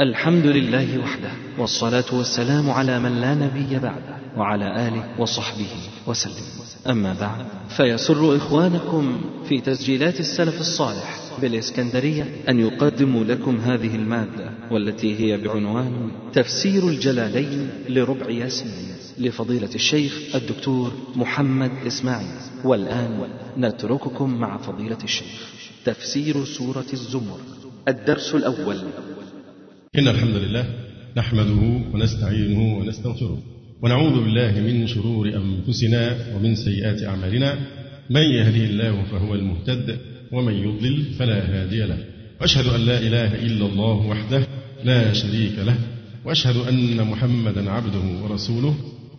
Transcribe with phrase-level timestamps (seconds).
[0.00, 5.66] الحمد لله وحده والصلاة والسلام على من لا نبي بعده وعلى آله وصحبه
[6.06, 6.44] وسلم.
[6.86, 15.20] أما بعد فيسر إخوانكم في تسجيلات السلف الصالح بالإسكندرية أن يقدموا لكم هذه المادة والتي
[15.20, 18.72] هي بعنوان تفسير الجلالين لربع ياسين
[19.18, 22.38] لفضيلة الشيخ الدكتور محمد إسماعيل.
[22.64, 25.52] والآن نترككم مع فضيلة الشيخ.
[25.84, 27.38] تفسير سورة الزمر.
[27.88, 28.78] الدرس الأول.
[29.96, 30.64] إن الحمد لله
[31.16, 33.42] نحمده ونستعينه ونستغفره
[33.82, 37.58] ونعوذ بالله من شرور أنفسنا ومن سيئات أعمالنا.
[38.10, 39.98] من يهده الله فهو المهتد
[40.32, 41.98] ومن يضلل فلا هادي له.
[42.40, 44.46] وأشهد أن لا إله إلا الله وحده
[44.84, 45.76] لا شريك له
[46.24, 48.74] وأشهد أن محمدا عبده ورسوله.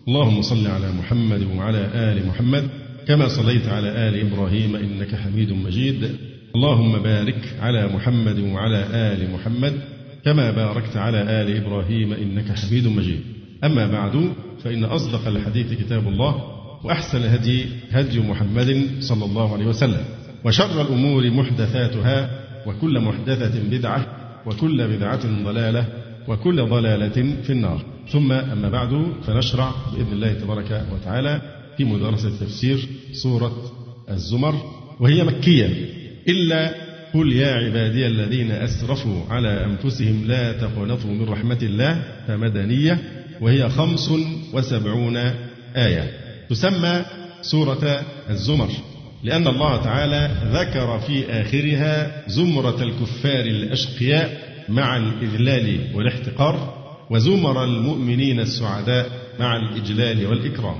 [0.07, 2.69] اللهم صل على محمد وعلى آل محمد
[3.07, 6.09] كما صليت على آل إبراهيم إنك حميد مجيد.
[6.55, 9.73] اللهم بارك على محمد وعلى آل محمد
[10.25, 13.19] كما باركت على آل إبراهيم إنك حميد مجيد.
[13.63, 16.35] أما بعد فإن أصدق الحديث كتاب الله
[16.83, 20.03] وأحسن الهدي هدي محمد صلى الله عليه وسلم
[20.45, 22.29] وشر الأمور محدثاتها
[22.65, 24.05] وكل محدثة بدعة
[24.45, 25.85] وكل بدعة ضلالة
[26.27, 27.85] وكل ضلالة في النار.
[28.11, 31.41] ثم أما بعد فنشرع بإذن الله تبارك وتعالى
[31.77, 33.71] في مدرسة تفسير سورة
[34.09, 34.55] الزمر
[34.99, 35.69] وهي مكية
[36.27, 36.75] إلا
[37.13, 42.99] قل يا عبادي الذين أسرفوا على أنفسهم لا تقنطوا من رحمة الله فمدنية
[43.41, 44.11] وهي خمس
[44.53, 45.17] وسبعون
[45.75, 46.11] آية.
[46.49, 47.05] تسمى
[47.41, 48.69] سورة الزمر
[49.23, 56.73] لأن الله تعالى ذكر في آخرها زمرة الكفار الأشقياء مع الإذلال والاحتقار
[57.09, 60.75] وزمر المؤمنين السعداء مع الإجلال والإكرام.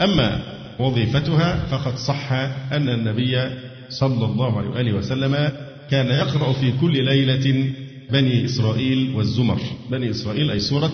[0.00, 0.40] أما
[0.78, 2.32] وظيفتها فقد صح
[2.72, 3.40] أن النبي
[3.88, 5.50] صلى الله عليه وسلم
[5.94, 7.70] كان يقرأ في كل ليلة
[8.10, 9.60] بني إسرائيل والزمر.
[9.90, 10.92] بني إسرائيل أي سورة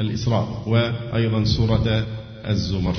[0.00, 2.06] الإسراء وأيضا سورة
[2.48, 2.96] الزمر.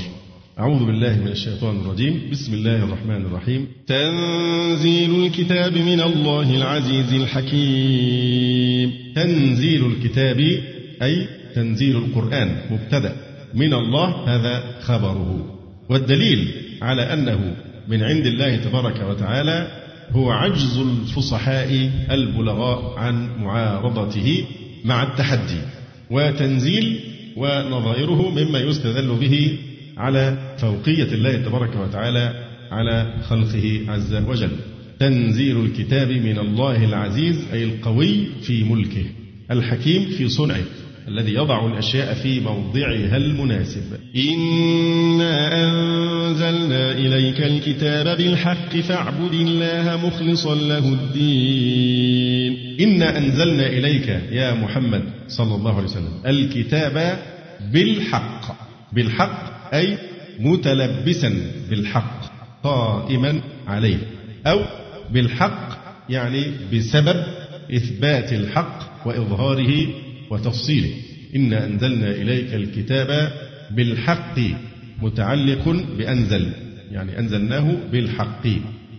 [0.60, 2.22] أعوذ بالله من الشيطان الرجيم.
[2.32, 3.68] بسم الله الرحمن الرحيم.
[3.88, 8.94] تنزيل الكتاب من الله العزيز الحكيم.
[9.16, 10.40] تنزيل الكتاب
[11.02, 13.16] أي تنزيل القرآن مبتدأ.
[13.54, 15.58] من الله هذا خبره.
[15.90, 16.48] والدليل
[16.82, 17.56] على أنه
[17.88, 19.79] من عند الله تبارك وتعالى
[20.12, 24.46] هو عجز الفصحاء البلغاء عن معارضته
[24.86, 25.62] مع التحدي
[26.12, 27.00] وتنزيل
[27.38, 29.58] ونظائره مما يستدل به
[29.98, 32.34] على فوقية الله تبارك وتعالى
[32.72, 34.52] على خلقه عز وجل.
[35.00, 39.06] تنزيل الكتاب من الله العزيز أي القوي في ملكه
[39.52, 40.64] الحكيم في صنعه.
[41.10, 44.00] الذي يضع الأشياء في موضعها المناسب.
[44.16, 52.78] إنا أنزلنا إليك الكتاب بالحق فاعبد الله مخلصا له الدين.
[52.80, 57.20] إنا أنزلنا إليك يا محمد صلى الله عليه وسلم الكتاب
[57.74, 58.56] بالحق.
[58.94, 59.98] بالحق أي
[60.40, 62.22] متلبسا بالحق
[62.64, 63.98] قائما عليه.
[64.48, 64.60] أو
[65.12, 67.24] بالحق يعني بسبب
[67.76, 69.88] إثبات الحق وإظهاره
[70.30, 70.90] وتفصيله
[71.36, 73.32] إنا أنزلنا إليك الكتاب
[73.72, 74.40] بالحق
[75.02, 76.52] متعلق بأنزل
[76.92, 78.48] يعني أنزلناه بالحق.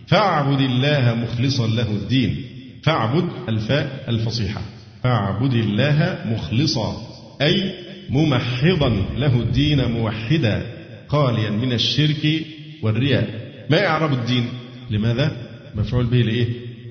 [0.06, 2.36] فاعبد الله مخلصا له الدين.
[2.82, 4.62] فاعبد الفاء الفصيحة.
[5.02, 7.02] فاعبد الله مخلصا
[7.42, 7.72] أي
[8.10, 10.66] ممحضا له الدين موحدا
[11.08, 12.42] خاليا من الشرك
[12.82, 13.28] والرياء.
[13.70, 14.44] ما إعراب الدين؟
[14.90, 15.36] لماذا؟
[15.74, 16.46] مفعول به لإيه؟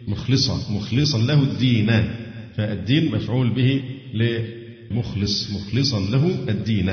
[0.07, 2.09] مخلصا مخلصا له الدين.
[2.57, 3.81] فالدين مفعول به
[4.13, 6.89] لمخلص مخلصا له الدين.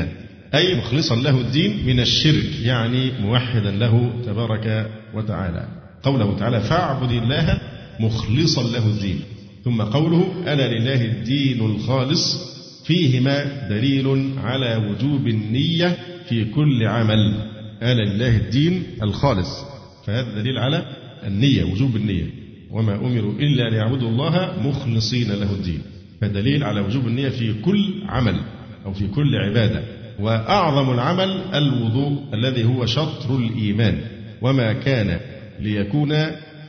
[0.55, 5.69] أي مخلصا له الدين من الشرك يعني موحدا له تبارك وتعالى.
[6.03, 7.61] قوله تعالى فاعبد الله
[8.01, 9.21] مخلصا له الدين
[9.65, 15.97] ثم قوله ألا لله الدين الخالص فيهما دليل على وجوب النية
[16.29, 17.35] في كل عمل.
[17.83, 19.65] ألا لله الدين الخالص.
[20.07, 20.87] فهذا دليل على
[21.27, 22.27] النية وجوب النية.
[22.71, 25.83] وما أمروا إلا ليعبدوا الله مخلصين له الدين.
[26.21, 28.41] فدليل على وجوب النية في كل عمل
[28.87, 29.83] أو في كل عبادة.
[30.21, 34.01] وأعظم العمل الوضوء الذي هو شطر الإيمان.
[34.43, 35.21] وما كان
[35.61, 36.15] ليكون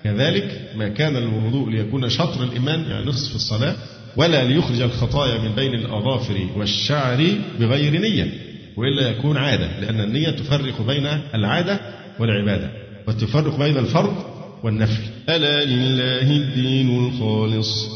[0.03, 3.75] كذلك ما كان الوضوء ليكون شطر الإيمان يعني نصف الصلاة
[4.17, 7.27] ولا ليخرج الخطايا من بين الأظافر والشعر
[7.59, 8.33] بغير نية
[8.77, 11.79] وإلا يكون عادة لأن النية تفرق بين العادة
[12.19, 12.71] والعبادة
[13.07, 14.15] وتفرق بين الفرض
[14.63, 17.87] والنفل ألا لله الدين الخالص.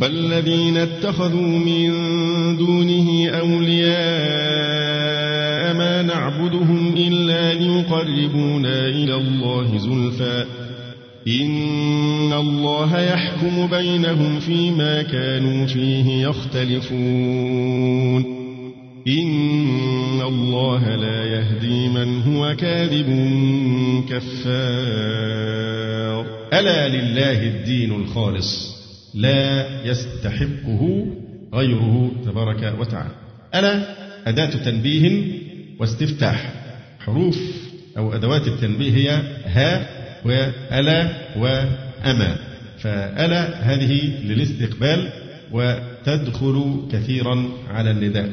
[0.00, 1.90] والذين اتخذوا من
[2.56, 3.90] دونه أولياء
[5.74, 10.44] ما نعبدهم إلا ليقربونا إلى الله زلفى.
[11.28, 17.60] إن الله يحكم بينهم فيما كانوا فيه يختلفون.
[19.08, 23.06] إن الله لا يهدي من هو كاذب
[24.10, 25.60] كفار.
[26.52, 28.79] ألا لله الدين الخالص.
[29.14, 31.06] لا يستحقه
[31.54, 33.14] غيره تبارك وتعالى.
[33.54, 33.82] ألا
[34.26, 35.32] أداة تنبيه
[35.78, 36.52] واستفتاح.
[37.00, 37.38] حروف
[37.96, 39.86] أو أدوات التنبيه هي ها
[40.24, 42.36] وألا وأما
[42.78, 45.08] فألا هذه للاستقبال
[45.52, 48.30] وتدخل كثيرا على النداء.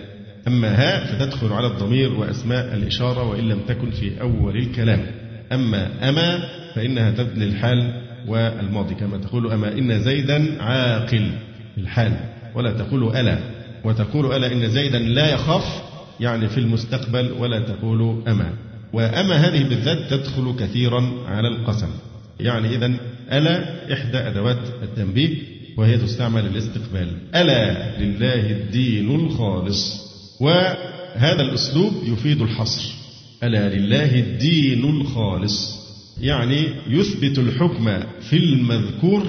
[0.48, 5.06] أما ها فتدخل على الضمير وأسماء الإشارة وإن لم تكن في أول الكلام.
[5.52, 11.32] أما أما فإنها تبني الحال والماضي كما تقول أما إن زيدا عاقل
[11.78, 12.20] الحال
[12.56, 13.40] ولا تقول ألا
[13.84, 15.82] وتقول ألا إن زيدا لا يخاف
[16.20, 18.54] يعني في المستقبل ولا تقول أما
[18.94, 21.90] وأما هذه بالذات تدخل كثيرا على القسم
[22.40, 22.94] يعني إذا
[23.32, 25.36] ألا إحدى أدوات التنبيه
[25.78, 30.08] وهي تستعمل للاستقبال ألا لله الدين الخالص
[30.42, 32.94] وهذا الأسلوب يفيد الحصر
[33.44, 35.77] ألا لله الدين الخالص
[36.22, 38.00] يعني يثبت الحكم
[38.30, 39.24] في المذكور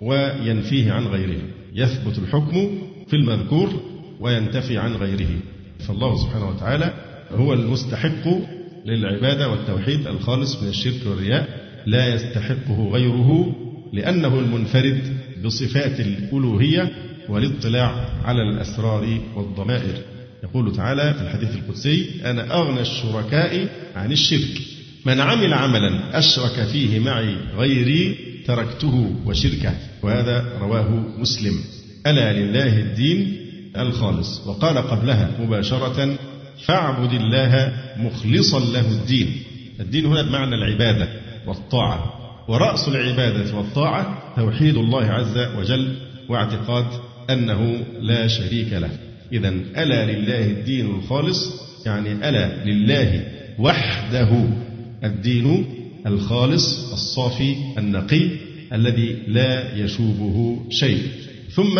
[0.00, 1.40] وينفيه عن غيره.
[1.74, 2.78] يثبت الحكم
[3.08, 3.80] في المذكور
[4.20, 5.30] وينتفي عن غيره.
[5.78, 6.94] فالله سبحانه وتعالى
[7.30, 8.28] هو المستحق
[8.86, 13.56] للعبادة والتوحيد الخالص من الشرك والرياء لا يستحقه غيره
[13.92, 16.92] لأنه المنفرد بصفات الألوهية
[17.28, 19.94] والاطلاع على الأسرار والضمائر.
[20.44, 24.75] يقول تعالى في الحديث القدسي أنا أغنى الشركاء عن الشرك
[25.06, 28.16] من عمل عملا أشرك فيه معي غيري
[28.46, 30.88] تركته وشركه وهذا رواه
[31.18, 31.54] مسلم.
[32.06, 33.36] ألا لله الدين
[33.76, 34.46] الخالص.
[34.46, 36.16] وقال قبلها مباشرة
[36.64, 39.32] فاعبد الله مخلصا له الدين.
[39.80, 41.08] الدين هنا بمعنى العبادة
[41.46, 42.12] والطاعة.
[42.48, 45.94] ورأس العبادة والطاعة توحيد الله عز وجل
[46.28, 46.86] واعتقاد
[47.30, 48.90] أنه لا شريك له.
[49.32, 51.52] إذا ألا لله الدين الخالص
[51.86, 53.22] يعني ألا لله
[53.58, 54.48] وحده.
[55.04, 55.64] الدين
[56.06, 58.28] الخالص الصافي النقي
[58.72, 61.02] الذي لا يشوبه شيء.
[61.50, 61.78] ثم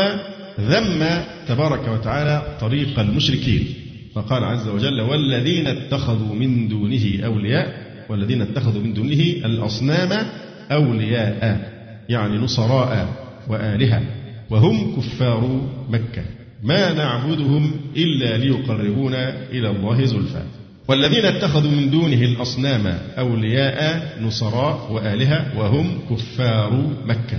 [0.61, 3.67] ذم تبارك وتعالى طريق المشركين.
[4.15, 10.27] فقال عز وجل والذين اتخذوا من دونه أولياء والذين اتخذوا من دونه الأصنام
[10.71, 11.71] أولياء
[12.09, 13.09] يعني نصراء
[13.49, 14.03] وآلهة
[14.51, 16.25] وهم كفار مكة.
[16.63, 20.43] ما نعبدهم إلا ليقربونا إلى الله زلفى.
[20.89, 27.39] والذين اتخذوا من دونه الأصنام أولياء نصراء وآلهة وهم كفار مكة.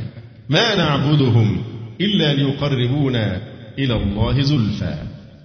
[0.49, 1.63] ما نعبدهم
[2.01, 3.41] إلا ليقربونا
[3.79, 4.95] إلى الله زلفى.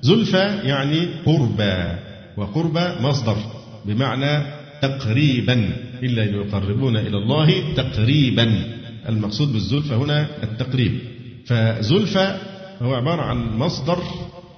[0.02, 1.98] زلفى يعني قربى
[2.36, 3.36] وقربى مصدر
[3.84, 4.42] بمعنى
[4.82, 5.70] تقريبا
[6.02, 8.64] إلا ليقربونا إلى الله تقريبا.
[9.08, 10.98] المقصود بالزلفى هنا التقريب.
[11.46, 12.38] فزلفى
[12.82, 13.98] هو عبارة عن مصدر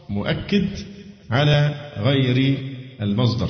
[0.09, 0.69] مؤكد
[1.31, 2.59] على غير
[3.03, 3.49] المصدر.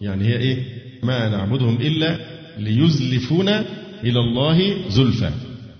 [0.00, 0.64] يعني هي إيه؟
[1.02, 2.18] ما نعبدهم إلا
[2.58, 3.64] ليزلفونا
[4.04, 5.30] إلى الله زلفى.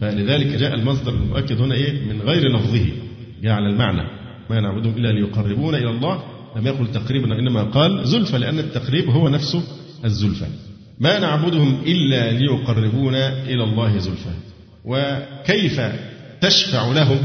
[0.00, 2.87] فلذلك جاء المصدر المؤكد هنا إيه؟ من غير لفظه.
[3.43, 4.08] جاء على المعنى.
[4.50, 6.22] ما نعبدهم إلا ليقربونا إلى الله.
[6.56, 9.62] لم يقل تقريبا إنما قال زلفى لأن التقريب هو نفسه
[10.05, 10.46] الزلفى.
[11.00, 14.31] ما نعبدهم إلا ليقربونا إلى الله زلفى.
[14.84, 15.81] وكيف
[16.40, 17.19] تشفع لهم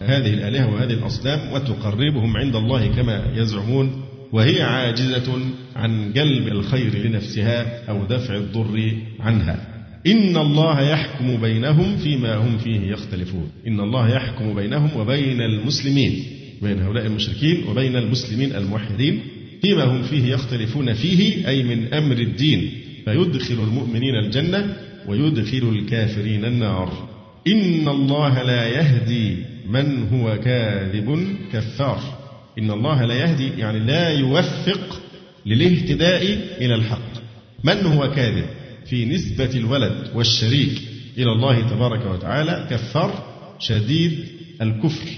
[0.00, 5.40] هذه الآلهة وهذه الأصنام وتقربهم عند الله كما يزعمون؟ وهي عاجزة
[5.76, 9.66] عن جلب الخير لنفسها أو دفع الضر عنها.
[10.06, 13.50] إن الله يحكم بينهم فيما هم فيه يختلفون.
[13.66, 16.24] إن الله يحكم بينهم وبين المسلمين
[16.62, 19.20] بين هؤلاء المشركين وبين المسلمين الموحدين
[19.62, 22.70] فيما هم فيه يختلفون فيه أي من أمر الدين.
[23.04, 24.76] فيدخل المؤمنين الجنة
[25.08, 27.08] ويدخل الكافرين النار.
[27.46, 29.36] إن الله لا يهدي
[29.68, 32.19] من هو كاذب كفار.
[32.58, 35.00] إن الله لا يهدي يعني لا يوفق
[35.46, 36.22] للاهتداء
[36.60, 37.10] إلى الحق.
[37.64, 38.44] من هو كاذب؟
[38.86, 40.82] في نسبة الولد والشريك
[41.18, 43.24] إلى الله تبارك وتعالى كفار
[43.58, 44.24] شديد
[44.62, 45.08] الكفر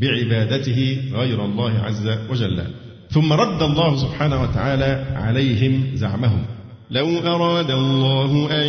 [0.00, 2.62] بعبادته غير الله عز وجل.
[3.10, 6.44] ثم رد الله سبحانه وتعالى عليهم زعمهم.
[6.90, 8.66] لو أراد الله أن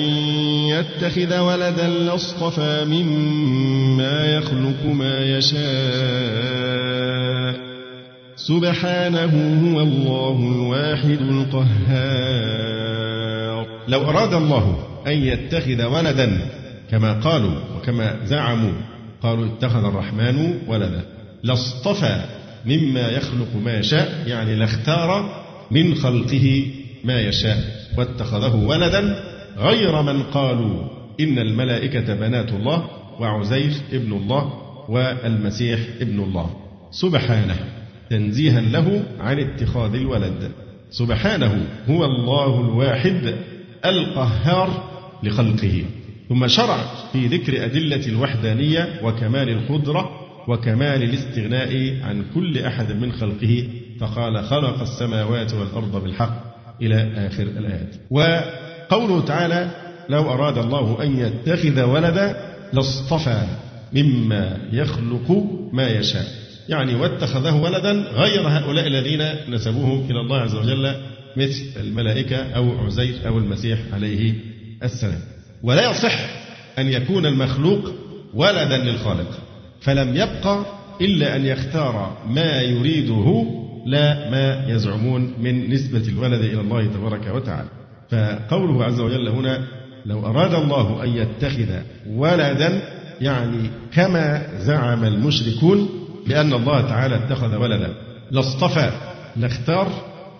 [0.70, 6.92] يتخذ ولدا لاصطفى مما يخلق ما يشاء.
[8.52, 11.68] سبحانه هو الله الواحد القهار.
[13.88, 16.38] لو أراد الله أن يتخذ ولدا
[16.92, 18.74] كما قالوا وكما زعموا
[19.24, 21.06] قالوا اتخذ الرحمن ولدا.
[21.44, 22.22] لاصطفى
[22.66, 26.66] مما يخلق ما يشاء يعني لاختار من خلقه
[27.04, 27.58] ما يشاء.
[27.98, 29.24] واتخذه ولدا
[29.58, 30.88] غير من قالوا
[31.20, 32.88] إن الملائكة بنات الله
[33.20, 34.54] وعزير ابن الله
[34.90, 36.50] والمسيح ابن الله.
[36.92, 37.81] سبحانه.
[38.12, 40.52] تنزيها له عن اتخاذ الولد.
[40.92, 43.36] سبحانه هو الله الواحد
[43.86, 44.84] القهار
[45.24, 45.84] لخلقه.
[46.30, 50.10] ثم شرع في ذكر أدلة الوحدانية وكمال القدرة
[50.48, 53.68] وكمال الاستغناء عن كل أحد من خلقه
[54.00, 56.44] فقال خلق السماوات والأرض بالحق
[56.82, 57.96] إلى آخر الآيات.
[58.10, 59.72] وقوله تعالى
[60.10, 62.36] لو أراد الله أن يتخذ ولدا
[62.74, 63.44] لاصطفى
[63.94, 66.41] مما يخلق ما يشاء.
[66.72, 70.96] يعني واتخذه ولدا غير هؤلاء الذين نسبوهم إلى الله عز وجل
[71.38, 74.34] مثل الملائكة أو عزير أو المسيح عليه
[74.84, 75.20] السلام.
[75.64, 76.20] ولا يصح
[76.80, 77.94] أن يكون المخلوق
[78.34, 79.40] ولدا للخالق
[79.82, 80.66] فلم يبقى
[81.02, 83.46] إلا أن يختار ما يريده
[83.86, 87.70] لا ما يزعمون من نسبة الولد إلى الله تبارك وتعالى.
[88.12, 89.68] فقوله عز وجل هنا
[90.06, 91.70] لو أراد الله أن يتخذ
[92.10, 92.82] ولدا
[93.22, 97.94] يعني كما زعم المشركون بأن الله تعالى اتخذ ولدا.
[98.32, 98.92] لاصطفى
[99.38, 99.88] لاختار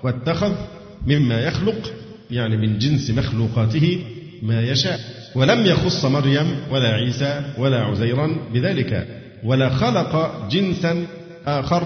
[0.04, 0.54] واتخذ
[1.08, 1.94] مما يخلق
[2.32, 4.00] يعني من جنس مخلوقاته
[4.42, 5.00] ما يشاء.
[5.36, 9.08] ولم يخص مريم ولا عيسى ولا عزيرا بذلك.
[9.44, 11.06] ولا خلق جنسا
[11.46, 11.84] آخر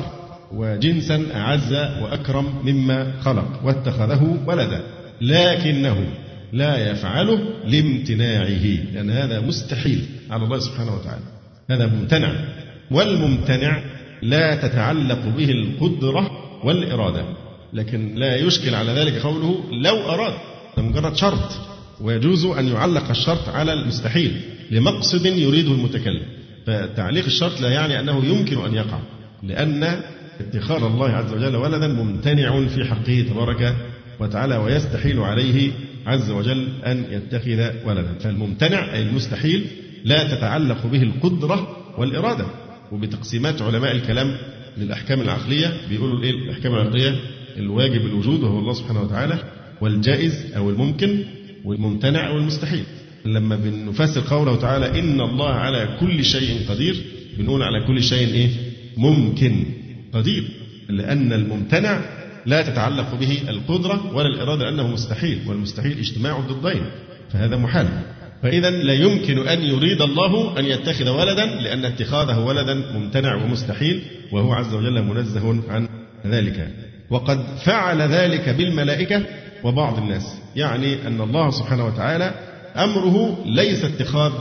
[0.52, 4.84] وجنسا أعز وأكرم مما خلق واتخذه ولدا.
[5.22, 6.08] لكنه
[6.54, 11.24] لا يفعله لامتناعه لأن هذا مستحيل على الله سبحانه وتعالى.
[11.70, 12.34] هذا ممتنع.
[12.92, 13.82] والممتنع
[14.22, 16.32] لا تتعلق به القدرة
[16.64, 17.26] والإرادة
[17.74, 20.34] لكن لا يشكل على ذلك قوله لو أراد.
[20.78, 21.52] مجرد شرط
[22.02, 26.22] ويجوز أن يعلق الشرط على المستحيل لمقصد يريده المتكلم.
[26.66, 29.00] فتعليق الشرط لا يعني أنه يمكن أن يقع
[29.44, 30.02] لأن
[30.40, 33.76] اتخاذ الله عز وجل ولدا ممتنع في حقه تبارك
[34.20, 35.72] وتعالى ويستحيل عليه
[36.06, 38.14] عز وجل أن يتخذ ولدا.
[38.20, 39.68] فالممتنع أي المستحيل
[40.04, 42.46] لا تتعلق به القدرة والإرادة.
[42.92, 44.38] وبتقسيمات علماء الكلام
[44.78, 45.74] للأحكام العقلية.
[45.90, 47.16] بيقولوا إيه؟ الأحكام العقلية
[47.58, 49.40] الواجب الوجود وهو الله سبحانه وتعالى
[49.82, 51.24] والجائز أو الممكن
[51.66, 52.84] والممتنع أو المستحيل.
[53.26, 57.04] لما بنفسر قوله تعالى إن الله على كل شيء قدير
[57.38, 58.50] بنقول على كل شيء إيه؟
[58.98, 59.66] ممكن
[60.14, 60.44] قدير.
[60.90, 62.02] لأن الممتنع
[62.46, 66.82] لا تتعلق به القدرة ولا الإرادة لأنه مستحيل والمستحيل اجتماع الضدين
[67.32, 67.88] فهذا محال.
[68.44, 74.02] فإذا لا يمكن أن يريد الله أن يتخذ ولدا لأن اتخاذه ولدا ممتنع ومستحيل
[74.32, 75.88] وهو عز وجل منزه عن
[76.26, 76.70] ذلك.
[77.10, 79.24] وقد فعل ذلك بالملائكة
[79.64, 80.24] وبعض الناس
[80.56, 82.34] يعني أن الله سبحانه وتعالى
[82.78, 84.32] أمره ليس اتخاذ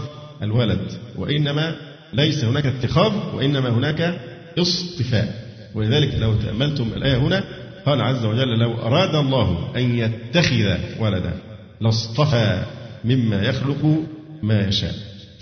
[0.42, 1.76] الولد وإنما
[2.12, 4.20] ليس هناك اتخاذ وإنما هناك
[4.58, 5.44] اصطفاء.
[5.74, 7.44] ولذلك لو تأملتم الآية هنا
[7.86, 11.32] قال عز وجل لو أراد الله أن يتخذ ولدا
[11.80, 12.62] لاصطفى.
[13.04, 13.98] مما يخلق
[14.42, 14.94] ما يشاء.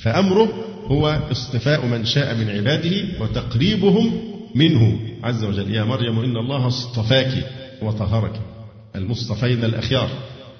[0.02, 0.48] فأمره
[0.86, 4.20] هو اصطفاء من شاء من عباده وتقريبهم
[4.54, 5.00] منه.
[5.22, 7.46] عز وجل يا مريم إن الله اصطفاك
[7.82, 8.40] وطهرك.
[8.96, 10.08] المصطفين الأخيار.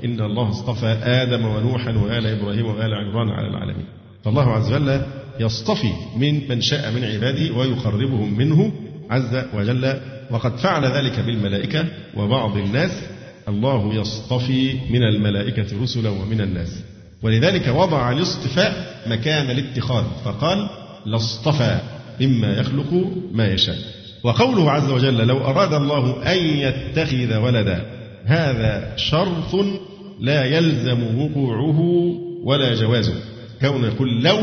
[0.04, 3.87] إن الله اصطفى آدم ونوحا وآل إبراهيم وآل عمران على العالمين.
[4.25, 5.02] فالله عز وجل
[5.40, 8.73] يصطفي من من شاء من عباده ويقربهم منه.
[9.11, 11.85] عز وجل وقد فعل ذلك بالملائكة
[12.16, 13.02] وبعض الناس.
[13.49, 16.82] الله يصطفي من الملائكة رسلا ومن الناس.
[17.23, 20.69] ولذلك وضع الاصطفاء مكان الاتخاذ فقال
[21.07, 21.81] لاصطفى
[22.21, 23.76] مما يخلق ما يشاء.
[24.23, 27.87] وقوله عز وجل لو أراد الله أن يتخذ ولدا
[28.25, 29.67] هذا شرط
[30.21, 31.81] لا يلزم وقوعه
[32.45, 33.14] ولا جوازه.
[33.61, 34.38] كون يقول لو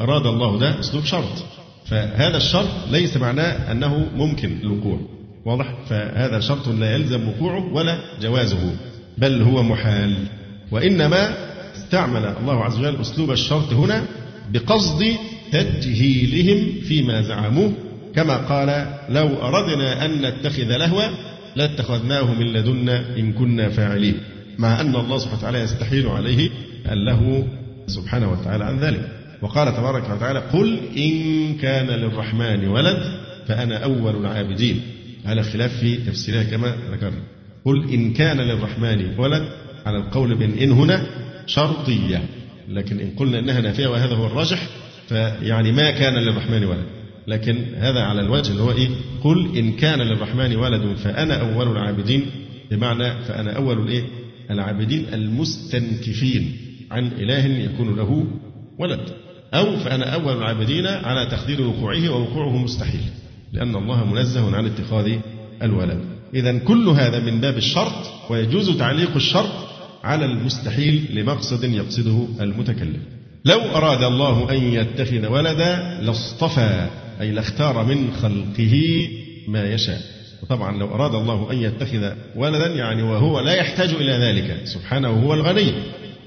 [0.00, 1.44] أراد الله ده أسلوب شرط.
[1.86, 4.98] فهذا الشرط ليس معناه أنه ممكن الوقوع.
[5.46, 8.76] واضح؟ فهذا شرط لا يلزم وقوعه ولا جوازه
[9.18, 10.14] بل هو محال.
[10.70, 14.02] وإنما استعمل الله عز وجل أسلوب الشرط هنا
[14.52, 15.04] بقصد
[15.52, 17.72] تجهيلهم فيما زعموه.
[18.14, 21.02] كما قال لو أردنا أن نتخذ لهوا
[21.56, 24.14] لاتخذناه من لدنا إن كنا فاعلين.
[24.58, 26.50] مع أن الله سبحانه وتعالى يستحيل عليه
[26.92, 27.42] اللهو
[27.86, 29.08] سبحانه وتعالى عن ذلك.
[29.42, 32.98] وقال تبارك وتعالى قل إن كان للرحمن ولد
[33.48, 34.80] فأنا أول العابدين.
[35.26, 37.22] على خلاف في تفسيرها كما ذكرنا.
[37.64, 39.48] قل إن كان للرحمن ولد
[39.86, 41.06] على القول بأن إن هنا
[41.46, 42.22] شرطية.
[42.68, 44.68] لكن إن قلنا إنها نافية وهذا هو الراجح
[45.08, 46.84] فيعني ما كان للرحمن ولد.
[47.26, 48.88] لكن هذا على الوجه اللي هو إيه؟
[49.24, 52.26] قل إن كان للرحمن ولد فأنا أول العابدين.
[52.70, 54.04] بمعنى فأنا أول الإيه؟
[54.50, 56.56] العابدين المستنكفين
[56.90, 58.26] عن إله يكون له
[58.78, 59.00] ولد.
[59.54, 63.00] أو فأنا أول العابدين على تقدير وقوعه ووقوعه مستحيل.
[63.52, 65.18] لأن الله منزه عن اتخاذ
[65.62, 66.00] الولد.
[66.34, 69.73] إذا كل هذا من باب الشرط ويجوز تعليق الشرط
[70.04, 73.02] على المستحيل لمقصد يقصده المتكلم.
[73.44, 76.88] لو أراد الله أن يتخذ ولدا لاصطفى
[77.20, 79.08] أي لاختار من خلقه
[79.48, 80.00] ما يشاء.
[80.48, 84.60] طبعا لو أراد الله أن يتخذ ولدا يعني وهو لا يحتاج إلى ذلك.
[84.64, 85.72] سبحانه هو الغني.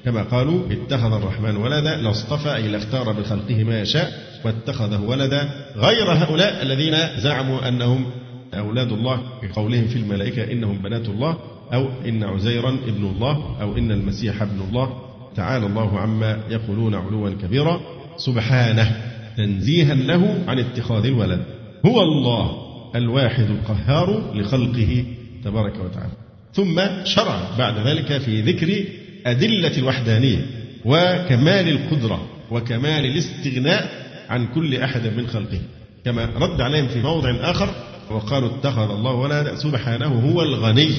[0.05, 4.11] كما قالوا اتخذ الرحمن ولدا لاصطفى أي لاختار بخلقه ما يشاء
[4.45, 8.05] واتخذه ولدا غير هؤلاء الذين زعموا أنهم
[8.53, 9.21] أولاد الله.
[9.43, 11.37] بقولهم في الملائكة إنهم بنات الله.
[11.73, 15.01] أو إن عزيرا ابن الله أو إن المسيح ابن الله.
[15.35, 17.81] تعالى الله عما يقولون علوا كبيرا.
[18.17, 19.01] سبحانه
[19.37, 21.45] تنزيها له عن اتخاذ الولد.
[21.85, 22.51] هو الله
[22.95, 25.05] الواحد القهار لخلقه
[25.43, 26.11] تبارك وتعالى.
[26.53, 28.83] ثم شرع بعد ذلك في ذكر
[29.25, 30.45] أدلة الوحدانية
[30.85, 33.89] وكمال القدرة وكمال الاستغناء
[34.29, 35.59] عن كل أحد من خلقه.
[36.05, 37.69] كما رد عليهم في موضع آخر
[38.09, 39.55] وقالوا اتخذ الله ولدا.
[39.55, 40.89] سبحانه هو الغني.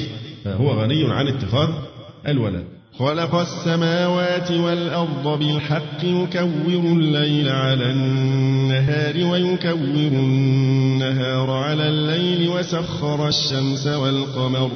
[0.49, 1.69] فهو غني عن اتخاذ
[2.29, 2.65] الولد.
[2.99, 9.73] خلق السماوات والأرض بالحق يكور الليل على النهار ويكور
[10.13, 14.71] النهار على الليل وسخر الشمس والقمر.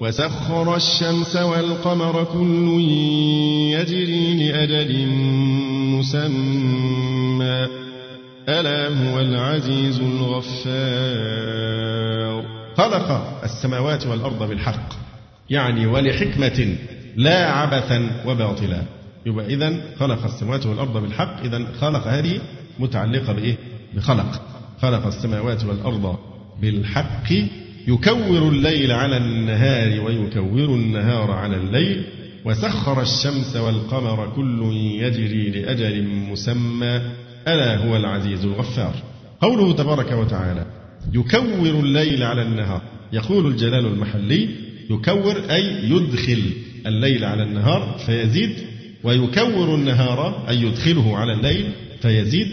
[0.00, 2.80] وسخر الشمس والقمر كل
[3.72, 5.06] يجري لأجل
[5.98, 7.66] مسمى.
[8.48, 11.42] ألا هو العزيز الغفار.
[12.76, 14.88] خلق السماوات والأرض بالحق
[15.50, 16.76] يعني ولحكمة
[17.16, 18.82] لا عبثا وباطلا.
[19.26, 22.40] يبقى إذا خلق السماوات والأرض بالحق إذا خلق هذه
[22.78, 23.56] متعلقة بإيه؟
[23.94, 24.42] بخلق.
[24.82, 26.18] خلق السماوات والأرض
[26.60, 27.32] بالحق
[27.88, 32.04] يكور الليل على النهار ويكور النهار على الليل
[32.44, 37.00] وسخر الشمس والقمر كل يجري لأجل مسمى
[37.48, 38.94] ألا هو العزيز الغفار.
[39.40, 40.66] قوله تبارك وتعالى
[41.14, 42.82] يكور الليل على النهار.
[43.12, 44.48] يقول الجلال المحلي
[44.90, 46.42] يكور أي يدخل
[46.86, 48.52] الليل على النهار فيزيد
[49.04, 51.70] ويكور النهار أي يدخله على الليل
[52.02, 52.48] فيزيد.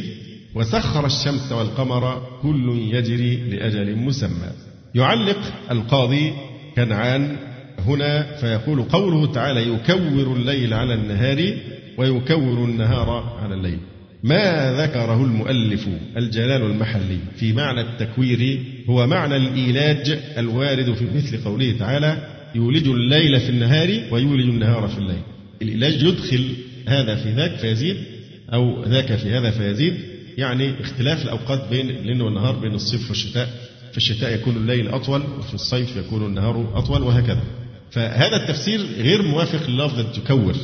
[0.55, 4.49] وسخر الشمس والقمر كل يجري لأجل مسمى.
[4.95, 5.39] يعلق
[5.71, 6.33] القاضي
[6.75, 7.37] كنعان
[7.79, 11.53] هنا فيقول قوله تعالى يكور الليل على النهار
[11.97, 13.79] ويكور النهار على الليل.
[14.23, 21.75] ما ذكره المؤلف الجلال المحلي في معنى التكوير هو معنى الإيلاج الوارد في مثل قوله
[21.79, 22.17] تعالى
[22.55, 25.21] يولج الليل في النهار ويولج النهار في الليل.
[25.61, 26.55] الإيلاج يدخل
[26.87, 27.97] هذا في ذاك فيزيد
[28.53, 29.93] أو ذاك في هذا فيزيد
[30.37, 33.49] يعني اختلاف الأوقات بين الليل والنهار بين الصيف والشتاء.
[33.91, 37.43] في الشتاء يكون الليل أطول وفي الصيف يكون النهار أطول وهكذا.
[37.91, 40.55] فهذا التفسير غير موافق للفظ تكور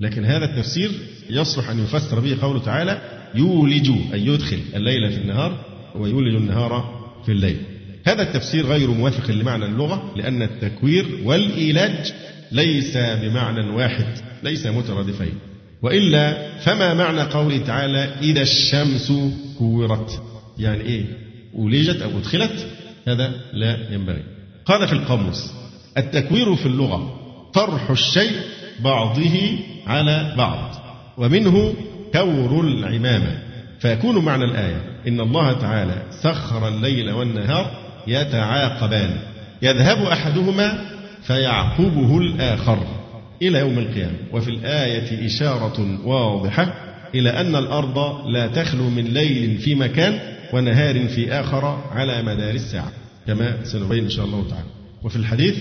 [0.00, 0.90] لكن هذا التفسير
[1.30, 3.00] يصلح أن يفسر به قوله تعالى
[3.34, 5.58] يولج أي يدخل الليل في النهار
[5.94, 7.56] ويولج النهار في الليل.
[8.06, 12.12] هذا التفسير غير موافق لمعنى اللغة لأن التكوير والإيلاج
[12.52, 14.06] ليس بمعنى واحد
[14.42, 15.34] ليس مترادفين.
[15.82, 19.12] وإلا فما معنى قوله تعالى إذا الشمس
[19.58, 20.22] كورت؟
[20.58, 21.04] يعني إيه؟
[21.54, 22.66] أولجت أو أدخلت؟
[23.08, 24.22] هذا لا ينبغي.
[24.66, 25.52] قال في القاموس
[25.98, 27.20] التكوير في اللغة
[27.54, 28.32] طرح الشيء
[28.80, 30.85] بعضه على بعض.
[31.18, 31.74] ومنه
[32.12, 33.38] كور العمامة.
[33.78, 37.70] فيكون معنى الآية إن الله تعالى سخر الليل والنهار
[38.06, 39.10] يتعاقبان.
[39.62, 40.84] يذهب أحدهما
[41.22, 42.86] فيعقبه الآخر
[43.42, 44.16] إلى يوم القيامة.
[44.32, 46.74] وفي الآية إشارة واضحة
[47.14, 50.18] إلى أن الأرض لا تخلو من ليل في مكان
[50.52, 52.92] ونهار في آخر على مدار الساعة.
[53.26, 54.68] كما سنبين إن شاء الله تعالى.
[55.02, 55.56] وفي الحديث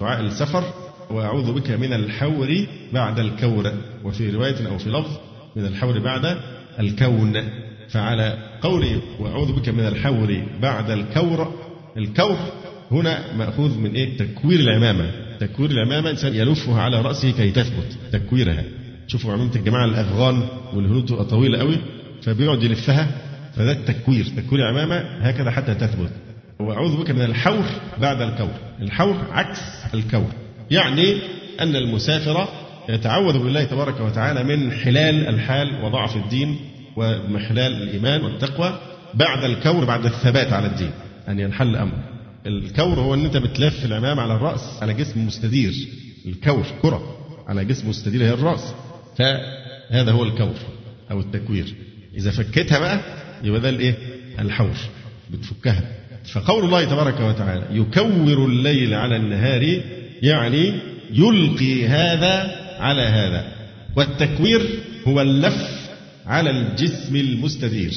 [0.00, 0.64] دعاء السفر
[1.10, 3.72] وأعوذ بك من الحور بعد الكور
[4.04, 5.10] وفي رواية أو في لفظ
[5.56, 6.36] من الحور بعد
[6.80, 7.42] الكون.
[7.88, 11.54] فعلى قوله وأعوذ بك من الحور بعد الكور.
[11.96, 12.38] الكور
[12.90, 15.10] هنا مأخوذ من إيه؟ تكوير العمامة.
[15.40, 18.64] تكوير العمامة إنسان يلفها على رأسه كي تثبت تكويرها.
[19.06, 20.42] شوفوا عمامة الجماعة الأفغان
[20.74, 21.76] والهنود تبقى طويلة قوي
[22.22, 23.08] فبيقعد يلفها
[23.56, 24.24] فده التكوير.
[24.36, 26.10] تكوير العمامة هكذا حتى تثبت.
[26.60, 27.64] وأعوذ بك من الحور
[28.00, 28.50] بعد الكور.
[28.80, 29.60] الحور عكس
[29.94, 30.32] الكور.
[30.70, 31.20] يعني
[31.60, 32.48] أن المسافر
[32.88, 36.56] يتعوذ بالله تبارك وتعالى من اختلال الحال وضعف الدين
[36.96, 38.78] ومحلال الإيمان والتقوى
[39.14, 40.90] بعد الكور بعد الثبات على الدين
[41.28, 41.92] أن ينحل أمر
[42.46, 45.74] الكور هو أن أنت بتلف العمام على الرأس على جسم مستدير.
[46.26, 47.16] الكور كرة
[47.48, 48.74] على جسم مستدير هي الرأس.
[49.16, 50.54] فهذا هو الكور
[51.10, 51.74] أو التكوير.
[52.16, 53.00] إذا فكيتها بقى
[53.44, 53.94] يبقى ده الإيه؟
[54.38, 54.76] الحور.
[55.30, 55.82] بتفكها.
[56.32, 59.80] فقول الله تبارك وتعالى يكور الليل على النهار
[60.22, 60.72] يعني
[61.12, 63.44] يلقي هذا على هذا.
[63.96, 64.60] والتكوير
[65.08, 65.88] هو اللف
[66.26, 67.92] على الجسم المستدير.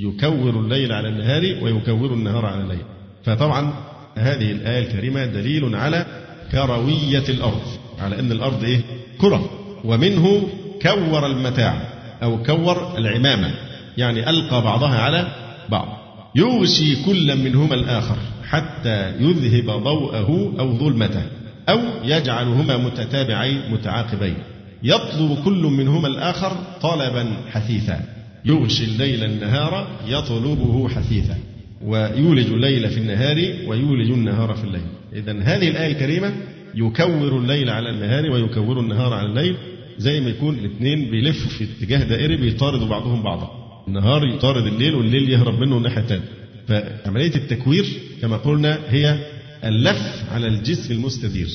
[0.00, 2.84] يكور الليل على النهار ويكور النهار على الليل.
[3.24, 3.72] فطبعا
[4.16, 6.06] هذه الآية الكريمة دليل على
[6.52, 7.62] كروية الأرض.
[7.98, 8.80] على أن الأرض إيه؟
[9.18, 9.50] كرة.
[9.84, 10.48] ومنه
[10.82, 11.82] كور المتاع
[12.22, 13.54] أو كور العمامة.
[13.96, 15.26] يعني ألقى بعضها على
[15.68, 15.98] بعض.
[16.36, 21.22] يغشي كل منهما الآخر حتى يذهب ضوءه أو ظلمته.
[21.68, 24.34] أو يجعلهما متتابعين متعاقبين.
[24.82, 28.00] يطلب كل منهما الآخر طلبا حثيثا.
[28.44, 31.38] يغشي الليل النهار يطلبه حثيثا.
[31.84, 34.86] ويولج الليل في النهار ويولج النهار في الليل.
[35.12, 36.32] إذا هذه الآية الكريمة
[36.74, 39.56] يكور الليل على النهار ويكور النهار على الليل.
[39.98, 43.50] زي ما يكون الاثنين بيلفوا في اتجاه دائري بيطاردوا بعضهم بعضا.
[43.88, 46.24] النهار يطارد الليل والليل يهرب منه الناحية الثانية
[46.68, 47.86] فعملية التكوير
[48.22, 49.18] كما قلنا هي
[49.64, 51.48] اللف على الجسم المستدير.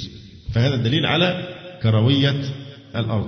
[0.53, 1.47] فهذا دليل على
[1.83, 2.41] كروية
[2.95, 3.27] الأرض.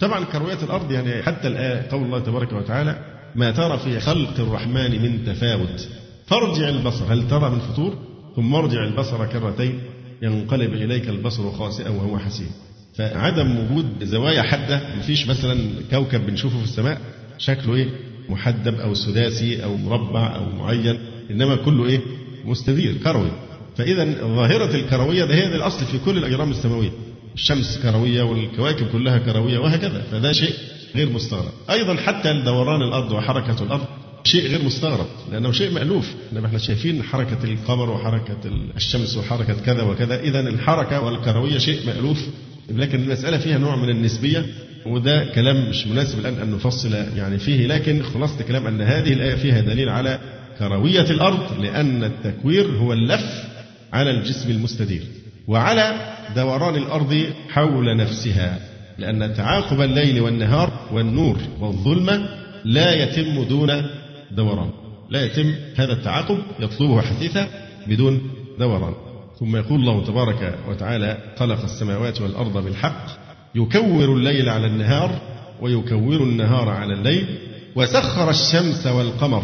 [0.00, 2.98] طبعا كروية الأرض يعني حتى الآية قول الله تبارك وتعالى
[3.34, 5.88] ما ترى في خلق الرحمن من تفاوت.
[6.26, 7.12] فارجع البصر.
[7.12, 7.98] هل ترى من فطور؟
[8.36, 9.80] ثم ارجع البصر كرتين.
[10.22, 12.50] ينقلب إليك البصر خاسئا وهو حسين.
[12.94, 15.58] فعدم وجود زوايا حادة مفيش مثلا
[15.90, 17.00] كوكب بنشوفه في السماء
[17.38, 17.88] شكله إيه؟
[18.28, 20.98] محدب أو سداسي أو مربع أو معين
[21.30, 22.00] إنما كله إيه؟
[22.44, 23.30] مستدير كروي.
[23.80, 26.90] فإذا ظاهرة الكروية ده هي الأصل في كل الأجرام السماوية.
[27.34, 30.54] الشمس كروية والكواكب كلها كروية وهكذا فده شيء
[30.96, 31.52] غير مستغرب.
[31.70, 33.84] أيضا حتى دوران الأرض وحركة الأرض
[34.24, 36.14] شيء غير مستغرب لأنه شيء مألوف.
[36.32, 38.36] إنما إحنا شايفين حركة القمر وحركة
[38.76, 42.26] الشمس وحركة كذا وكذا إذا الحركة والكروية شيء مألوف.
[42.70, 44.46] لكن المسألة فيها نوع من النسبية
[44.86, 49.34] وده كلام مش مناسب الآن أن نفصل يعني فيه لكن خلاصة الكلام أن هذه الآية
[49.34, 50.18] فيها دليل على
[50.58, 53.49] كروية الأرض لأن التكوير هو اللف
[53.92, 55.02] على الجسم المستدير
[55.48, 58.58] وعلى دوران الأرض حول نفسها
[58.98, 62.28] لأن تعاقب الليل والنهار والنور والظلمة
[62.64, 63.86] لا يتم دون
[64.30, 64.70] دوران.
[65.10, 67.48] لا يتم هذا التعاقب يطلبه حثيثا
[67.86, 68.20] بدون
[68.58, 68.94] دوران.
[69.40, 73.06] ثم يقول الله تبارك وتعالى خلق السماوات والأرض بالحق
[73.54, 75.20] يكور الليل على النهار
[75.60, 77.38] ويكور النهار على الليل
[77.76, 79.42] وسخر الشمس والقمر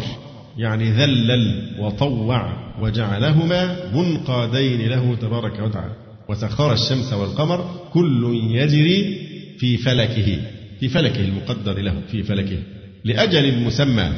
[0.57, 2.66] يعني ذلل وطوع.
[2.81, 5.93] وجعلهما منقادين له تبارك وتعالى.
[6.29, 9.27] وسخر الشمس والقمر كل يجري
[9.59, 10.37] في فلكه
[10.79, 12.57] في فلكه المقدر له في فلكه
[13.03, 14.11] لأجل مسمى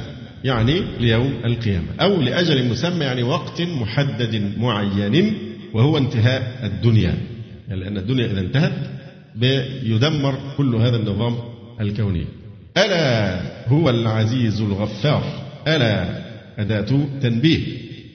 [0.43, 5.33] يعني ليوم القيامة أو لأجل مسمى يعني وقت محدد معين
[5.73, 7.17] وهو انتهاء الدنيا.
[7.69, 8.73] يعني لأن الدنيا إذا انتهت
[9.83, 11.35] يدمر كل هذا النظام
[11.81, 12.25] الكوني.
[12.77, 15.23] ألا هو العزيز الغفار
[15.67, 16.23] ألا
[16.57, 17.59] أداة تنبيه.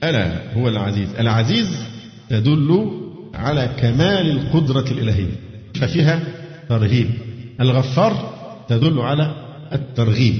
[0.09, 1.09] ألا هو العزيز.
[1.19, 1.85] العزيز
[2.29, 2.91] تدل
[3.33, 5.31] على كمال القدرة الإلهية
[5.75, 6.23] ففيها
[6.69, 7.09] ترهيب
[7.61, 8.33] الغفار
[8.69, 9.35] تدل على
[9.73, 10.35] الترغيب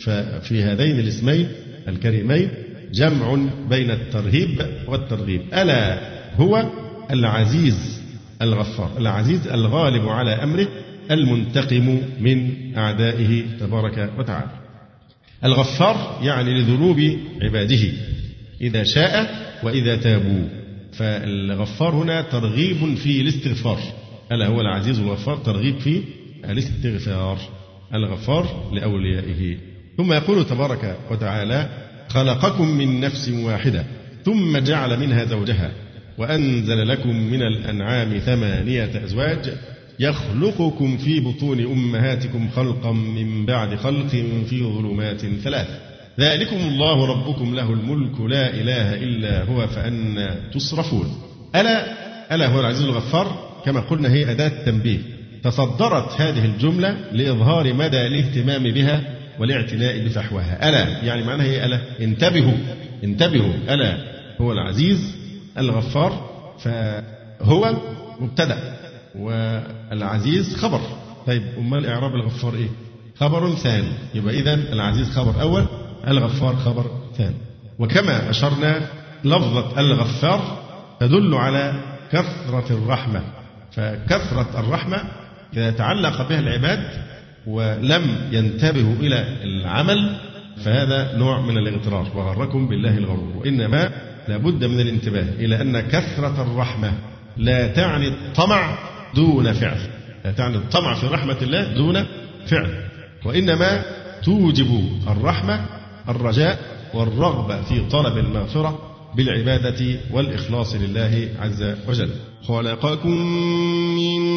[0.00, 1.48] ففي هذين الاسمين
[1.88, 2.48] الكريمين
[2.92, 3.38] جمع
[3.70, 5.40] بين الترهيب والترغيب.
[5.54, 6.00] ألا
[6.36, 6.64] هو
[7.10, 8.00] العزيز
[8.42, 10.68] الغفار العزيز الغالب على أمره
[11.10, 14.50] المنتقم من أعدائه تبارك وتعالى.
[15.44, 17.92] الغفار يعني لذنوب عباده.
[18.60, 20.48] إذا شاء وإذا تابوا.
[20.92, 23.78] فالغفار هنا ترغيب في الاستغفار.
[24.32, 26.02] ألا هو العزيز الغفار؟ ترغيب في
[26.44, 27.38] الاستغفار.
[27.94, 29.56] الغفار لأوليائه.
[29.96, 31.68] ثم يقول تبارك وتعالى
[32.08, 33.84] خلقكم من نفس واحدة
[34.24, 35.72] ثم جعل منها زوجها
[36.18, 39.52] وأنزل لكم من الأنعام ثمانية أزواج
[40.00, 44.08] يخلقكم في بطون أمهاتكم خلقا من بعد خلق
[44.48, 45.68] في ظلمات ثلاث.
[46.20, 51.14] ذلكم الله ربكم له الملك لا إله إلا هو فأنا تصرفون.
[51.54, 51.86] ألا
[52.34, 54.98] ألا هو العزيز الغفار؟ كما قلنا هي أداة تنبيه.
[55.42, 59.02] تصدرت هذه الجملة لإظهار مدى الاهتمام بها
[59.38, 60.68] والاعتناء بفحواها.
[60.68, 62.56] ألا يعني معناها هي ألا؟ انتبهوا
[63.04, 63.54] انتبهوا.
[63.68, 63.96] ألا
[64.40, 65.14] هو العزيز
[65.58, 67.76] الغفار فهو
[68.20, 68.76] مبتدأ
[69.18, 70.80] والعزيز خبر.
[71.26, 72.68] طيب أمال إعراب الغفار إيه؟
[73.16, 73.88] خبر ثاني.
[74.14, 75.66] يبقى إذا العزيز خبر أول
[76.08, 77.36] الغفار خبر ثاني.
[77.78, 78.80] وكما أشرنا
[79.24, 80.62] لفظة الغفار
[81.00, 81.72] تدل على
[82.12, 83.22] كثرة الرحمة.
[83.72, 84.98] فكثرة الرحمة
[85.54, 86.88] إذا تعلق بها العباد
[87.46, 90.16] ولم ينتبهوا إلى العمل
[90.64, 92.06] فهذا نوع من الاغترار.
[92.14, 93.36] وغركم بالله الغرور.
[93.36, 93.90] وإنما
[94.28, 96.92] لابد من الانتباه إلى أن كثرة الرحمة
[97.36, 98.78] لا تعني الطمع
[99.14, 99.78] دون فعل.
[100.24, 102.06] لا تعني الطمع في رحمة الله دون
[102.46, 102.70] فعل.
[103.24, 103.82] وإنما
[104.22, 105.60] توجب الرحمة
[106.08, 106.58] الرجاء
[106.94, 108.78] والرغبة في طلب المغفرة
[109.16, 112.10] بالعبادة والإخلاص لله عز وجل.
[112.48, 113.16] خلقكم
[113.96, 114.36] من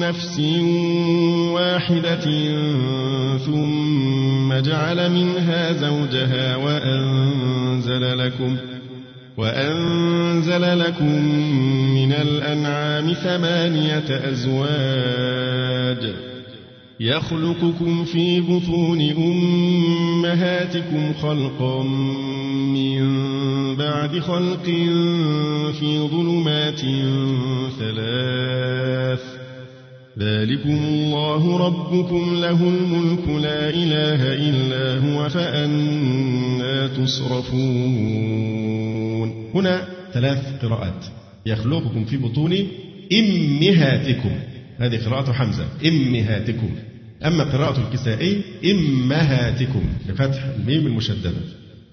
[0.00, 0.40] نفس
[1.52, 2.24] واحدة
[3.38, 8.56] ثم جعل منها زوجها وأنزل لكم
[9.36, 11.24] وأنزل لكم
[11.94, 16.14] من الأنعام ثمانية أزواج
[17.00, 21.82] يخلقكم في بطون أمهاتكم خلقا
[22.72, 22.98] من
[23.76, 24.64] بعد خلق
[25.80, 26.80] في ظلمات
[27.78, 29.22] ثلاث.
[30.18, 37.58] ذلكم الله ربكم له الملك لا إله إلا هو فأنا تصرفون.
[39.54, 41.04] هنا ثلاث قراءات.
[41.46, 42.56] يخلقكم في بطون
[43.12, 44.30] إمهاتكم.
[44.78, 45.66] هذه قراءة حمزة.
[45.86, 46.70] إمهاتكم.
[47.26, 51.30] أما قراءة الكسائي إمهاتكم بفتح الميم المشددة.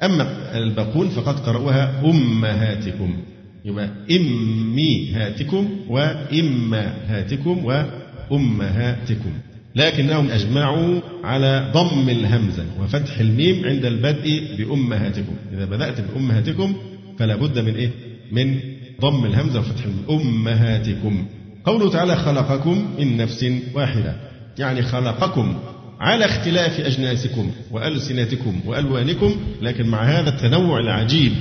[0.03, 3.17] أما الباقون فقد قرأوها أمهاتكم.
[3.65, 9.31] يبقى إميهاتكم وإمهاتكم وأمهاتكم.
[9.75, 15.35] لكنهم أجمعوا على ضم الهمزة وفتح الميم عند البدء بأمهاتكم.
[15.53, 16.75] إذا بدأت بأمهاتكم
[17.19, 17.89] فلا بد من إيه؟
[18.31, 18.59] من
[19.01, 20.21] ضم الهمزة وفتح الميم.
[20.21, 21.25] أمهاتكم.
[21.65, 24.15] قوله تعالى خلقكم من نفس واحدة.
[24.60, 25.60] يعني خلقكم
[26.00, 31.34] على اختلاف أجناسكم وألسنتكم وألوانكم لكن مع هذا التنوع العجيب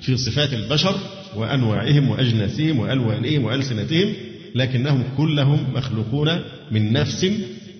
[0.00, 0.94] في صفات البشر
[1.36, 4.12] وأنواعهم وأجناسهم وألوانهم وألسنتهم
[4.54, 7.26] لكنهم كلهم مخلوقون من نفس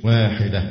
[0.03, 0.63] واحدة.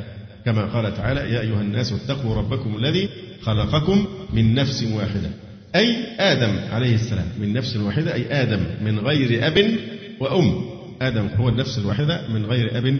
[0.44, 3.08] كما قال تعالى يا أيها الناس اتقوا ربكم الذي
[3.42, 5.30] خلقكم من نفس واحدة.
[5.76, 9.76] أي آدم عليه السلام من نفس واحدة أي آدم من غير أب
[10.20, 10.64] وأم.
[11.02, 12.96] آدم هو النفس الواحدة من غير أب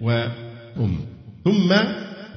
[0.00, 0.43] وأم
[1.44, 1.74] ثم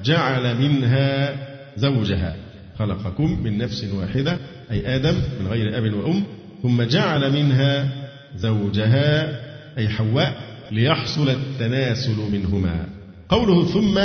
[0.04, 1.36] جعل منها
[1.76, 2.36] زوجها.
[2.78, 4.38] خلقكم من نفس واحدة
[4.70, 6.22] أي آدم من غير أب وأم.
[6.62, 7.88] ثم جعل منها
[8.36, 9.38] زوجها
[9.78, 10.36] أي حواء
[10.70, 12.86] ليحصل التناسل منهما.
[13.28, 14.00] قوله ثم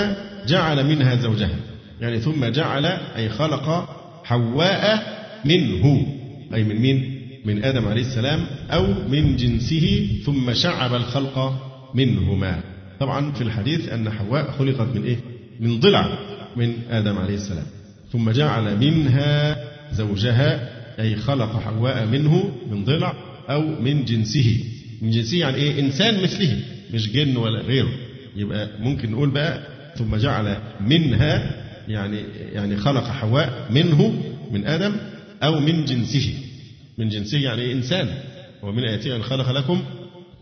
[0.48, 1.60] جعل منها زوجها.
[2.02, 3.90] يعني ثم جعل أي خلق
[4.24, 5.04] حواء
[5.46, 6.06] منه.
[6.54, 11.54] أي من مين؟ من آدم عليه السلام أو من جنسه ثم شعب الخلق
[11.94, 12.73] منهما.
[13.04, 15.18] طبعا في الحديث أن حواء خلقت من إيه؟
[15.60, 16.18] من ضلع
[16.56, 17.66] من آدم عليه السلام.
[18.12, 19.58] ثم جعل منها
[19.94, 23.14] زوجها أي خلق حواء منه من ضلع
[23.50, 24.64] أو من جنسه.
[25.02, 26.60] من جنسه يعني إيه؟ إنسان مثله
[26.94, 27.92] مش جن ولا غيره.
[28.36, 31.52] يبقى ممكن نقول بقى ثم جعل منها
[31.88, 32.18] يعني
[32.54, 34.96] يعني خلق حواء منه من آدم
[35.44, 36.34] أو من جنسه.
[36.98, 38.08] من جنسه يعني إيه إنسان.
[38.62, 39.82] ومن آياته أن خلق لكم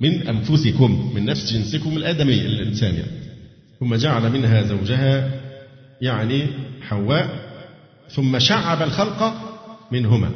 [0.02, 3.12] من أنفسكم من نفس جنسكم الآدمي الإنسان يعني
[3.80, 5.32] ثم جعل منها زوجها
[6.02, 6.48] يعني
[6.82, 7.52] حواء
[8.10, 9.34] ثم شعب الخلق
[9.92, 10.32] منهما.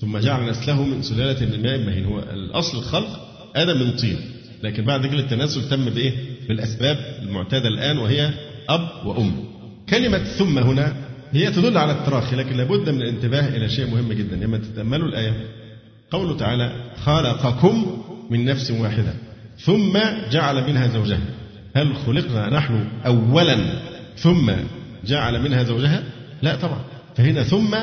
[0.00, 3.20] ثم جعل نسله من سلالة من ماء مهين هو الأصل الخلق
[3.56, 4.16] آدم من طين.
[4.62, 6.12] لكن بعد كده التناسل تم بإيه؟
[6.48, 8.30] بالأسباب المعتادة الآن وهي
[8.68, 9.44] أب وأم.
[9.88, 10.96] كلمة ثم هنا
[11.32, 14.36] هي تدل على التراخي لكن لابد من الانتباه إلى شيء مهم جدا.
[14.36, 15.34] لما تتأملوا الآية
[16.10, 16.72] قوله تعالى
[17.04, 19.14] خلقكم من نفس واحدة.
[19.58, 19.98] ثم
[20.30, 21.20] جعل منها زوجها.
[21.76, 23.58] هل خلقنا نحن أولا
[24.16, 24.52] ثم
[25.06, 26.02] جعل منها زوجها؟
[26.42, 26.80] لا طبعا.
[27.16, 27.74] فهنا ثم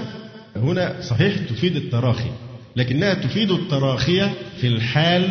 [0.55, 2.29] هنا صحيح تفيد التراخي
[2.75, 5.29] لكنها تفيد التراخي في الحال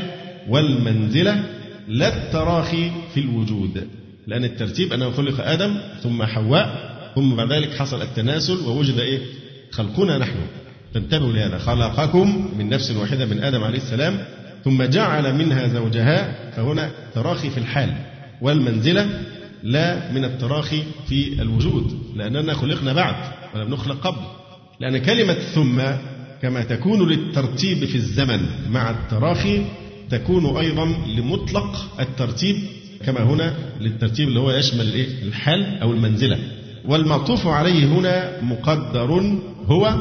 [0.49, 1.45] والمنزلة
[1.89, 3.89] لا التراخي في الوجود.
[4.27, 9.21] لأن الترتيب أنه خلق آدم ثم حواء ثم بعد ذلك حصل التناسل ووجد إيه؟
[9.71, 10.37] خلقنا نحن.
[10.95, 11.59] فانتبهوا لهذا.
[11.59, 14.25] خلقكم من نفس واحدة من آدم عليه السلام
[14.65, 17.95] ثم جعل منها زوجها فهنا تراخي في الحال
[18.41, 19.21] والمنزلة
[19.63, 23.15] لا من التراخي في الوجود لأننا خلقنا بعد
[23.55, 24.21] ولم نخلق قبل.
[24.81, 25.81] لأن كلمة ثم
[26.43, 29.65] كما تكون للترتيب في الزمن مع التراخي
[30.11, 32.57] تكون أيضا لمطلق الترتيب
[33.07, 36.39] كما هنا للترتيب اللي هو يشمل الحال أو المنزلة.
[36.85, 39.95] والمعطوف عليه هنا مقدر هو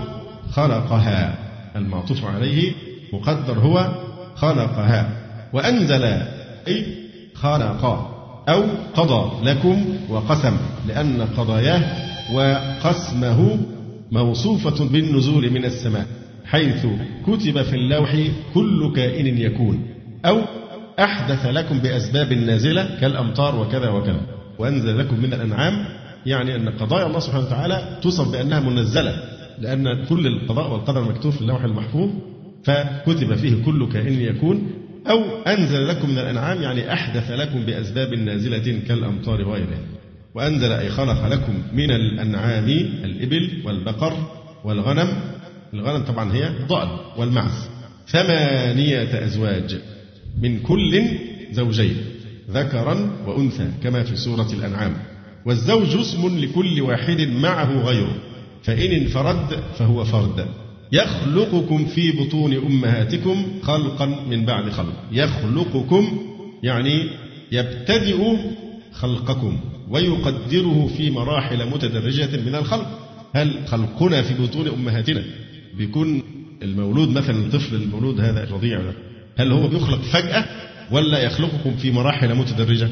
[0.52, 1.38] خلقها.
[1.76, 2.72] المعطوف عليه
[3.14, 4.09] مقدر هو
[4.42, 5.10] خلقها
[5.54, 6.04] وأنزل
[6.68, 6.86] أي
[7.36, 7.86] خلق
[8.50, 8.64] أو
[8.96, 11.82] قضى لكم وقسم لأن قضاياه
[12.34, 13.58] وقسمه
[14.12, 16.06] موصوفة بالنزول من السماء
[16.46, 16.86] حيث
[17.28, 18.18] كتب في اللوح
[18.54, 19.88] كل كائن يكون
[20.26, 20.42] أو
[21.00, 24.22] أحدث لكم بأسباب نازلة كالأمطار وكذا وكذا
[24.60, 25.86] وأنزل لكم من الأنعام
[26.26, 29.14] يعني أن قضايا الله سبحانه وتعالى توصف بأنها منزلة
[29.60, 32.10] لأن كل القضاء والقدر مكتوب في اللوح المحفوظ
[32.64, 34.72] فكتب فيه كل كائن يكون
[35.10, 39.80] أو أنزل لكم من الأنعام يعني أحدث لكم بأسباب نازلة كالأمطار وغيرها.
[40.36, 42.70] وأنزل أي خلق لكم من الأنعام
[43.04, 44.14] الإبل والبقر
[44.64, 45.08] والغنم.
[45.74, 47.70] الغنم طبعا هي الضأن والمعز.
[48.08, 49.78] ثمانية أزواج
[50.42, 51.04] من كل
[51.52, 51.98] زوجين
[52.52, 54.94] ذكرا وأنثى كما في سورة الأنعام.
[55.46, 58.16] والزوج اسم لكل واحد معه غيره.
[58.64, 60.46] فإن انفرد فهو فرد.
[60.92, 64.94] يخلقكم في بطون أمهاتكم خلقا من بعد خلق.
[65.12, 66.20] يخلقكم
[66.64, 67.10] يعني
[67.52, 68.38] يبتدئ
[68.94, 73.00] خلقكم ويقدره في مراحل متدرجة من الخلق.
[73.36, 75.24] هل خلقنا في بطون أمهاتنا؟
[75.78, 76.24] بيكون
[76.64, 78.82] المولود مثلا الطفل المولود هذا الرضيع
[79.38, 80.46] هل هو بيخلق فجأة
[80.92, 82.90] ولا يخلقكم في مراحل متدرجة؟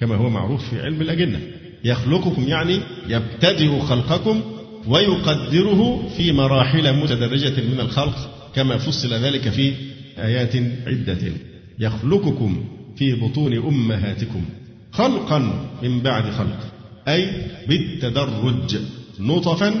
[0.00, 1.40] كما هو معروف في علم الأجنة.
[1.84, 4.42] يخلقكم يعني يبتدئ خلقكم
[4.88, 9.72] ويقدره في مراحل متدرجة من الخلق كما فصل ذلك في
[10.18, 11.32] آيات عدة
[11.78, 12.64] يخلقكم
[12.96, 14.44] في بطون أمهاتكم
[14.92, 16.72] خلقا من بعد خلق
[17.08, 17.30] أي
[17.68, 18.76] بالتدرج
[19.20, 19.74] نطفا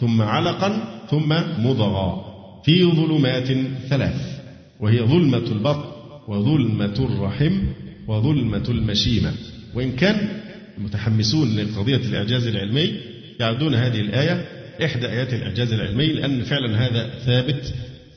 [0.00, 3.48] ثم علقا ثم مضغا في ظلمات
[3.88, 4.40] ثلاث
[4.80, 5.84] وهي ظلمة البطن
[6.28, 7.58] وظلمة الرحم
[8.08, 9.32] وظلمة المشيمة
[9.74, 10.28] وإن كان
[10.78, 14.44] المتحمسون لقضية الإعجاز العلمي يعدون هذه الآية
[14.84, 17.74] إحدى آيات الإعجاز العلمي لأن فعلا هذا ثابت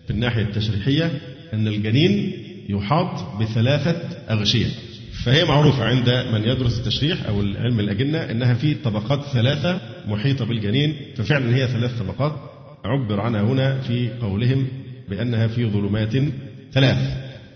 [0.07, 1.11] في الناحية التشريحية
[1.53, 2.33] أن الجنين
[2.69, 4.67] يحاط بثلاثة أغشية.
[5.23, 10.95] فهي معروفة عند من يدرس التشريح أو علم الأجنة أنها في طبقات ثلاثة محيطة بالجنين
[11.15, 12.33] ففعلا هي ثلاث طبقات.
[12.85, 14.67] عبر عنها هنا في قولهم
[15.09, 16.13] بأنها في ظلمات
[16.73, 16.97] ثلاث.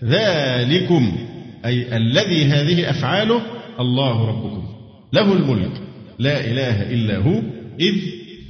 [0.04, 1.28] ذلكم
[1.64, 3.42] أي الذي هذه أفعاله
[3.80, 4.68] الله ربكم.
[5.12, 5.72] له الملك
[6.18, 7.42] لا إله إلا هو
[7.80, 7.94] إذ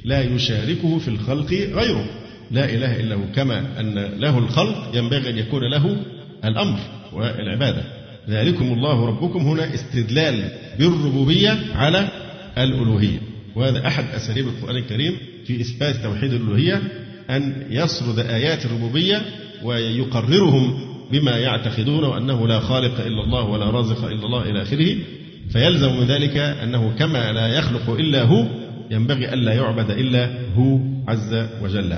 [0.05, 2.05] لا يشاركه في الخلق غيره.
[2.51, 5.97] لا إله إلا هو كما أن له الخلق ينبغي أن يكون له
[6.45, 6.79] الأمر
[7.13, 7.83] والعبادة.
[8.29, 12.07] ذلكم الله ربكم هنا استدلال بالربوبية على
[12.57, 13.19] الألوهية.
[13.55, 16.81] وهذا أحد أساليب القرآن الكريم في إثبات توحيد الألوهية
[17.29, 19.21] أن يسرد آيات الربوبية
[19.63, 20.79] ويقررهم
[21.11, 24.95] بما يعتقدون وأنه لا خالق إلا الله ولا رازق إلا الله إلى آخره.
[25.49, 28.45] فيلزم من ذلك أنه كما لا يخلق إلا هو
[28.91, 31.97] ينبغي ألا يعبد إلا هو عز وجل.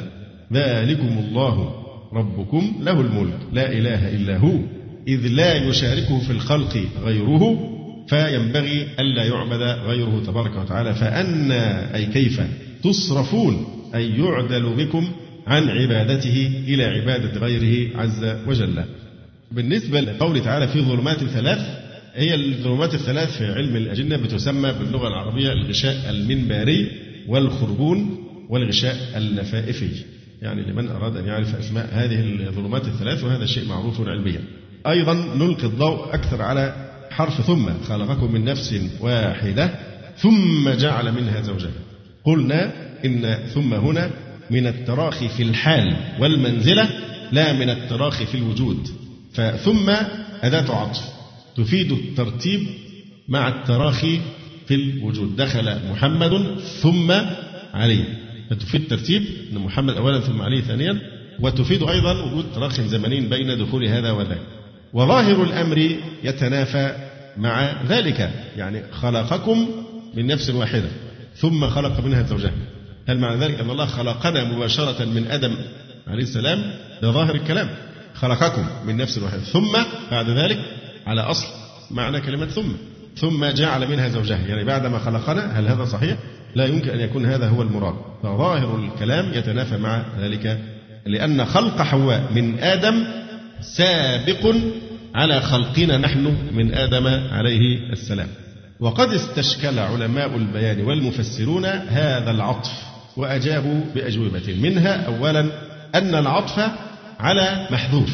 [0.53, 1.85] ذلكم الله.
[2.13, 3.39] ربكم له الملك.
[3.53, 4.59] لا إله إلا هو.
[5.07, 7.71] إذ لا يشاركه في الخلق غيره
[8.07, 10.93] فينبغي ألا يعبد غيره تبارك وتعالى.
[10.93, 12.41] فأنا أي كيف
[12.83, 15.07] تصرفون أي يعدل بكم
[15.47, 18.83] عن عبادته إلى عبادة غيره عز وجل.
[19.51, 21.84] بالنسبة لقوله تعالى في ظلمات ثلاث
[22.15, 26.91] هي الظلمات الثلاث في علم الأجنة بتسمى باللغة العربية الغشاء المنباري
[27.27, 28.17] والخربون
[28.49, 29.89] والغشاء اللفائفي
[30.41, 34.41] يعني لمن أراد أن يعرف أسماء هذه الظلمات الثلاث وهذا شيء معروف علميا.
[34.87, 39.69] أيضا نلقي الضوء أكثر على حرف ثم خلقكم من نفس واحدة
[40.17, 41.71] ثم جعل منها زوجها.
[42.25, 42.71] قلنا
[43.05, 44.09] إن ثم هنا
[44.49, 46.89] من التراخي في الحال والمنزلة
[47.31, 48.87] لا من التراخي في الوجود.
[49.33, 49.89] فثم
[50.43, 51.14] أداة عطف.
[51.55, 52.67] تفيد الترتيب
[53.27, 54.21] مع التراخي
[54.67, 55.35] في الوجود.
[55.35, 57.11] دخل محمد ثم
[57.73, 58.03] علي.
[58.49, 61.01] فتفيد الترتيب أن محمد أولا ثم علي ثانيا.
[61.39, 64.41] وتفيد أيضا وجود تراخ زمني بين دخول هذا وذاك
[64.93, 66.95] وظاهر الأمر يتنافى
[67.37, 68.31] مع ذلك.
[68.57, 69.67] يعني خلقكم
[70.13, 70.89] من نفس واحدة
[71.35, 72.51] ثم خلق منها زوجها
[73.07, 75.55] هل معنى ذلك أن الله خلقنا مباشرة من آدم
[76.07, 77.69] عليه السلام؟ ده ظاهر الكلام.
[78.13, 79.77] خلقكم من نفس واحدة ثم
[80.11, 80.59] بعد ذلك
[81.05, 81.47] على أصل
[81.91, 82.71] معنى كلمة ثم.
[83.17, 84.47] ثم جعل منها زوجها.
[84.47, 86.17] يعني بعدما خلقنا هل هذا صحيح؟
[86.55, 87.95] لا يمكن أن يكون هذا هو المراد.
[88.23, 90.59] فظاهر الكلام يتنافى مع ذلك
[91.05, 93.03] لأن خلق حواء من آدم
[93.61, 94.55] سابق
[95.15, 98.27] على خلقنا نحن من آدم عليه السلام.
[98.79, 102.71] وقد استشكل علماء البيان والمفسرون هذا العطف
[103.17, 104.55] وأجابوا بأجوبة.
[104.61, 105.39] منها أولا
[105.95, 106.71] أن العطف
[107.19, 108.09] على محذوف.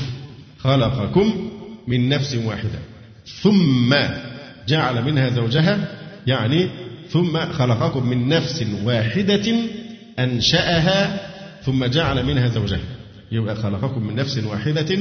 [0.60, 1.52] خلقكم
[1.92, 2.80] من نفس واحدة.
[3.42, 3.96] ثم
[4.68, 5.88] جعل منها زوجها
[6.28, 6.70] يعني
[7.10, 9.56] ثم خلقكم من نفس واحدة
[10.20, 11.20] أنشأها
[11.66, 12.80] ثم جعل منها زوجها.
[13.32, 14.98] يبقى خلقكم من نفس واحدة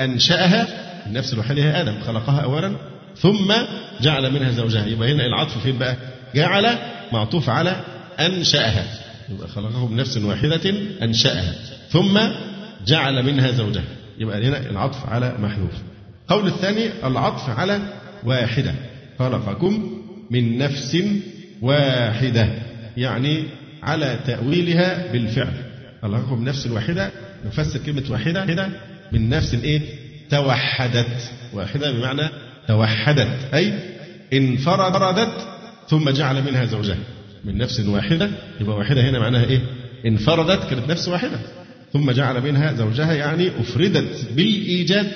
[0.00, 0.66] أنشأها
[1.06, 2.76] النفس هي آدم خلقها أولا
[3.16, 3.52] ثم
[4.00, 4.86] جعل منها زوجها.
[4.86, 5.96] يبقى هنا العطف فين بقى؟
[6.34, 6.78] جعل
[7.12, 7.80] معطوف على
[8.20, 8.84] أنشأها.
[9.30, 11.54] يبقى خلقه من نفس واحدة أنشأها
[11.90, 12.20] ثم
[12.86, 13.84] جعل منها زوجها.
[14.18, 15.91] يبقى هنا العطف على محذوف.
[16.28, 17.80] قول الثاني العطف على
[18.24, 18.74] واحدة.
[19.18, 20.96] خلقكم من نفس
[21.62, 22.48] واحدة
[22.96, 23.44] يعني
[23.82, 25.52] على تأويلها بالفعل.
[26.02, 27.10] خلقكم من نفس واحدة
[27.46, 28.70] نفسر كلمة واحدة هنا
[29.12, 29.80] من نفس إيه
[30.30, 31.30] توحدت.
[31.52, 32.28] واحدة بمعنى
[32.68, 33.72] توحدت أي
[34.32, 35.48] انفردت
[35.88, 36.96] ثم جعل منها زوجها.
[37.44, 39.60] من نفس واحدة يبقى واحدة هنا معناها إيه؟
[40.06, 41.38] انفردت كانت نفس واحدة.
[41.92, 45.06] ثم جعل منها زوجها يعني أفردت بالإيجاد.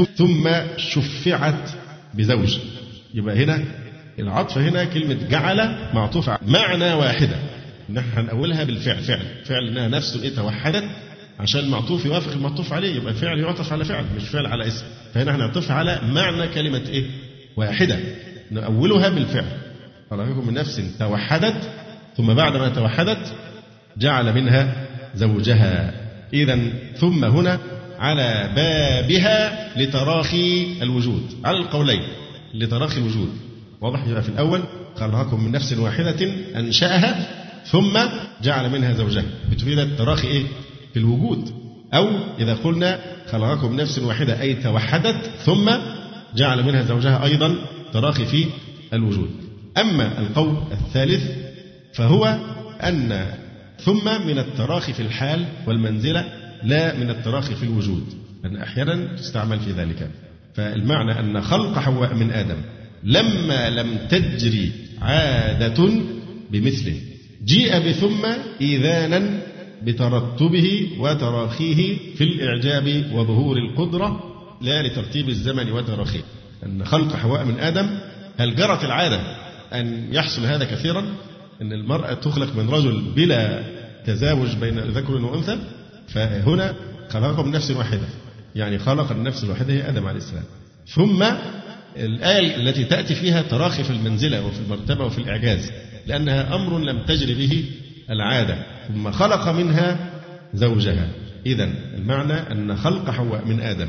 [0.00, 1.70] ثم شفعت
[2.14, 2.58] بزوج.
[3.14, 3.64] يبقى هنا
[4.18, 5.56] العطف هنا كلمة جعل
[5.94, 7.36] معطوف معنى واحدة.
[7.90, 9.02] نحن هنقولها بالفعل.
[9.02, 9.22] فعل.
[9.44, 10.84] فعل انها نفس إيه؟ توحدت
[11.40, 12.96] عشان المعطوف يوافق المعطوف عليه.
[12.96, 14.84] يبقى الفعل يعطف على فعل مش فعل على اسم.
[15.14, 17.04] فهنا هنعطف على معنى كلمة إيه؟
[17.56, 17.98] واحدة.
[18.50, 19.58] نأولها بالفعل.
[20.10, 21.70] خلقكم من نفس توحدت.
[22.16, 23.34] ثم بعد ما توحدت
[23.98, 25.94] جعل منها زوجها.
[26.32, 26.58] إذا
[26.96, 27.58] ثم هنا
[28.02, 31.22] على بابها لتراخي الوجود.
[31.44, 32.02] على القولين
[32.54, 33.28] لتراخي الوجود.
[33.80, 34.62] واضح يبقى في الأول
[34.96, 37.26] خلقكم من نفس واحدة أنشأها
[37.64, 37.98] ثم
[38.42, 40.42] جعل منها زوجها بتفيد التراخي إيه؟
[40.92, 41.52] في الوجود.
[41.94, 43.00] أو إذا قلنا
[43.30, 45.70] خلقكم من نفس واحدة أي توحدت ثم
[46.36, 47.54] جعل منها زوجها أيضا
[47.92, 48.46] تراخي في
[48.92, 49.30] الوجود.
[49.78, 51.30] أما القول الثالث
[51.94, 52.38] فهو
[52.82, 53.26] أن
[53.80, 58.04] ثم من التراخي في الحال والمنزلة لا من التراخي في الوجود
[58.44, 60.10] لأن أحيانا تستعمل في ذلك.
[60.54, 62.56] فالمعنى أن خلق حواء من آدم
[63.04, 65.90] لما لم تجري عادة
[66.50, 67.00] بمثله.
[67.44, 68.26] جيء بثم
[68.60, 69.42] إيذانا
[69.82, 74.20] بترتبه وتراخيه في الإعجاب وظهور القدرة
[74.60, 76.22] لا لترتيب الزمن وتراخيه.
[76.66, 77.98] أن خلق حواء من آدم
[78.38, 79.20] هل جرت العادة
[79.72, 81.04] أن يحصل هذا كثيرا؟
[81.62, 83.62] أن المرأة تخلق من رجل بلا
[84.06, 85.58] تزاوج بين ذكر وأنثى؟
[86.08, 86.74] فهنا
[87.08, 88.06] خلقه من نفس واحدة.
[88.54, 90.44] يعني خلق النفس الواحدة هي آدم عليه السلام.
[90.86, 91.24] ثم
[91.96, 95.70] الآية التي تأتي فيها تراخي في المنزلة وفي المرتبة وفي الإعجاز
[96.06, 97.64] لأنها أمر لم تجري به
[98.10, 98.56] العادة.
[98.88, 100.10] ثم خلق منها
[100.54, 101.08] زوجها.
[101.46, 103.88] إذا المعنى أن خلق حواء من آدم.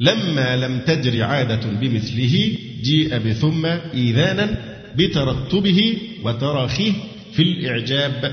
[0.00, 4.58] لما لم تجري عادة بمثله جيء بثم إيذانا
[4.96, 6.92] بترتبه وتراخيه
[7.32, 8.32] في الإعجاب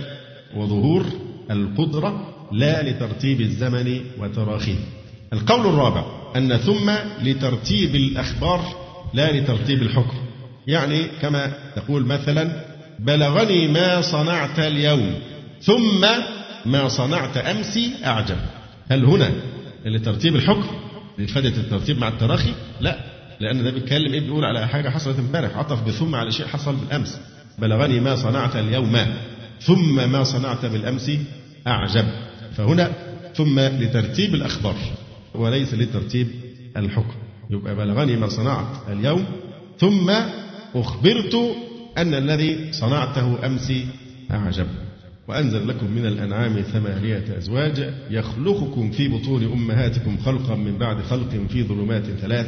[0.55, 1.05] وظهور
[1.51, 4.79] القدرة لا لترتيب الزمن وتراخيه.
[5.33, 6.03] القول الرابع
[6.35, 6.91] أن ثم
[7.23, 8.65] لترتيب الأخبار
[9.13, 10.17] لا لترتيب الحكم.
[10.67, 12.65] يعني كما تقول مثلا
[12.99, 15.13] بلغني ما صنعت اليوم
[15.61, 16.07] ثم
[16.65, 18.37] ما صنعت أمس أعجب.
[18.91, 19.31] هل هنا
[19.85, 20.67] لترتيب الحكم
[21.17, 22.97] لفائدة الترتيب مع التراخي؟ لا
[23.39, 27.19] لأن ده بيتكلم إيه؟ بيقول على حاجة حصلت امبارح عطف بثم على شيء حصل بالأمس.
[27.59, 28.97] بلغني ما صنعت اليوم
[29.61, 31.11] ثم ما صنعت بالأمس
[31.67, 32.05] أعجب.
[32.59, 32.91] فهنا
[33.35, 34.75] ثم لترتيب الأخبار
[35.35, 36.27] وليس لترتيب
[36.77, 37.15] الحكم.
[37.49, 39.25] يبقى بلغني ما صنعت اليوم
[39.79, 40.09] ثم
[40.75, 41.35] أخبرت
[41.97, 43.73] أن الذي صنعته أمس
[44.31, 44.67] أعجب.
[45.27, 51.63] وأنزل لكم من الأنعام ثمانية أزواج يخلقكم في بطون أمهاتكم خلقا من بعد خلق في
[51.63, 52.47] ظلمات ثلاث.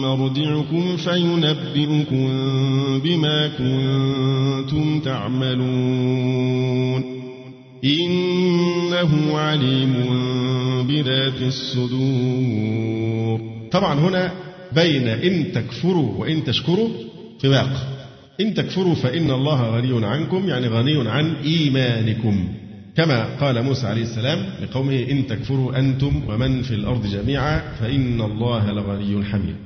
[0.00, 2.28] مرجعكم فينبئكم
[3.04, 6.50] بما كنتم تعملون.
[7.84, 9.94] إنه عليم
[10.88, 13.40] بذات الصدور.
[13.72, 14.32] طبعا هنا
[14.72, 16.88] بين إن تكفروا وإن تشكروا
[17.42, 17.70] طباق
[18.40, 22.48] إن تكفروا فإن الله غني عنكم يعني غني عن إيمانكم.
[22.96, 28.72] كما قال موسى عليه السلام لقومه إن تكفروا أنتم ومن في الأرض جميعا فإن الله
[28.72, 29.56] لغني حميد.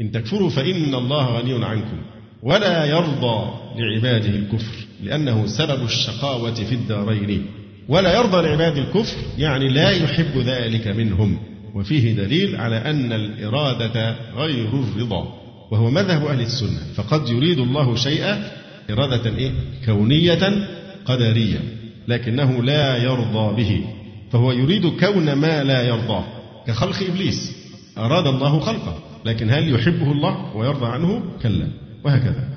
[0.00, 1.96] إن تكفروا فإن الله غني عنكم
[2.42, 7.46] ولا يرضى لعباده الكفر لأنه سبب الشقاوة في الدارين.
[7.88, 11.38] ولا يرضى لعباده الكفر يعني لا يحب ذلك منهم.
[11.74, 15.34] وفيه دليل على أن الإرادة غير الرضا
[15.70, 16.80] وهو مذهب أهل السنة.
[16.94, 18.52] فقد يريد الله شيئا
[18.90, 19.52] إرادة إيه؟
[19.86, 20.66] كونية
[21.04, 21.60] قدرية
[22.08, 23.84] لكنه لا يرضى به.
[24.32, 26.24] فهو يريد كون ما لا يرضاه
[26.66, 27.52] كخلق إبليس.
[27.98, 29.09] أراد الله خلقه.
[29.24, 31.68] لكن هل يحبه الله ويرضى عنه؟ كلا.
[32.04, 32.48] وهكذا.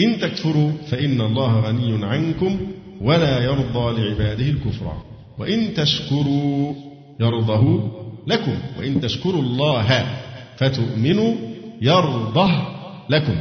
[0.00, 2.60] إن تكفروا فإن الله غني عنكم
[3.00, 4.92] ولا يرضى لعباده الكفر.
[5.38, 6.74] وإن تشكروا
[7.20, 7.90] يرضه
[8.26, 8.54] لكم.
[8.78, 10.06] وإن تشكروا الله
[10.56, 11.34] فتؤمنوا
[11.82, 12.50] يرضه
[13.10, 13.36] لكم.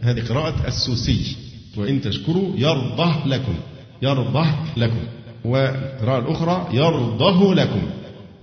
[0.00, 1.36] هذه قراءة السوسي.
[1.76, 3.54] وإن تشكروا يرضه لكم.
[4.02, 4.46] يرضه
[4.76, 5.04] لكم.
[5.44, 7.82] والقراءة الأخرى يرضه لكم.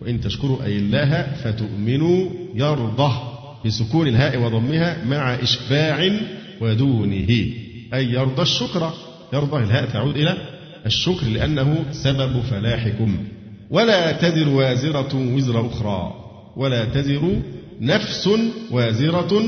[0.02, 3.33] وإن تشكروا أي الله فتؤمنوا يرضه.
[3.66, 6.12] بسكون الهاء وضمها مع إشباع
[6.62, 7.30] ودونه.
[7.94, 8.94] أي يرضى الشكر
[9.34, 10.38] يرضى الهاء تعود إلى
[10.86, 13.18] الشكر لأنه سبب فلاحكم.
[13.70, 16.14] ولا تزر وازرة وزر أخرى.
[16.56, 17.42] ولا تزر
[17.82, 18.30] نفس
[18.72, 19.44] وازرة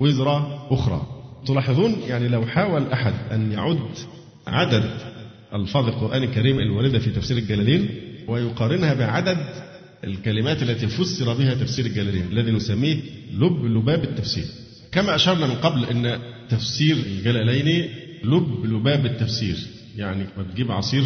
[0.00, 1.06] وزر أخرى.
[1.46, 3.88] تلاحظون؟ يعني لو حاول أحد أن يعد
[4.46, 4.90] عدد
[5.54, 7.88] ألفاظ القرآن الكريم الواردة في تفسير الجلالين
[8.28, 9.38] ويقارنها بعدد
[10.04, 12.96] الكلمات التي فسر بها تفسير الجلالين الذي نسميه
[13.34, 14.44] لب لباب التفسير.
[14.92, 16.18] كما أشرنا من قبل أن
[16.48, 17.88] تفسير الجلالين
[18.24, 19.56] لب لباب التفسير.
[19.96, 21.04] يعني تجيب عصير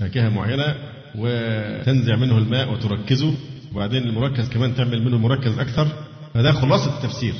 [0.00, 0.74] فاكهة معينة
[1.14, 3.34] وتنزع منه الماء وتركزه.
[3.72, 5.88] وبعدين المركز كمان تعمل منه مركز أكثر.
[6.34, 7.34] فده خلاصة التفسير.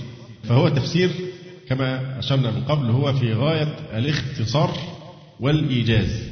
[0.45, 1.11] فهو تفسير
[1.69, 4.77] كما أشرنا من قبل هو في غاية الاختصار
[5.41, 6.31] والإيجاز.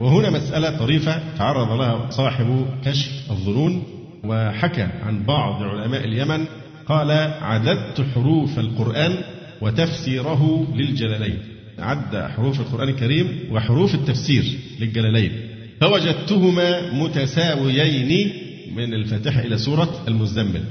[0.00, 3.95] وهنا مسألة طريفة تعرض لها صاحب كشف الظنون.
[4.28, 6.44] وحكى عن بعض علماء اليمن
[6.86, 7.10] قال
[7.40, 9.12] عددت حروف القرآن
[9.60, 11.38] وتفسيره للجلالين.
[11.78, 14.44] عد حروف القرآن الكريم وحروف التفسير
[14.80, 15.32] للجلالين.
[15.80, 18.32] فوجدتهما متساويين
[18.76, 20.62] من الفاتحة إلى سورة المزمل.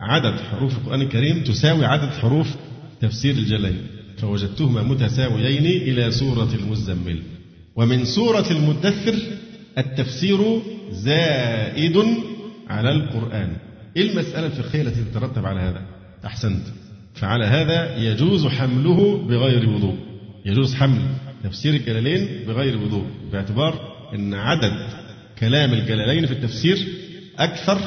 [0.00, 2.48] عدد حروف القرآن الكريم تساوي عدد حروف
[3.00, 3.86] تفسير الجلالين.
[4.18, 7.22] فوجدتهما متساويين إلى سورة المزمل.
[7.76, 9.14] ومن سورة المدثر
[9.78, 12.04] التفسير زائد
[12.70, 13.56] على القرآن.
[13.96, 15.82] إيه المسألة الفقهية التي تترتب على هذا؟
[16.26, 16.62] أحسنت.
[17.14, 19.96] فعلى هذا يجوز حمله بغير وضوء.
[20.44, 21.02] يجوز حمل
[21.44, 23.74] تفسير الجلالين بغير وضوء باعتبار
[24.14, 24.72] أن عدد
[25.38, 26.78] كلام الجلالين في التفسير
[27.38, 27.78] أكثر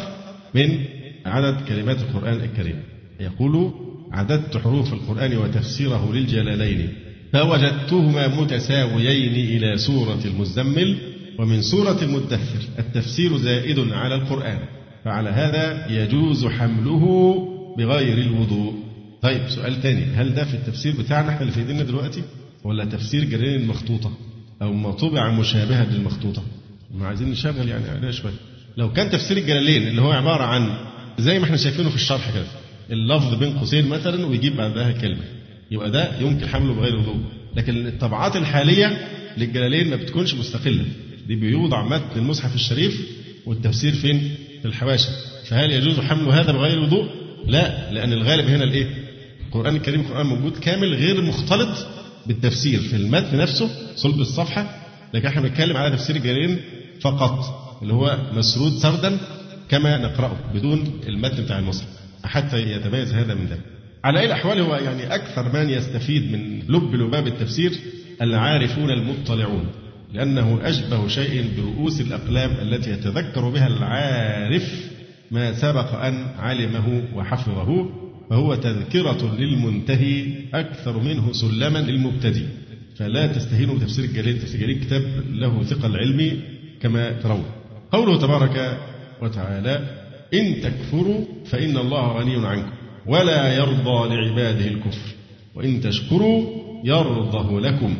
[0.55, 0.79] من
[1.25, 2.83] عدد كلمات القرآن الكريم.
[3.19, 3.73] يقول
[4.11, 6.93] عددت حروف القرآن وتفسيره للجلالين
[7.33, 10.97] فوجدتهما متساويين إلى سورة المزمل
[11.39, 12.61] ومن سورة المدثر.
[12.79, 14.59] التفسير زائد على القرآن.
[15.05, 17.37] فعلى هذا يجوز حمله
[17.77, 18.73] بغير الوضوء.
[19.21, 20.05] طيب سؤال تاني.
[20.05, 22.23] هل ده في التفسير بتاعنا إحنا اللي في ايدينا دلوقتي؟
[22.63, 24.11] ولا تفسير جلالين المخطوطة؟
[24.61, 26.43] أو ما طبع مشابها للمخطوطة؟
[26.95, 28.33] ما عايزين نشغل يعني عليها شوية.
[28.77, 30.77] لو كان تفسير الجلالين اللي هو عبارة عن
[31.19, 32.45] زي ما إحنا شايفينه في الشرح كده
[32.91, 35.23] اللفظ بين قوسين مثلا ويجيب بعدها كلمة
[35.71, 37.15] يبقى ده يمكن حمله بغير وضوء
[37.55, 40.85] لكن الطبعات الحالية للجلالين ما بتكونش مستقلة.
[41.27, 43.07] دي بيوضع متن المصحف الشريف
[43.45, 44.31] والتفسير فين؟
[44.63, 45.09] في الحواشي
[45.45, 47.09] فهل يجوز حمل هذا بغير وضوء؟
[47.45, 48.87] لا لأن الغالب هنا الإيه؟
[49.47, 51.87] القرآن الكريم القرآن موجود كامل غير مختلط
[52.25, 52.79] بالتفسير.
[52.79, 56.61] في المتن نفسه صلب الصفحة لكن إحنا بنتكلم على تفسير الجلالين
[57.01, 57.39] فقط
[57.81, 59.17] اللي هو مسرود سردا
[59.69, 61.87] كما نقرأه بدون المتن بتاع المصحف
[62.23, 63.61] حتى يتميز هذا من ذلك
[64.03, 67.71] على أي الأحوال هو يعني أكثر من يستفيد من لب لباب التفسير
[68.21, 69.67] العارفون المطلعون.
[70.13, 74.91] لأنه أشبه شيء برؤوس الأقلام التي يتذكر بها العارف
[75.31, 77.89] ما سبق أن علمه وحفظه
[78.29, 82.45] فهو تذكرة للمنتهي أكثر منه سلما للمبتدئ
[82.95, 85.03] فلا تستهينوا بتفسير الجليل تفسير الجليل كتاب
[85.33, 86.39] له ثقل علمي
[86.81, 87.45] كما ترون.
[87.91, 88.77] قوله تبارك
[89.21, 89.81] وتعالى
[90.33, 92.71] إن تكفروا فإن الله غني عنكم
[93.05, 95.09] ولا يرضى لعباده الكفر
[95.55, 97.95] وإن تشكروا يرضه لكم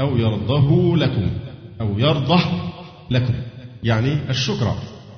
[0.00, 1.30] أو يرضه لكم.
[1.80, 2.40] أو يرضه
[3.10, 3.34] لكم.
[3.82, 4.74] يعني الشكر.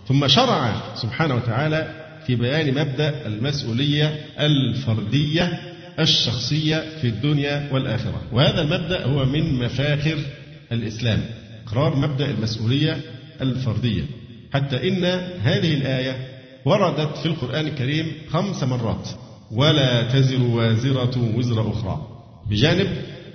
[0.09, 5.61] ثم شرع سبحانه وتعالى في بيان مبدأ المسؤولية الفردية
[6.01, 8.23] الشخصية في الدنيا والآخرة.
[8.33, 10.19] وهذا المبدأ هو من مفاخر
[10.73, 11.21] الإسلام
[11.67, 13.01] إقرار مبدأ المسؤولية
[13.41, 14.03] الفردية.
[14.55, 15.05] حتى إن
[15.43, 16.29] هذه الآية
[16.65, 19.09] وردت في القرآن الكريم خمس مرات.
[19.51, 22.07] ولا تزر وازرة وزر أخرى.
[22.51, 22.89] بجانب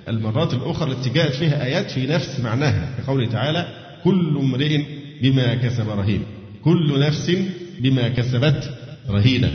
[0.08, 3.68] المرات الأخرى التي جاءت فيها آيات في نفس معناها كقوله تعالى
[4.04, 4.82] كل امرئ
[5.22, 6.22] بما كسب رهين
[6.64, 7.32] كل نفس
[7.80, 8.70] بما كسبت
[9.10, 9.50] رهينة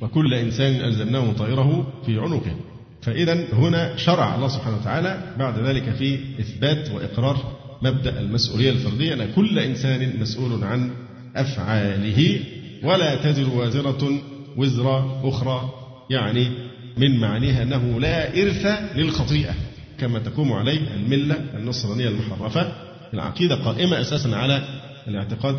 [0.00, 2.56] وكل إنسان ألزمناه طائره في عنقه.
[3.02, 9.32] فإذا هنا شرع الله سبحانه وتعالى بعد ذلك في إثبات وإقرار مبدأ المسؤولية الفردية أن
[9.36, 10.90] كل إنسان مسؤول عن
[11.36, 12.40] أفعاله
[12.82, 14.20] ولا تزر وازرة
[14.56, 15.70] وزر أخرى
[16.10, 16.48] يعني
[16.96, 19.54] من معانيها أنه لا إرث للخطيئة.
[20.00, 22.72] كما تقوم عليه الملة النصرانية المحرفة.
[23.14, 24.62] العقيدة قائمة أساسا على
[25.08, 25.56] الاعتقاد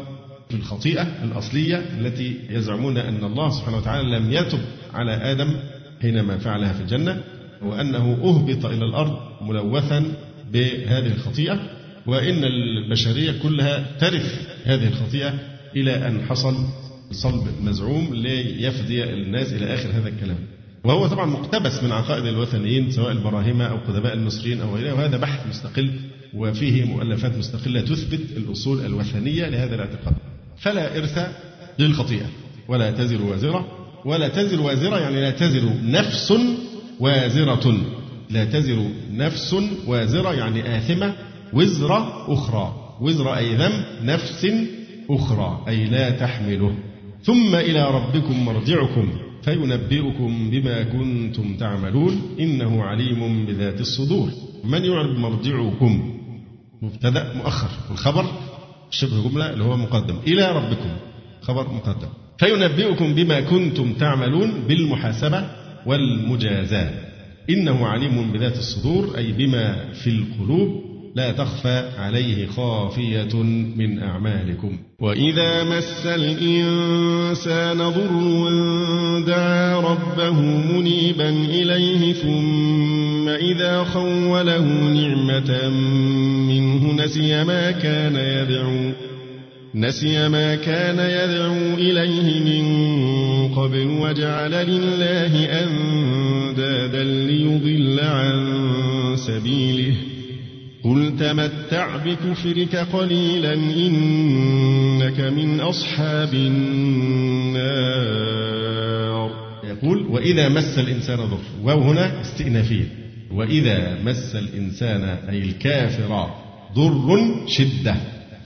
[0.49, 4.59] في الخطيئة الأصلية التي يزعمون أن الله سبحانه وتعالى لم يتب
[4.93, 5.55] على آدم
[6.01, 7.23] حينما فعلها في الجنة
[7.61, 10.05] وأنه أهبط إلى الأرض ملوثا
[10.51, 11.59] بهذه الخطيئة.
[12.05, 15.33] وإن البشرية كلها ترث هذه الخطيئة
[15.75, 16.55] إلى أن حصل
[17.11, 20.37] صلب مزعوم ليفدي الناس إلى آخر هذا الكلام.
[20.83, 25.47] وهو طبعا مقتبس من عقائد الوثنيين سواء البراهمة أو قدماء المصريين أو غيرها وهذا بحث
[25.47, 25.91] مستقل
[26.33, 30.13] وفيه مؤلفات مستقلة تثبت الأصول الوثنية لهذا الاعتقاد.
[30.57, 31.19] فلا إرث
[31.79, 32.25] للخطيئة
[32.67, 33.67] ولا تزر وازرة.
[34.05, 36.33] ولا تزر وازرة يعني لا تزر نفس
[36.99, 37.77] وازرة.
[38.29, 39.55] لا تزر نفس
[39.87, 41.13] وازرة يعني آثمة
[41.53, 41.93] وزر
[42.33, 42.95] أخرى.
[43.01, 44.47] وزر أي ذنب نفس
[45.09, 46.75] أخرى أي لا تحمله.
[47.23, 49.28] ثم إلى ربكم مرجعكم.
[49.49, 54.29] فينبئكم بما كنتم تعملون إنه عليم بذات الصدور.
[54.63, 56.19] من يعرب مرجعكم؟
[56.81, 57.69] مبتدأ مؤخر.
[57.89, 58.25] والخبر
[58.91, 60.15] شبه جملة اللي هو مقدم.
[60.27, 60.89] إلى ربكم.
[61.41, 62.07] خبر مقدم.
[62.39, 65.49] فينبئكم بما كنتم تعملون بالمحاسبة
[65.85, 66.91] والمجازاة.
[67.49, 70.88] إنه عليم بذات الصدور أي بما في القلوب.
[71.19, 73.43] لا تخفى عليه خافية
[73.77, 74.77] من أعمالكم.
[75.01, 78.49] وإذا مس الإنسان ضر
[79.27, 85.69] دعا ربه منيبا إليه ثم إذا خوله نعمة
[86.49, 88.91] منه نسي ما كان يدعو
[89.75, 92.65] نسي ما كان يدعو إليه من
[93.55, 98.39] قبل وجعل لله أندادا ليضل عن
[99.15, 100.08] سبيله.
[100.83, 107.69] قل تمتع بكفرك قليلا إنك من أصحاب النار.
[109.63, 111.37] يقول وإذا مس الإنسان ضر.
[111.63, 112.85] واو هنا استئنافية.
[113.31, 116.29] وإذا مس الإنسان أي الكافر
[116.75, 117.95] ضر شدة.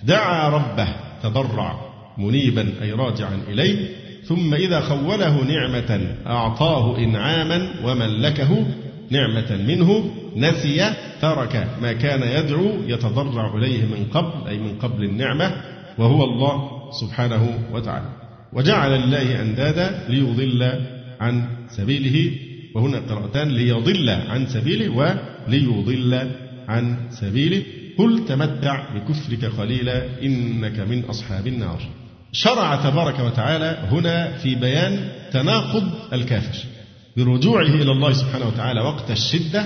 [0.03, 0.87] دعا ربه
[1.23, 1.81] تضرع.
[2.17, 3.89] منيبا أي راجعا إليه.
[4.23, 8.65] ثم إذا خوله نعمة أعطاه إنعاما وملكه.
[9.13, 9.89] نعمة منه
[10.35, 15.51] نسي ترك ما كان يدعو يتضرع إليه من قبل أي من قبل النعمة
[15.97, 16.55] وهو الله
[17.01, 17.43] سبحانه
[17.73, 18.09] وتعالى.
[18.53, 20.61] وجعل لله أندادا ليضل
[21.19, 22.31] عن سبيله
[22.75, 26.31] وهنا قراءتان ليضل عن سبيله وليضل
[26.67, 27.63] عن سبيله.
[27.97, 31.79] قل تمتع بكفرك قليلا إنك من أصحاب النار.
[32.31, 36.72] شرع تبارك وتعالى هنا في بيان تناقض الكافر.
[37.17, 39.65] برجوعه إلى الله سبحانه وتعالى وقت الشدة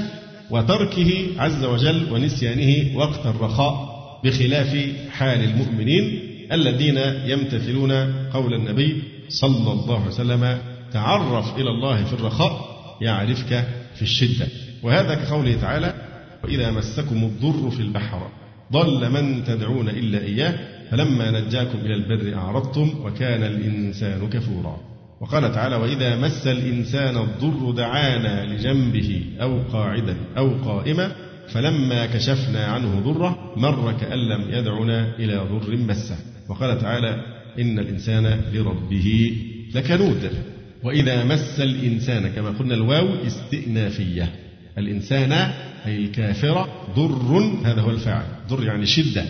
[0.50, 6.20] وتركه عز وجل ونسيانه وقت الرخاء بخلاف حال المؤمنين
[6.52, 7.92] الذين يمتثلون
[8.34, 10.58] قول النبي صلى الله عليه وسلم
[10.94, 14.48] تعرف إلى الله في الرخاء يعرفك في الشدة.
[14.84, 15.94] وهذا كقوله تعالى
[16.44, 18.28] وإذا مسكم الضر في البحر
[18.72, 20.54] ضل من تدعون إلا إياه
[20.92, 24.78] فلما نجاكم إلى البر أعرضتم وكان الإنسان كفورا.
[25.22, 31.12] وقال تعالى وإذا مس الإنسان الضر دعانا لجنبه أو قاعدا أو قائما
[31.48, 36.16] فلما كشفنا عنه ضره مر كأن لم يدعنا إلى ضر مسه.
[36.50, 37.22] وقال تعالى
[37.60, 39.38] إن الإنسان لربه
[39.76, 40.32] لكنود.
[40.84, 44.30] وإذا مس الإنسان كما قلنا الواو استئنافية.
[44.78, 45.32] الإنسان
[45.86, 48.26] أي الكافر ضر هذا هو الفاعل.
[48.50, 49.26] ضر يعني شدة.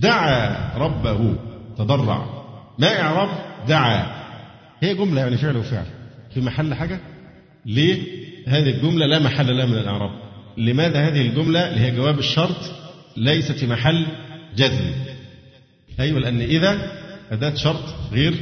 [0.00, 1.34] دعا ربه
[1.78, 2.26] تضرع.
[2.78, 3.28] ما إعراب
[3.68, 4.17] دعا.
[4.80, 5.84] هي جملة يعني فعل وفعل.
[6.34, 7.00] في محل حاجة؟
[7.66, 8.02] ليه
[8.46, 10.10] هذه الجملة لا محل لها من الإعراب؟
[10.56, 12.70] لماذا هذه الجملة؟ اللي هي جواب الشرط
[13.16, 14.06] ليست في محل
[14.56, 14.90] جزم.
[16.00, 16.92] أيوة لأن إذا
[17.30, 18.34] أداة شرط غير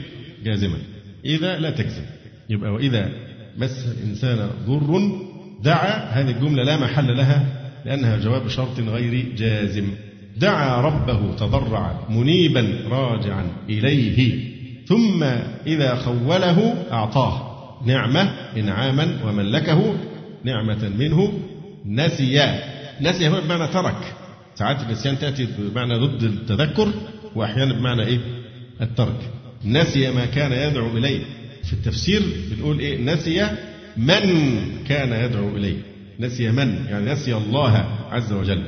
[0.44, 0.78] جازمة.
[1.24, 2.04] إذا لا تجزم.
[2.50, 3.10] يبقى وإذا
[3.58, 5.20] مس الإنسان ضر
[5.62, 7.46] دعا هذه الجملة لا محل لها
[7.84, 9.88] لأنها جواب شرط غير جازم.
[10.36, 14.55] دعا ربه تضرعا منيبا راجعا إليه.
[14.88, 15.22] ثم
[15.66, 17.56] إذا خوله أعطاه
[17.86, 18.22] نعمة
[18.56, 19.94] إنعاما وملكه
[20.44, 21.32] نعمة منه
[21.86, 22.60] نسي
[23.00, 24.14] نسي هو بمعنى ترك.
[24.54, 26.92] ساعات النسيان تأتي بمعنى ضد التذكر
[27.34, 28.20] وأحيانا بمعنى إيه؟
[28.80, 29.30] الترك.
[29.64, 31.20] نسي ما كان يدعو إليه.
[31.64, 33.48] في التفسير بنقول إيه؟ نسي
[33.96, 34.58] من
[34.88, 35.76] كان يدعو إليه.
[36.20, 38.62] نسي من؟ يعني نسي الله عز وجل.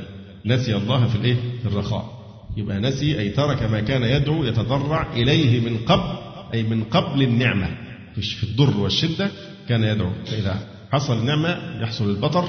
[0.46, 2.17] نسي الله في الإيه؟ في الرخاء.
[2.58, 6.18] يبقى نسي أي ترك ما كان يدعو يتضرع إليه من قبل
[6.54, 7.68] أي من قبل النعمة.
[8.14, 9.30] في الضر والشدة
[9.68, 10.10] كان يدعو.
[10.26, 10.60] فإذا
[10.92, 12.44] حصل النعمة يحصل البطر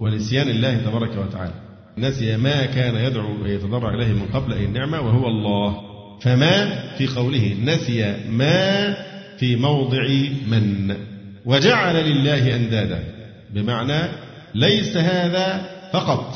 [0.00, 1.54] ونسيان الله تبارك وتعالى.
[1.98, 5.76] نسي ما كان يدعو يتضرع إليه من قبل أي النعمة وهو الله.
[6.20, 8.96] فما في قوله نسي ما
[9.38, 10.08] في موضع
[10.48, 10.96] من.
[11.44, 13.04] وجعل لله أندادا.
[13.54, 14.08] بمعنى
[14.54, 16.34] ليس هذا فقط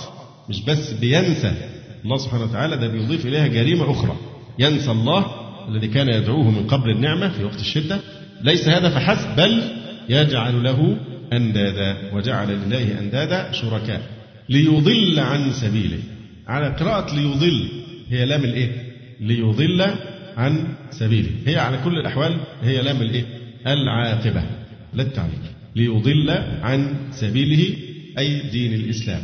[0.49, 1.74] مش بس بينسى.
[2.05, 4.17] الله سبحانه وتعالى ده بيضيف إليها جريمة أخرى.
[4.59, 5.27] ينسى الله
[5.69, 8.01] الذي كان يدعوه من قبل النعمة في وقت الشدة.
[8.43, 9.63] ليس هذا فحسب بل
[10.09, 10.97] يجعل له
[11.33, 14.03] أندادا وجعل لله أندادا شركاء.
[14.49, 15.99] ليضل عن سبيله.
[16.47, 17.69] على قراءة ليضل
[18.11, 18.71] هي لام الإيه؟
[19.21, 19.83] ليضل
[20.37, 21.31] عن سبيله.
[21.47, 23.25] هي على كل الأحوال هي لام الإيه؟
[23.67, 24.43] العاقبة.
[24.95, 25.07] لا
[25.77, 26.31] ليضل
[26.63, 27.77] عن سبيله
[28.19, 29.23] أي دين الإسلام.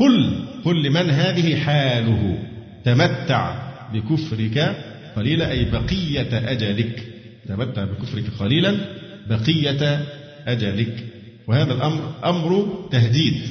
[0.00, 2.38] قل قل لمن هذه حاله؟
[2.84, 4.76] تمتع بكفرك
[5.16, 7.02] قليلا أي بقية أجلك.
[7.48, 8.76] تمتع بكفرك قليلا
[9.28, 10.04] بقية
[10.46, 11.04] أجلك.
[11.48, 13.42] وهذا الأمر أمر تهديد.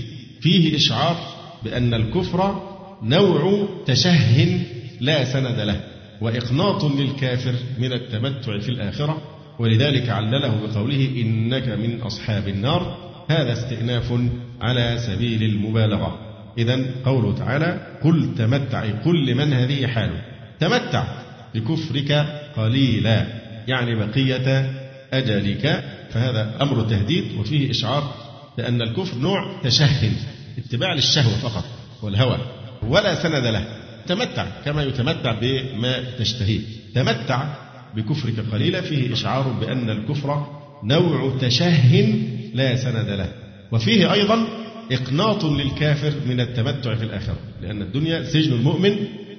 [0.42, 1.18] فيه إشعار
[1.64, 2.62] بأن الكفر
[3.04, 4.60] نوع تشه
[5.00, 5.82] لا سند له
[6.22, 9.22] وإقناط للكافر من التمتع في الآخرة.
[9.60, 13.10] ولذلك علله بقوله إنك من أصحاب النار.
[13.30, 14.14] هذا استئناف
[14.62, 16.29] على سبيل المبالغة.
[16.58, 20.22] إذا قوله تعالى قل تمتع قل لمن هذه حاله.
[20.60, 21.08] تمتع
[21.56, 22.12] بكفرك
[22.58, 23.26] قليلا
[23.68, 24.72] يعني بقية
[25.14, 25.84] أجلك.
[26.12, 28.14] فهذا أمر تهديد وفيه إشعار
[28.58, 30.14] بأن الكفر نوع تشهن
[30.58, 31.66] اتباع للشهوة فقط
[32.02, 32.38] والهوى
[32.84, 33.66] ولا سند له.
[34.08, 36.62] تمتع كما يتمتع بما تشتهيه.
[36.96, 37.56] تمتع
[37.96, 40.48] بكفرك قليلا فيه إشعار بأن الكفر
[40.84, 42.06] نوع تشه
[42.54, 43.30] لا سند له.
[43.72, 44.48] وفيه أيضا
[44.92, 48.96] إقناط للكافر من التمتع في الآخرة لأن الدنيا سجن المؤمن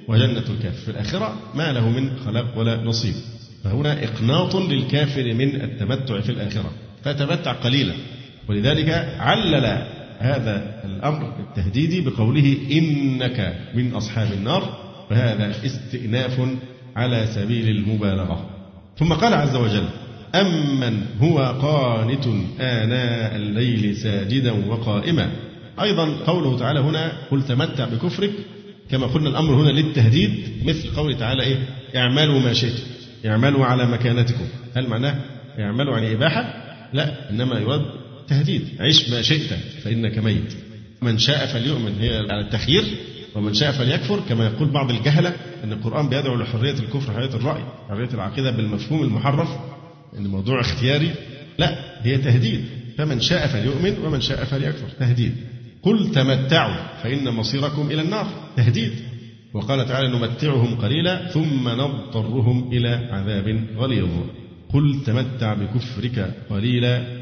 [0.07, 3.13] وجنة الكافر في الآخرة ما له من خلاق ولا نصيب.
[3.63, 6.71] فهنا إقناط للكافر من التمتع في الآخرة
[7.03, 7.93] فتمتع قليلا.
[8.49, 8.89] ولذلك
[9.19, 9.87] علل
[10.19, 14.77] هذا الأمر التهديدي بقوله إنك من أصحاب النار
[15.09, 16.39] فهذا استئناف
[16.95, 18.49] على سبيل المبالغة.
[18.97, 19.85] ثم قال عز وجل
[20.35, 22.27] أمن هو قانت
[22.59, 25.31] آناء الليل ساجدا وقائما.
[25.81, 28.31] أيضا قوله تعالى هنا قل تمتع بكفرك
[28.91, 30.31] كما قلنا الأمر هنا للتهديد
[30.65, 31.57] مثل قوله تعالى إيه؟
[31.95, 32.83] اعملوا ما شئتم
[33.25, 34.47] اعملوا على مكانتكم.
[34.75, 35.15] هل معناه
[35.59, 36.53] اعملوا يعني إباحة؟
[36.93, 37.81] لا إنما يراد
[38.27, 38.61] تهديد.
[38.79, 39.53] عش ما شئت
[39.83, 40.53] فإنك ميت.
[41.01, 42.83] من شاء فليؤمن هي على التخيير.
[43.35, 48.09] ومن شاء فليكفر كما يقول بعض الجهلة أن القرآن بيدعو لحرية الكفر حرية الرأي حرية
[48.13, 49.49] العقيدة بالمفهوم المحرف.
[50.17, 51.11] أن الموضوع اختياري
[51.57, 52.65] لا هي تهديد.
[52.97, 54.87] فمن شاء فليؤمن ومن شاء فليكفر.
[54.99, 55.35] تهديد.
[55.83, 58.27] قل تمتعوا فإن مصيركم إلى النار.
[58.55, 58.91] تهديد.
[59.53, 64.09] وقال تعالى نمتعهم قليلا ثم نضطرهم إلى عذاب غليظ.
[64.73, 67.20] قل تمتع بكفرك قليلا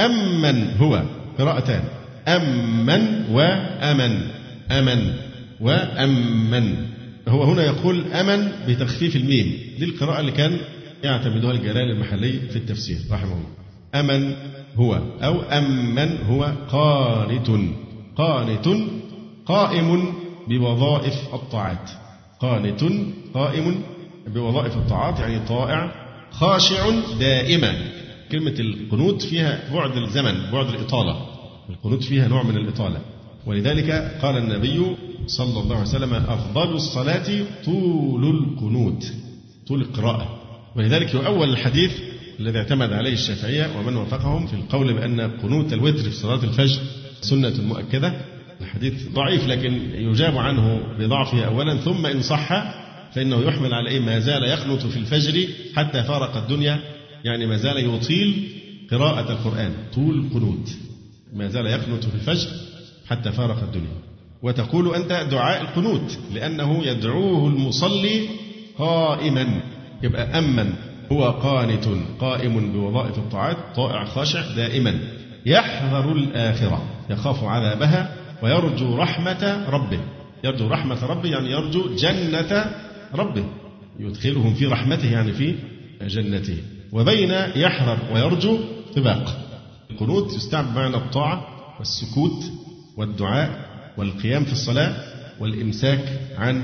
[0.00, 1.02] أمن هو.
[1.38, 1.82] قراءتان.
[2.28, 4.20] أمن وأمن
[4.70, 5.14] أمن.
[5.60, 6.76] وأمن
[7.28, 9.58] هو هنا يقول أمن بتخفيف الميم.
[9.78, 10.58] دي القراءة اللي كان
[11.04, 13.50] يعتمدها الجلال المحلي في التفسير رحمه الله.
[13.94, 14.34] أمن
[14.76, 17.50] هو أو أمن هو قانت.
[18.16, 18.68] قانت
[19.46, 20.14] قائم
[20.48, 21.90] بوظائف الطاعات.
[22.40, 22.84] قانت
[23.34, 23.82] قائم
[24.26, 25.92] بوظائف الطاعات يعني طائع
[26.30, 26.90] خاشع
[27.20, 27.74] دائما.
[28.32, 31.26] كلمة القنوت فيها بعد الزمن بعد الإطالة.
[31.70, 33.00] القنوت فيها نوع من الإطالة.
[33.46, 39.12] ولذلك قال النبي صلى الله عليه وسلم أفضل الصلاة طول القنوت.
[39.66, 40.38] طول القراءة.
[40.76, 41.92] ولذلك يؤول الحديث
[42.40, 46.80] الذي اعتمد عليه الشافعية ومن وافقهم في القول بأن قنوت الوتر في صلاة الفجر
[47.20, 48.20] سنة مؤكدة.
[48.60, 51.76] الحديث ضعيف لكن يجاب عنه بضعفه أولا.
[51.76, 52.74] ثم إن صح
[53.14, 56.80] فإنه يحمل على ما زال يقنط في الفجر حتى فارق الدنيا
[57.24, 58.48] يعني ما زال يطيل
[58.90, 60.70] قراءة القرآن طول القنوت
[61.32, 62.48] ما زال يقنط في الفجر
[63.08, 64.00] حتى فارق الدنيا.
[64.42, 68.28] وتقول أنت دعاء القنوت لأنه يدعوه المصلي
[68.78, 69.62] قائما
[70.02, 70.72] يبقى أمن
[71.12, 71.88] هو قانت
[72.20, 74.98] قائم بوظائف الطاعات طائع خاشع دائما.
[75.46, 80.00] يحذر الآخرة يخاف عذابها ويرجو رحمة ربه.
[80.44, 82.74] يرجو رحمة ربه يعني يرجو جنة
[83.14, 83.44] ربه.
[84.00, 85.54] يدخلهم في رحمته يعني في
[86.02, 86.56] جنته.
[86.92, 88.58] وبين يحذر ويرجو
[88.96, 89.36] طباق.
[89.90, 91.46] القنوت يستعمل معنى الطاعة
[91.78, 92.44] والسكوت
[92.96, 94.94] والدعاء والقيام في الصلاة
[95.40, 96.62] والإمساك عن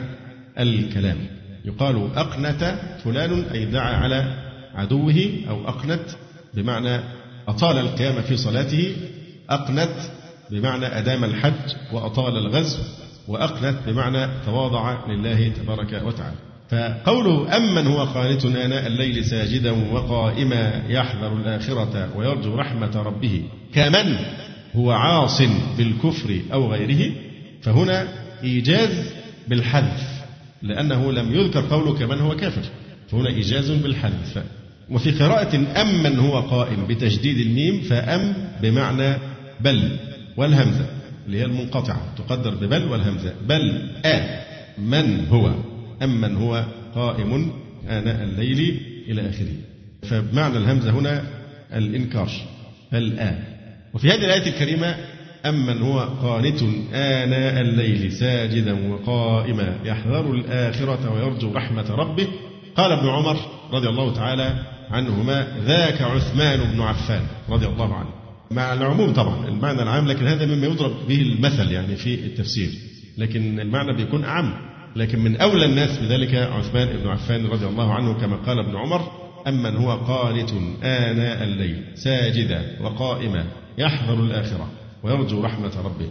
[0.59, 1.17] الكلام.
[1.65, 4.35] يقال أقنت فلان أي دعا على
[4.75, 6.07] عدوه أو أقنت
[6.55, 7.01] بمعنى
[7.49, 8.97] أطال القيام في صلاته
[9.51, 9.97] أقنت
[10.51, 12.83] بمعنى أدام الحج وأطال الغزو
[13.29, 16.46] وأقنت بمعنى تواضع لله تبارك وتعالى.
[16.71, 23.43] فقوله أمن هو قانت آناء الليل ساجدا وقائما يحذر الآخرة ويرجو رحمة ربه
[23.75, 24.17] كمن
[24.77, 25.43] هو عاص
[25.79, 27.13] بالكفر أو غيره
[27.63, 28.09] فهنا
[28.45, 29.13] إيجاز
[29.49, 30.03] بالحذف
[30.63, 32.63] لأنه لم يذكر قوله كمن هو كافر
[33.11, 34.43] فهنا إيجاز بالحذف
[34.91, 39.17] وفي قراءة أمن هو قائم بتجديد الميم فأم بمعنى
[39.61, 39.97] بل
[40.37, 40.87] والهمزة
[41.27, 44.41] اللي هي المنقطعة تقدر ببل والهمزة بل آ
[44.79, 45.51] من هو
[46.03, 47.53] أمن هو قائم
[47.89, 49.53] آناء الليل إلى آخره.
[50.03, 51.23] فبمعنى الهمزة هنا
[51.75, 52.31] الإنكار
[52.95, 53.39] الآن.
[53.95, 54.97] وفي هذه الآية الكريمة
[55.47, 62.27] أمن هو قانت آناء الليل ساجدا وقائما يحذر الآخرة ويرجو رحمة ربه.
[62.77, 63.37] قال ابن عمر
[63.73, 64.55] رضي الله تعالى
[64.91, 68.09] عنهما ذاك عثمان بن عفان رضي الله عنه.
[68.51, 72.71] مع العموم طبعا المعنى العام لكن هذا مما يضرب به المثل يعني في التفسير.
[73.19, 74.66] لكن المعنى بيكون أعم.
[74.97, 79.13] لكن من أولى الناس بذلك عثمان بن عفان رضي الله عنه كما قال ابن عمر
[79.47, 80.51] أمن هو قانت
[80.83, 83.45] آناء الليل ساجدا وقائما
[83.79, 84.69] يحذر الآخرة
[85.03, 86.09] ويرجو رحمة ربه.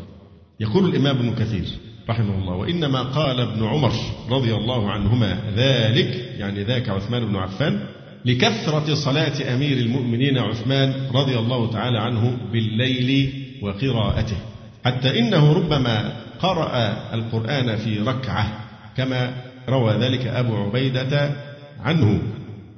[0.59, 1.65] يقول الإمام ابن كثير
[2.09, 3.91] رحمه الله وإنما قال ابن عمر
[4.29, 7.79] رضي الله عنهما ذلك يعني ذاك عثمان بن عفان
[8.25, 14.37] لكثرة صلاة أمير المؤمنين عثمان رضي الله تعالى عنه بالليل وقراءته
[14.85, 18.64] حتى إنه ربما قرأ القرآن في ركعة.
[18.97, 19.33] كما
[19.69, 21.35] روى ذلك أبو عبيدة
[21.79, 22.21] عنه.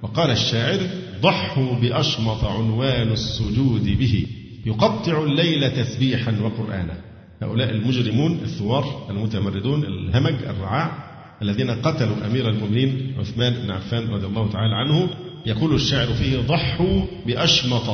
[0.02, 0.80] وقال الشاعر
[1.22, 4.28] ضحوا بأشمط عنوان السجود به
[4.66, 6.94] يقطع الليل تسبيحا وقرآنا.
[7.42, 10.92] هؤلاء المجرمون الثوار المتمردون الهمج الرعاع
[11.42, 15.10] الذين قتلوا أمير المؤمنين عثمان بن عفان رضي الله تعالى عنه.
[15.46, 17.90] يقول الشاعر فيه ضحوا بأشمط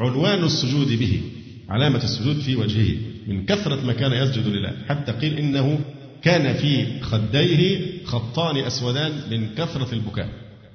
[0.00, 1.20] عنوان السجود به.
[1.68, 2.96] علامة السجود في وجهه
[3.26, 5.78] من كثرة ما كان يسجد لله حتى قيل إنه
[6.24, 10.28] كان في خديه خطان أسودان من كثرة البكاء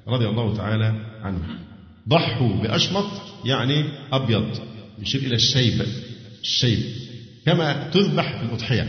[0.08, 1.42] رضي الله تعالى عنه.
[2.08, 3.06] ضحوا بأشمط
[3.44, 4.44] يعني أبيض
[4.98, 5.82] يشير إلى الشيب
[6.42, 6.78] الشيب.
[7.46, 8.88] كما تذبح في الأضحية.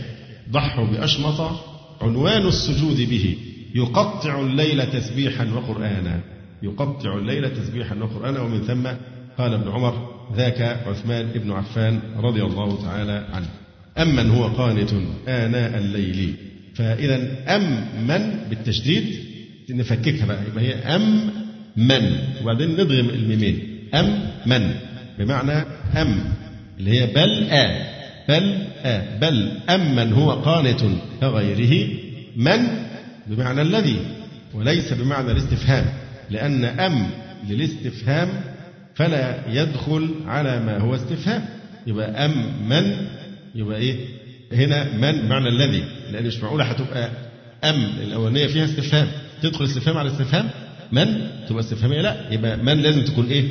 [0.50, 1.60] ضحوا بأشمط
[2.00, 3.36] عنوان السجود به.
[3.74, 6.20] يقطع الليل تسبيحا وقرآنا.
[6.62, 8.40] يقطع الليل تسبيحا وقرآنا.
[8.40, 8.88] ومن ثم
[9.38, 13.48] قال ابن عمر ذاك عثمان بن عفان رضي الله تعالى عنه.
[13.98, 14.92] أمن هو قانت
[15.28, 16.51] آناء الليل.
[16.74, 19.04] فإذا أم من بالتشديد
[19.70, 20.38] نفككها بقى.
[20.48, 21.30] يبقى هي أم
[21.76, 22.16] من.
[22.42, 23.58] وبعدين ندغم الميمين.
[23.94, 24.74] أم من.
[25.18, 25.52] بمعنى
[25.96, 26.24] أم.
[26.78, 27.86] اللي هي بل آ.
[28.28, 29.18] بل آ.
[29.20, 30.84] بل أم من هو قانت
[31.20, 31.88] كغيره.
[32.36, 32.68] من؟
[33.26, 33.96] بمعنى الذي.
[34.54, 35.84] وليس بمعنى الاستفهام.
[36.30, 37.06] لأن أم
[37.48, 38.28] للاستفهام
[38.94, 41.44] فلا يدخل على ما هو استفهام.
[41.86, 42.32] يبقى أم
[42.68, 43.06] من.
[43.54, 43.96] يبقى إيه؟
[44.52, 45.84] هنا من بمعنى الذي.
[46.12, 47.10] لأن مش معقولة هتبقى
[47.64, 49.08] أم الأولانية فيها استفهام.
[49.42, 50.50] تدخل استفهام على استفهام.
[50.92, 52.32] من؟ تبقى استفهامية لا.
[52.32, 53.48] يبقى من لازم تكون إيه؟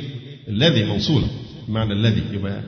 [0.48, 1.26] الذي موصولة.
[1.68, 2.22] بمعنى الذي.
[2.32, 2.60] يبقى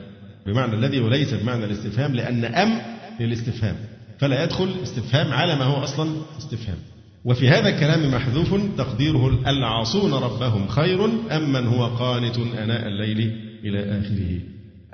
[0.45, 2.81] بمعنى الذي وليس بمعنى الاستفهام لأن أم
[3.19, 3.75] للاستفهام.
[4.19, 6.77] فلا يدخل استفهام على ما هو أصلا استفهام.
[7.25, 13.99] وفي هذا الكلام محذوف تقديره العاصون ربهم خير أم من هو قانت أناء الليل إلى
[13.99, 14.39] آخره.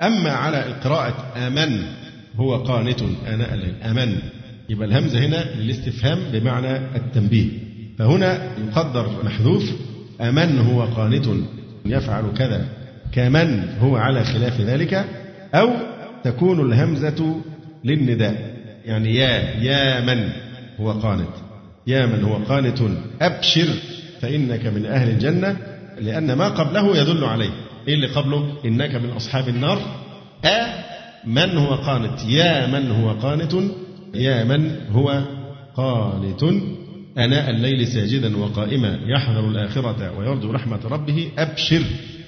[0.02, 1.82] أما على القراءة آمن
[2.36, 3.74] هو قانت آناء الليل.
[3.82, 4.18] أمن.
[4.68, 7.48] يبقى الهمزة هنا للاستفهام بمعنى التنبيه.
[7.98, 8.38] فهنا
[8.68, 9.72] يقدر محذوف
[10.20, 11.28] أمن هو قانت
[11.86, 12.66] يفعل كذا
[13.12, 15.04] كمن هو على خلاف ذلك
[15.54, 15.70] أو
[16.24, 17.40] تكون الهمزة
[17.84, 18.52] للنداء.
[18.84, 20.28] يعني يا يا من
[20.80, 21.34] هو قانت.
[21.86, 22.82] يا من هو قانت
[23.20, 23.68] أبشر
[24.20, 25.56] فإنك من أهل الجنة
[26.00, 27.50] لأن ما قبله يدل عليه.
[27.88, 29.78] إيه اللي قبله؟ إنك من أصحاب النار.
[30.44, 30.66] أ
[31.26, 32.24] من هو قانت.
[32.28, 33.54] يا من هو قانت.
[34.14, 35.22] يا من هو؟
[35.76, 36.44] قانت.
[37.18, 41.28] أناء الليل ساجدا وقائما يحذر الآخرة ويرجو رحمة ربه.
[41.38, 41.82] أبشر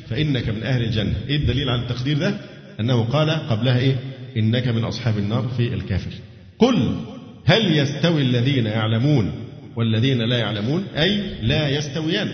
[0.08, 1.14] فإنك من أهل الجنة.
[1.28, 2.34] إيه الدليل على التقدير ده؟
[2.80, 3.96] أنه قال قبلها إيه؟
[4.36, 6.10] إنك من أصحاب النار في الكافر.
[6.58, 6.96] قل
[7.44, 9.32] هل يستوي الذين يعلمون
[9.76, 12.28] والذين لا يعلمون؟ أي لا يستويان.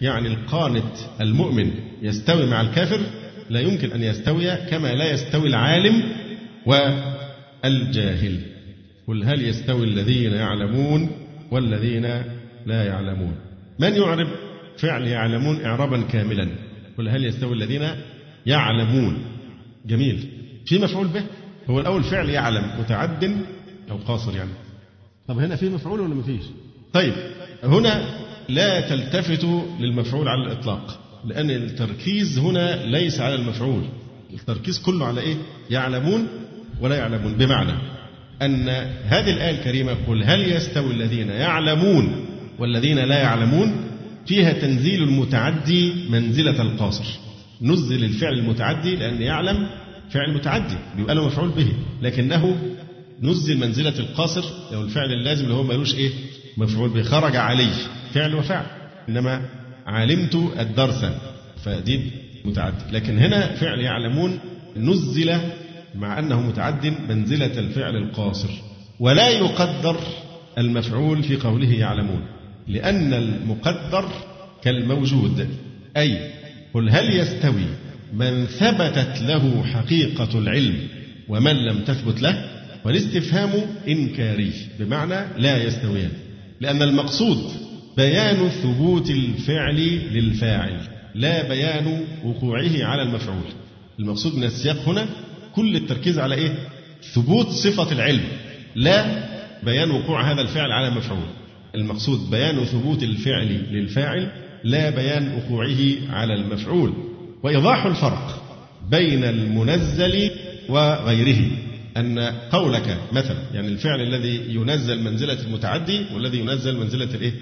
[0.00, 1.70] يعني القانت المؤمن
[2.02, 3.00] يستوي مع الكافر
[3.50, 6.02] لا يمكن أن يستوي كما لا يستوي العالم
[6.66, 8.55] والجاهل.
[9.08, 11.10] قل هل يستوي الذين يعلمون
[11.50, 12.02] والذين
[12.66, 13.34] لا يعلمون؟
[13.78, 14.28] من يعرب
[14.78, 16.48] فعل يعلمون إعرابا كاملا؟
[16.98, 17.88] قل هل يستوي الذين
[18.46, 19.18] يعلمون؟
[19.86, 20.28] جميل.
[20.66, 21.24] في مفعول به؟
[21.70, 23.36] هو الأول فعل يعلم متعد
[23.90, 24.50] أو قاصر يعني.
[25.28, 26.44] طب هنا في مفعول ولا ما فيش؟
[26.92, 27.12] طيب
[27.64, 28.04] هنا
[28.48, 29.44] لا تلتفت
[29.80, 33.82] للمفعول على الإطلاق لأن التركيز هنا ليس على المفعول.
[34.32, 35.36] التركيز كله على إيه؟
[35.70, 36.28] يعلمون
[36.80, 37.34] ولا يعلمون.
[37.34, 37.95] بمعنى
[38.42, 38.68] أن
[39.04, 42.26] هذه الآية الكريمة قل هل يستوي الذين يعلمون
[42.58, 43.76] والذين لا يعلمون
[44.26, 47.04] فيها تنزيل المتعدي منزلة القاصر.
[47.62, 49.68] نزل الفعل المتعدي لأن يعلم
[50.10, 51.66] فعل متعدي بيبقى له مفعول به
[52.02, 52.56] لكنه
[53.22, 56.10] نزل منزلة القاصر لو الفعل اللازم اللي هو ملوش إيه؟
[56.56, 57.72] مفعول به خرج عليه
[58.14, 58.66] فعل وفعل.
[59.08, 59.42] إنما
[59.86, 61.04] علمت الدرس
[61.64, 62.00] فدي
[62.44, 62.84] متعدي.
[62.92, 64.38] لكن هنا فعل يعلمون
[64.76, 65.38] نزل
[65.96, 68.50] مع أنه متعد منزلة الفعل القاصر
[69.00, 70.00] ولا يقدر
[70.58, 72.20] المفعول في قوله يعلمون
[72.68, 74.08] لأن المقدر
[74.62, 75.48] كالموجود
[75.96, 76.30] أي
[76.74, 77.66] قل هل يستوي
[78.12, 80.78] من ثبتت له حقيقة العلم
[81.28, 83.50] ومن لم تثبت له؟ والاستفهام
[83.88, 86.10] إنكاري بمعنى لا يستويان
[86.60, 87.38] لأن المقصود
[87.96, 89.76] بيان ثبوت الفعل
[90.12, 90.80] للفاعل
[91.14, 93.44] لا بيان وقوعه على المفعول
[94.00, 95.06] المقصود من السياق هنا
[95.56, 96.54] كل التركيز على إيه
[97.14, 98.24] ثبوت صفة العلم
[98.74, 99.24] لا
[99.62, 101.26] بيان وقوع هذا الفعل على مفعول
[101.74, 104.30] المقصود بيان ثبوت الفعل للفاعل
[104.64, 105.78] لا بيان وقوعه
[106.10, 106.92] على المفعول
[107.42, 108.42] وإيضاح الفرق
[108.90, 110.30] بين المنزل
[110.68, 111.50] وغيره
[111.96, 112.18] أن
[112.52, 117.32] قولك مثلا يعني الفعل الذي ينزل منزلة المتعدي والذي ينزل منزلة الإيه؟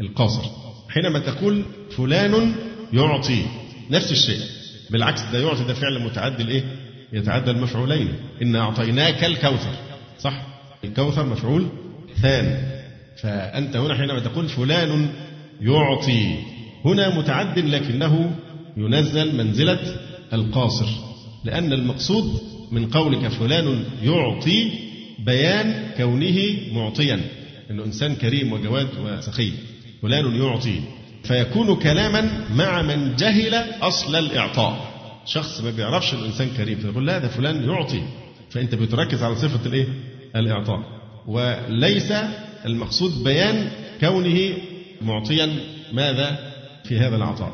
[0.00, 0.42] القاصر
[0.88, 1.62] حينما تقول
[1.96, 2.54] فلان
[2.92, 3.42] يعطي
[3.90, 4.40] نفس الشيء
[4.90, 6.62] بالعكس ده يعطي ده فعل متعدي الإيه؟
[7.12, 8.08] يتعدى المفعولين.
[8.42, 9.74] إن أعطيناك الكوثر.
[10.18, 10.46] صح؟
[10.84, 11.68] الكوثر مفعول
[12.22, 12.74] ثاني
[13.22, 15.08] فأنت هنا حينما تقول فلان
[15.60, 16.38] يعطي.
[16.84, 18.36] هنا متعد لكنه
[18.76, 19.96] ينزل منزلة
[20.32, 20.86] القاصر.
[21.44, 22.40] لأن المقصود
[22.72, 24.70] من قولك فلان يعطي
[25.18, 27.20] بيان كونه معطيا.
[27.70, 29.52] أنه إنسان كريم وجواد وسخي.
[30.02, 30.80] فلان يعطي.
[31.24, 34.93] فيكون كلاما مع من جهل أصل الإعطاء.
[35.26, 38.02] شخص ما بيعرفش الإنسان كريم فيقول لا ده فلان يعطي
[38.50, 39.86] فأنت بتركز على صفة الإيه؟
[40.36, 40.78] الإعطاء.
[41.26, 42.12] وليس
[42.66, 43.68] المقصود بيان
[44.00, 44.52] كونه
[45.02, 45.48] معطيا
[45.92, 46.38] ماذا؟
[46.84, 47.52] في هذا العطاء.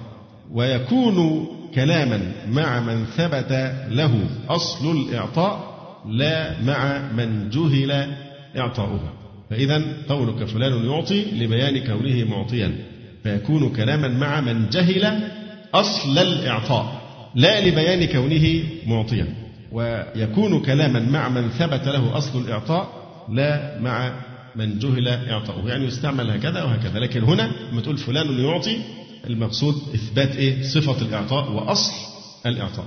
[0.51, 3.53] ويكون كلاما مع من ثبت
[3.91, 5.71] له أصل الإعطاء
[6.09, 8.15] لا مع من جهل
[8.57, 9.13] إعطاؤه.
[9.51, 12.73] فإذا قولك فلان يعطي لبيان كونه معطيا.
[13.23, 15.19] فيكون كلاما مع من جهل
[15.75, 17.00] أصل الإعطاء.
[17.35, 19.27] لا لبيان كونه معطيا
[19.73, 23.01] ويكون كلاما مع من ثبت له أصل الإعطاء
[23.33, 24.13] لا مع
[24.57, 25.69] من جهل إعطاؤه.
[25.69, 26.99] يعني يستعمل هكذا وهكذا.
[26.99, 28.77] لكن هنا لما تقول فلان يعطي
[29.27, 31.93] المقصود إثبات إيه؟ صفة الإعطاء وأصل
[32.47, 32.85] الإعطاء.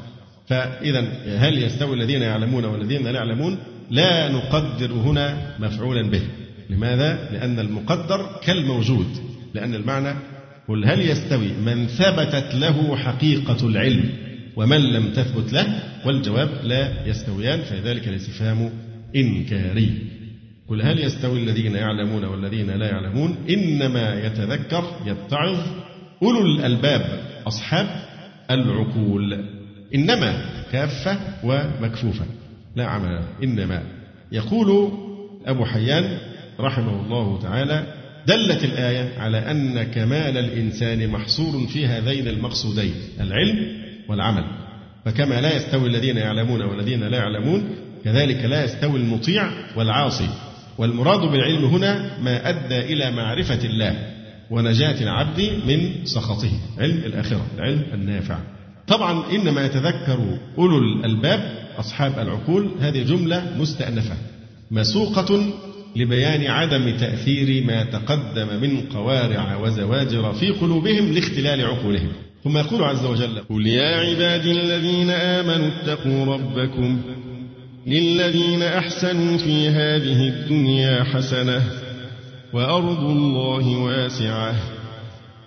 [0.48, 1.00] فإذا
[1.38, 3.58] هل يستوي الذين يعلمون والذين لا يعلمون؟
[3.91, 6.22] لا نقدر هنا مفعولا به.
[6.70, 9.08] لماذا؟ لأن المقدر كالموجود.
[9.54, 10.14] لأن المعنى
[10.68, 17.62] قل هل يستوي من ثبتت له حقيقة العلم؟ ومن لم تثبت له والجواب لا يستويان
[17.62, 18.70] فلذلك الاستفهام
[19.16, 19.91] إنكاري.
[20.68, 25.58] قل هل يستوي الذين يعلمون والذين لا يعلمون؟ إنما يتذكر يتعظ
[26.24, 27.88] أولو الألباب أصحاب
[28.51, 29.45] العقول.
[29.95, 32.26] إنما كافة ومكفوفة.
[32.76, 33.84] لا عمل إنما.
[34.32, 34.91] يقول
[35.45, 36.18] أبو حيان
[36.60, 44.43] رحمه الله تعالى دلت الآية على أن كمال الإنسان محصور في هذين المقصودين العلم والعمل.
[45.06, 50.30] فكما لا يستوي الذين يعلمون والذين لا يعلمون كذلك لا يستوي المطيع والعاصي.
[50.78, 53.95] والمراد بالعلم هنا ما أدى إلى معرفة الله
[54.51, 56.51] ونجاة العبد من سخطه.
[56.80, 58.38] علم الآخرة العلم النافع.
[58.88, 61.39] طبعا إنما يتذكر أولو الألباب
[61.80, 64.16] أصحاب العقول هذه جملة مستأنفة.
[64.72, 65.54] مسوقة
[65.95, 72.12] لبيان عدم تأثير ما تقدم من قوارع وزواجر في قلوبهم لاختلال عقولهم.
[72.44, 77.02] ثم يقول عز وجل قل يا عبادي الذين آمنوا اتقوا ربكم
[77.88, 81.62] للذين أحسنوا في هذه الدنيا حسنة
[82.54, 84.56] وأرض الله واسعة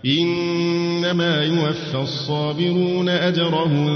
[0.06, 3.86] إنما يوفى الصابرون أجرهم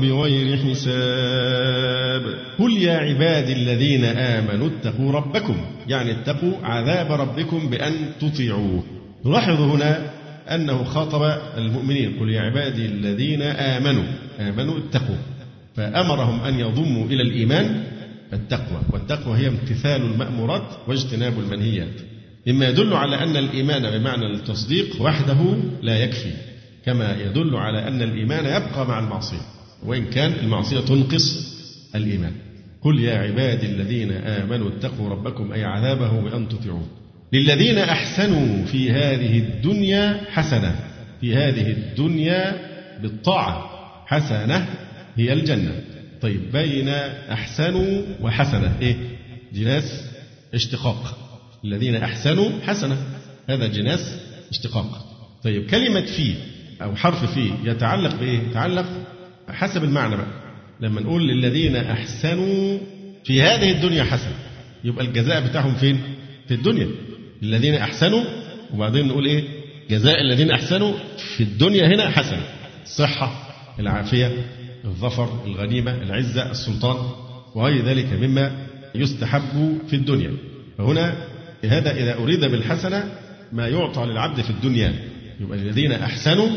[0.00, 2.22] بغير حساب.
[2.58, 5.56] قل يا عبادي الذين آمنوا اتقوا ربكم
[5.88, 8.82] يعني اتقوا عذاب ربكم بأن تطيعوه.
[9.24, 10.15] نلاحظ هنا
[10.54, 11.22] أنه خاطب
[11.56, 14.04] المؤمنين قل يا عبادي الذين آمنوا
[14.40, 15.16] آمنوا اتقوا.
[15.76, 17.84] فأمرهم أن يضموا إلى الإيمان
[18.32, 22.00] التقوى والتقوى هي امتثال المأمورات واجتناب المنهيات.
[22.46, 26.32] مما يدل على أن الإيمان بمعنى التصديق وحده لا يكفي
[26.84, 29.40] كما يدل على أن الإيمان يبقى مع المعصية
[29.86, 31.56] وإن كان المعصية تنقص
[31.94, 32.32] الإيمان.
[32.82, 36.86] قل يا عبادي الذين آمنوا اتقوا ربكم أي عذابه بأن تطيعوه.
[37.32, 40.76] للذين أحسنوا في هذه الدنيا حسنة
[41.20, 42.56] في هذه الدنيا
[43.02, 43.70] بالطاعة
[44.06, 44.66] حسنة
[45.16, 45.82] هي الجنة.
[46.20, 48.72] طيب بين أحسنوا وحسنة.
[48.80, 48.96] إيه؟
[49.52, 50.04] جناس
[50.54, 51.18] اشتقاق.
[51.64, 52.96] الذين أحسنوا حسنة.
[53.48, 54.20] هذا جناس
[54.50, 55.06] اشتقاق.
[55.44, 56.34] طيب كلمة في
[56.82, 58.86] أو حرف في يتعلق بإيه؟ يتعلق
[59.48, 60.26] حسب المعنى بقى.
[60.80, 62.78] لما نقول للذين أحسنوا
[63.24, 64.36] في هذه الدنيا حسنة
[64.84, 66.00] يبقى الجزاء بتاعهم فين؟
[66.48, 66.88] في الدنيا.
[67.42, 68.24] الذين أحسنوا
[68.74, 69.44] وبعدين نقول إيه؟
[69.90, 70.92] جزاء الذين أحسنوا
[71.36, 72.42] في الدنيا هنا حسنة.
[72.82, 74.32] الصحة العافية
[74.84, 76.96] الظفر الغنيمة العزة السلطان
[77.54, 80.32] وغير ذلك مما يستحب في الدنيا.
[80.78, 81.14] فهنا
[81.64, 83.04] هذا إذا أريد بالحسنة
[83.52, 84.94] ما يعطى للعبد في الدنيا.
[85.40, 86.48] يبقى الذين أحسنوا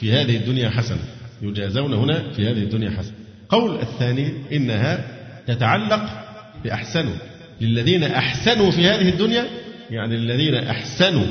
[0.00, 1.04] في هذه الدنيا حسنة.
[1.42, 3.14] يجازون هنا في هذه الدنيا حسنة.
[3.48, 5.04] قول الثاني إنها
[5.46, 6.02] تتعلق
[6.64, 7.14] بأحسنوا.
[7.60, 9.46] للذين أحسنوا في هذه الدنيا
[9.92, 11.26] يعني الذين أحسنوا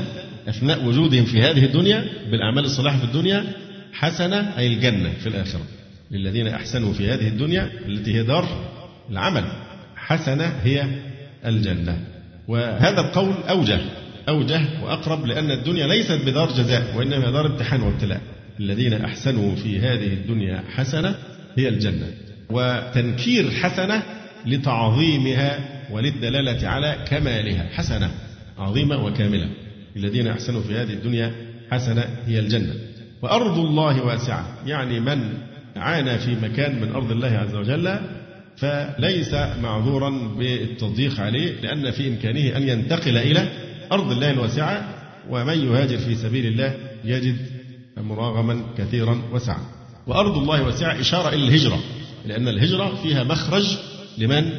[0.48, 3.44] أثناء وجودهم في هذه الدنيا بالأعمال الصالحة في الدنيا
[3.92, 5.62] حسنة أي الجنة في الآخرة.
[6.10, 8.48] للذين أحسنوا في هذه الدنيا التي هي دار
[9.10, 9.44] العمل
[9.96, 10.86] حسنة هي
[11.46, 11.98] الجنة.
[12.48, 13.80] وهذا القول أوجه
[14.28, 18.20] أوجه وأقرب لأن الدنيا ليست بدار جزاء وإنما دار امتحان وابتلاء.
[18.60, 21.14] الذين أحسنوا في هذه الدنيا حسنة
[21.58, 22.06] هي الجنة.
[22.50, 24.02] وتنكير حسنة
[24.46, 25.58] لتعظيمها
[25.90, 28.10] وللدلالة على كمالها حسنة.
[28.62, 29.48] عظيمة وكاملة.
[29.96, 31.32] الذين أحسنوا في هذه الدنيا
[31.70, 32.74] حسنة هي الجنة.
[33.22, 34.46] وأرض الله واسعة.
[34.66, 35.32] يعني من
[35.76, 37.98] عانى في مكان من أرض الله عز وجل
[38.56, 43.48] فليس معذورا بالتضييق عليه لأن في إمكانه أن ينتقل إلى
[43.92, 44.94] أرض الله الواسعة.
[45.30, 47.36] ومن يهاجر في سبيل الله يجد
[47.96, 49.60] مراغما كثيرا وسعا.
[50.06, 51.80] وأرض الله واسعة إشارة إلى الهجرة
[52.26, 53.78] لأن الهجرة فيها مخرج
[54.18, 54.50] لمن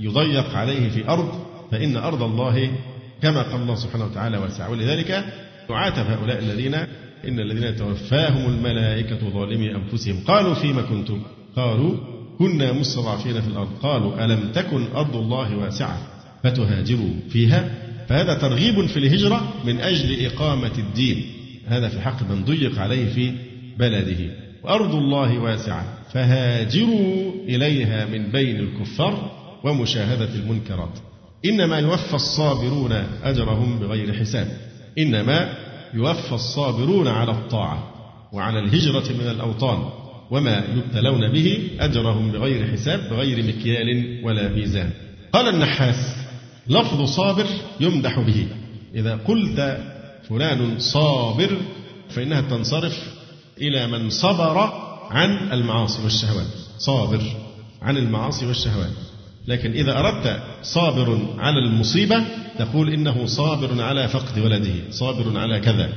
[0.00, 2.70] يضيق عليه في أرض فإن أرض الله
[3.22, 5.24] كما قال الله سبحانه وتعالى واسعة ولذلك
[5.70, 6.74] يعاتب هؤلاء الذين
[7.28, 10.24] إن الذين توفاهم الملائكة ظالمي أنفسهم.
[10.26, 11.22] قالوا فيما كنتم؟
[11.56, 11.96] قالوا
[12.38, 13.68] كنا مستضعفين في الأرض.
[13.82, 15.98] قالوا ألم تكن أرض الله واسعة
[16.42, 17.70] فتهاجروا فيها؟
[18.08, 21.24] فهذا ترغيب في الهجرة من أجل إقامة الدين.
[21.66, 23.32] هذا في حق من ضيق عليه في
[23.78, 24.34] بلده.
[24.62, 29.30] وأرض الله واسعة فهاجروا إليها من بين الكفار
[29.64, 30.98] ومشاهدة المنكرات.
[31.44, 34.56] إنما يوفى الصابرون أجرهم بغير حساب.
[34.98, 35.54] إنما
[35.94, 37.94] يوفى الصابرون على الطاعة
[38.32, 39.78] وعلى الهجرة من الأوطان
[40.30, 44.90] وما يبتلون به أجرهم بغير حساب بغير مكيال ولا ميزان.
[45.32, 46.16] قال النحاس
[46.68, 47.46] لفظ صابر
[47.80, 48.46] يمدح به.
[48.94, 49.78] إذا قلت
[50.28, 51.58] فلان صابر
[52.08, 52.98] فإنها تنصرف
[53.58, 54.58] إلى من صبر
[55.10, 56.46] عن المعاصي والشهوات.
[56.78, 57.22] صابر
[57.82, 59.09] عن المعاصي والشهوات.
[59.48, 62.24] لكن إذا أردت صابر على المصيبة
[62.58, 65.88] تقول إنه صابر على فقد ولده صابر على كذا.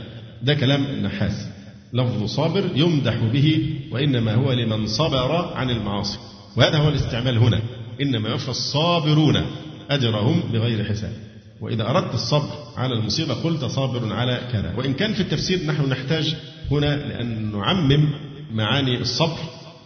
[0.42, 1.48] ده كلام النحاس.
[1.94, 6.18] لفظ صابر يمدح به وإنما هو لمن صبر عن المعاصي.
[6.58, 7.62] وهذا هو الاستعمال هنا.
[8.02, 9.46] إنما يوفى الصابرون
[9.90, 11.14] أجرهم بغير حساب.
[11.62, 14.74] وإذا أردت الصبر على المصيبة قلت صابر على كذا.
[14.78, 16.36] وإن كان في التفسير نحن نحتاج
[16.72, 18.10] هنا لأن نعمم
[18.54, 19.38] معاني الصبر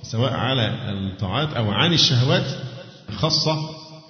[0.03, 2.45] سواء على الطاعات أو عن الشهوات
[3.11, 3.57] خاصة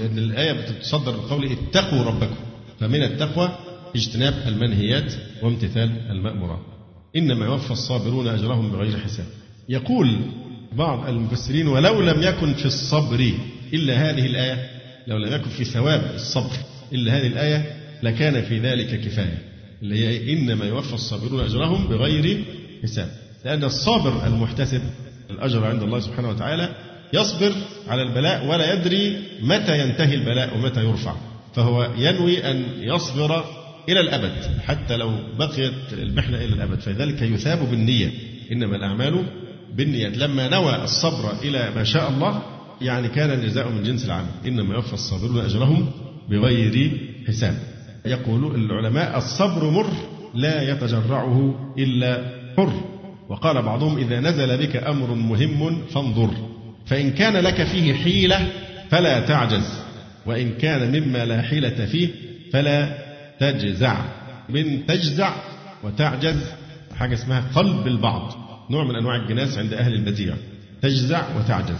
[0.01, 2.35] أن الآية بتتصدر بقول اتقوا ربكم.
[2.79, 3.57] فمن التقوى
[3.95, 6.59] اجتناب المنهيات وامتثال المأمورات
[7.15, 9.25] إنما يوفى الصابرون أجرهم بغير حساب.
[9.69, 10.19] يقول
[10.73, 13.33] بعض المفسرين ولو لم يكن في الصبر
[13.73, 14.69] إلا هذه الآية
[15.07, 16.57] لو لم يكن في ثواب الصبر
[16.93, 19.37] إلا هذه الآية لكان في ذلك كفاية.
[19.81, 22.45] اللي هي إنما يوفى الصابرون أجرهم بغير
[22.83, 23.09] حساب.
[23.45, 24.81] لأن الصابر المحتسب
[25.29, 26.75] الأجر عند الله سبحانه وتعالى
[27.13, 27.51] يصبر
[27.87, 31.15] على البلاء ولا يدري متى ينتهي البلاء ومتى يرفع.
[31.55, 33.43] فهو ينوي أن يصبر
[33.89, 36.79] إلى الأبد حتى لو بقيت المحنة إلى الأبد.
[36.79, 38.11] فلذلك يثاب بالنية.
[38.51, 39.23] إنما الأعمال
[39.75, 40.17] بالنيات.
[40.17, 42.41] لما نوى الصبر إلى ما شاء الله
[42.81, 44.29] يعني كان الجزاء من جنس العمل.
[44.45, 45.91] إنما يوفى الصابرون أجرهم
[46.29, 46.91] بغير
[47.27, 47.57] حساب.
[48.05, 49.89] يقول العلماء الصبر مر
[50.35, 52.73] لا يتجرعه إلا حر
[53.29, 56.29] وقال بعضهم إذا نزل بك أمر مهم فانظر.
[56.87, 58.47] فإن كان لك فيه حيلة
[58.89, 59.79] فلا تعجز
[60.25, 62.09] وإن كان مما لا حيلة فيه
[62.53, 62.97] فلا
[63.39, 64.05] تجزع.
[64.49, 65.35] من تجزع
[65.83, 66.51] وتعجز
[66.97, 68.33] حاجة اسمها قلب البعض
[68.69, 70.35] نوع من أنواع الجناس عند أهل البديع.
[70.81, 71.79] تجزع وتعجز.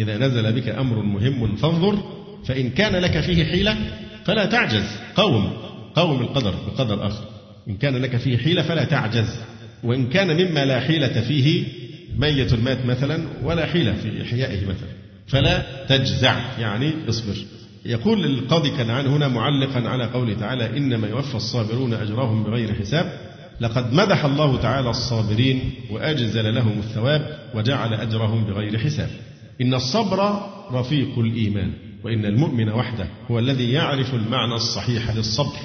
[0.00, 1.98] إذا نزل بك أمر مهم فانظر
[2.44, 3.76] فإن كان لك فيه حيلة
[4.24, 4.86] فلا تعجز.
[5.14, 5.52] قوم
[5.94, 7.24] قوم القدر بقدر آخر.
[7.68, 9.36] إن كان لك فيه حيلة فلا تعجز.
[9.82, 11.64] وإن كان مما لا حيلة فيه
[12.18, 14.88] ميت المات مثلا ولا حيلة في إحيائه مثلا
[15.26, 17.34] فلا تجزع يعني اصبر.
[17.86, 23.12] يقول القاضي كنعان هنا معلقا على قوله تعالى إنما يوفى الصابرون أجرهم بغير حساب.
[23.60, 29.10] لقد مدح الله تعالى الصابرين وأجزل لهم الثواب وجعل أجرهم بغير حساب.
[29.60, 30.40] إن الصبر
[30.72, 31.72] رفيق الإيمان
[32.04, 35.56] وإن المؤمن وحده هو الذي يعرف المعنى الصحيح للصبر.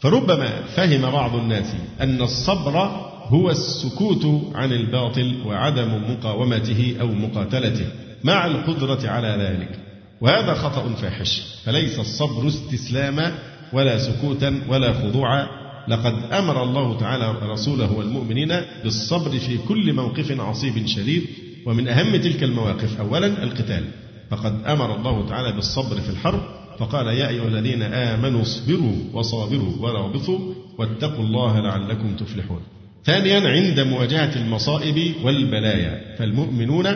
[0.00, 7.86] فربما فهم بعض الناس أن الصبر هو السكوت عن الباطل وعدم مقاومته أو مقاتلته
[8.24, 9.78] مع القدرة على ذلك.
[10.20, 11.42] وهذا خطأ فاحش.
[11.64, 13.38] فليس الصبر استسلاما
[13.72, 15.46] ولا سكوتا ولا خضوعا.
[15.88, 21.22] لقد أمر الله تعالى رسوله والمؤمنين بالصبر في كل موقف عصيب شديد
[21.66, 23.84] ومن أهم تلك المواقف أولا القتال.
[24.30, 26.40] فقد أمر الله تعالى بالصبر في الحرب
[26.78, 30.38] فقال يا أيها الذين آمنوا اصبروا وصابروا ورابطوا
[30.78, 32.60] واتقوا الله لعلكم تفلحون.
[33.04, 36.16] ثانيا عند مواجهة المصائب والبلايا.
[36.18, 36.86] فالمؤمنون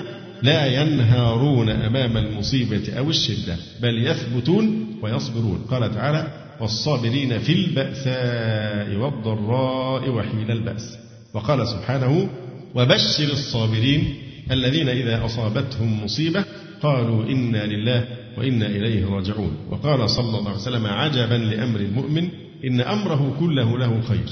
[0.42, 5.66] لا ينهارون أمام المصيبة أو الشدة بل يثبتون ويصبرون.
[5.70, 6.26] قال تعالى
[6.60, 10.98] والصابرين في البأساء والضراء وحين البأس.
[11.34, 12.28] وقال سبحانه
[12.74, 14.14] وبشر الصابرين
[14.50, 16.44] الذين إذا أصابتهم مصيبة
[16.82, 18.04] قالوا إنا لله
[18.38, 19.56] وإنا إليه راجعون.
[19.70, 22.28] وقال صلى الله عليه وسلم عجبا لأمر المؤمن
[22.64, 24.28] إن أمره كله له خير.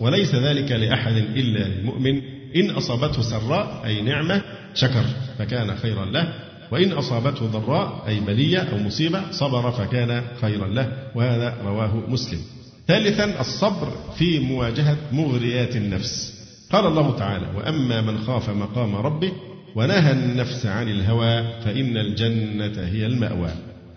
[0.00, 2.22] وليس ذلك لأحد إلا للمؤمن
[2.56, 4.42] إن أصابته سراء أي نعمة
[4.74, 5.04] شكر
[5.38, 6.34] فكان خيرا له.
[6.70, 10.92] وإن أصابته ضراء أي بلية أو مصيبة صبر فكان خيرا له.
[11.14, 12.38] وهذا رواه مسلم.
[12.88, 16.40] ثالثا الصبر في مواجهة مغريات النفس.
[16.72, 19.32] قال الله تعالى وأما من خاف مقام ربه
[19.76, 23.50] ونهى النفس عن الهوى فإن الجنة هي المأوى.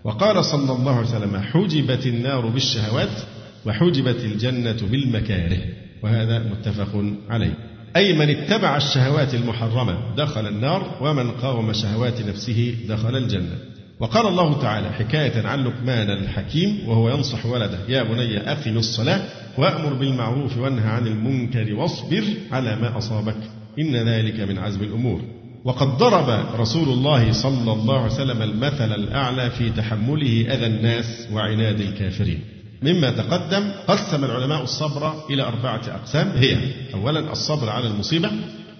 [0.04, 3.22] وقال صلى الله عليه وسلم حجبت النار بالشهوات
[3.66, 5.58] وحجبت الجنة بالمكاره.
[6.04, 7.54] وهذا متفق عليه.
[7.96, 13.58] أي من اتبع الشهوات المحرمة دخل النار ومن قاوم شهوات نفسه دخل الجنة.
[14.00, 19.20] وقال الله تعالى حكاية عن لقمان الحكيم وهو ينصح ولده يا بني أقم الصلاة
[19.58, 23.36] وأمر بالمعروف وانهى عن المنكر واصبر على ما أصابك
[23.78, 25.20] إن ذلك من عزم الأمور.
[25.64, 31.80] وقد ضرب رسول الله صلى الله عليه وسلم المثل الأعلى في تحمله أذى الناس وعناد
[31.80, 32.53] الكافرين.
[32.82, 36.28] مما تقدم قسم العلماء الصبر إلى أربعة أقسام.
[36.28, 36.56] هي
[36.94, 38.30] أولا الصبر على المصيبة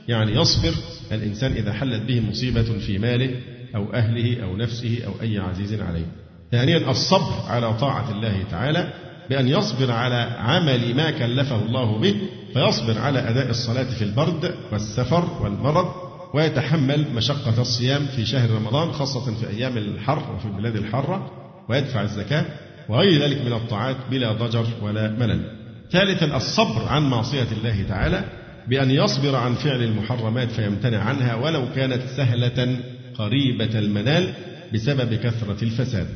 [0.09, 0.75] يعني يصبر
[1.13, 3.31] الإنسان إذا حلت به مصيبة في ماله
[3.75, 6.07] أو أهله أو نفسه أو أي عزيز عليه.
[6.53, 8.93] ثانيا الصبر على طاعة الله تعالى
[9.31, 12.17] بأن يصبر على عمل ما كلفه الله به
[12.55, 15.87] فيصبر على أداء الصلاة في البرد والسفر والمرض
[16.35, 21.31] ويتحمل مشقة الصيام في شهر رمضان خاصة في أيام الحر وفي البلاد الحارة
[21.69, 22.45] ويدفع الزكاة.
[22.89, 25.41] وغير ذلك من الطاعات بلا ضجر ولا ملل.
[25.91, 28.25] ثالثا الصبر عن معصية الله تعالى
[28.69, 32.77] بأن يصبر عن فعل المحرمات فيمتنع عنها ولو كانت سهلة
[33.19, 34.33] قريبة المنال
[34.75, 36.07] بسبب كثرة الفساد.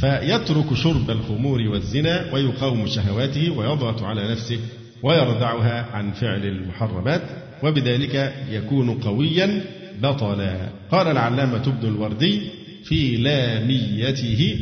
[0.00, 4.58] فيترك شرب الخمور والزنا ويقاوم شهواته ويضغط على نفسه
[5.02, 7.22] ويردعها عن فعل المحرمات
[7.62, 9.62] وبذلك يكون قويا
[10.02, 12.40] بطلا قال العلامة ابن الوردي
[12.84, 14.58] في لاميته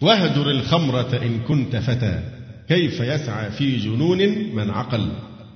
[0.00, 2.22] واهجر الخمرة إن كنت فتى.
[2.68, 4.18] كيف يسعى في جنون
[4.54, 5.08] من عقل.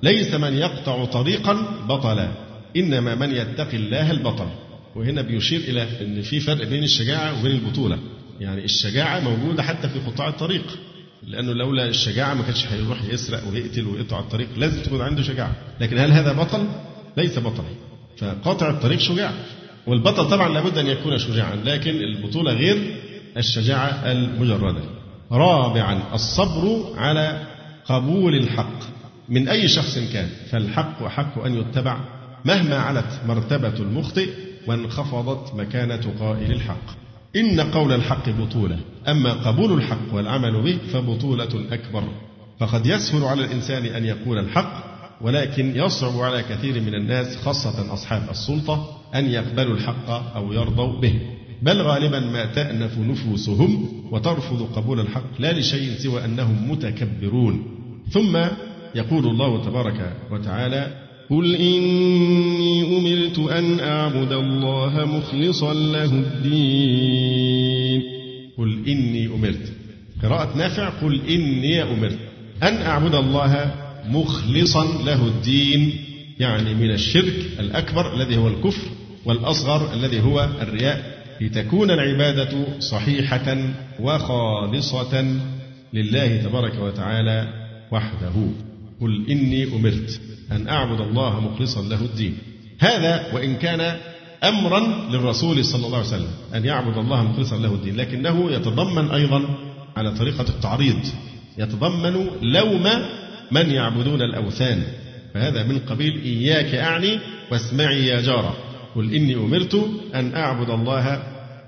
[0.03, 1.53] ليس من يقطع طريقا
[1.89, 2.29] بطلا.
[2.77, 4.49] إنما من يتقي الله البطل.
[4.95, 7.99] وهنا بيشير إلى أن في فرق بين الشجاعة وبين البطولة.
[8.41, 10.79] يعني الشجاعة موجودة حتى في قطاع الطريق.
[11.27, 14.49] لأنه لولا الشجاعة ما كانش هيروح يسرق ويقتل ويقطع الطريق.
[14.57, 15.53] لازم تكون عنده شجاعة.
[15.81, 16.67] لكن هل هذا بطل؟
[17.17, 17.65] ليس بطل
[18.19, 19.33] فقاطع الطريق شجاع.
[19.87, 21.57] والبطل طبعا لابد أن يكون شجاعا.
[21.65, 22.95] لكن البطولة غير
[23.37, 24.83] الشجاعة المجردة.
[25.33, 27.47] رابعا الصبر على
[27.87, 28.79] قبول الحق.
[29.29, 31.99] من أي شخص كان فالحق أحق أن يتبع
[32.45, 34.29] مهما علت مرتبة المخطئ
[34.67, 37.05] وانخفضت مكانة قائل الحق.
[37.37, 38.79] إن قول الحق بطولة
[39.09, 42.05] أما قبول الحق والعمل به فبطولة أكبر.
[42.61, 44.85] فقد يسهل على الإنسان أن يقول الحق
[45.21, 51.21] ولكن يصعب على كثير من الناس خاصة أصحاب السلطة أن يقبلوا الحق أو يرضوا به.
[51.63, 57.67] بل غالبا ما تأنف نفوسهم وترفض قبول الحق لا لشيء سوى أنهم متكبرون.
[58.11, 58.37] ثم
[58.95, 68.03] يقول الله تبارك وتعالى قل إني أمرت أن أعبد الله مخلصا له الدين.
[68.59, 69.73] قل إني أمرت.
[70.23, 72.19] قراءة نافع قل إني أمرت
[72.63, 73.75] أن أعبد الله
[74.09, 75.93] مخلصا له الدين.
[76.41, 78.89] يعني من الشرك الأكبر الذي هو الكفر
[79.25, 81.14] والأصغر الذي هو الرياء.
[81.41, 83.57] لتكون العبادة صحيحة
[84.01, 85.25] وخالصة
[85.93, 87.49] لله تبارك وتعالى
[87.91, 88.33] وحده.
[89.01, 90.21] قل إني أمرت
[90.53, 92.39] أن أعبد الله مخلصا له الدين.
[92.79, 93.97] هذا وإن كان
[94.45, 99.43] أمرا للرسول صلى الله عليه وسلم أن يعبد الله مخلصا له الدين لكنه يتضمن أيضا
[99.97, 100.99] على طريقة التعريض.
[101.59, 102.89] يتضمن لوم
[103.51, 104.83] من يعبدون الأوثان.
[105.35, 107.19] فهذا من قبيل إياك أعني
[107.53, 108.57] واسمعي يا جارة.
[108.97, 111.23] قل إني أمرت أن أعبد الله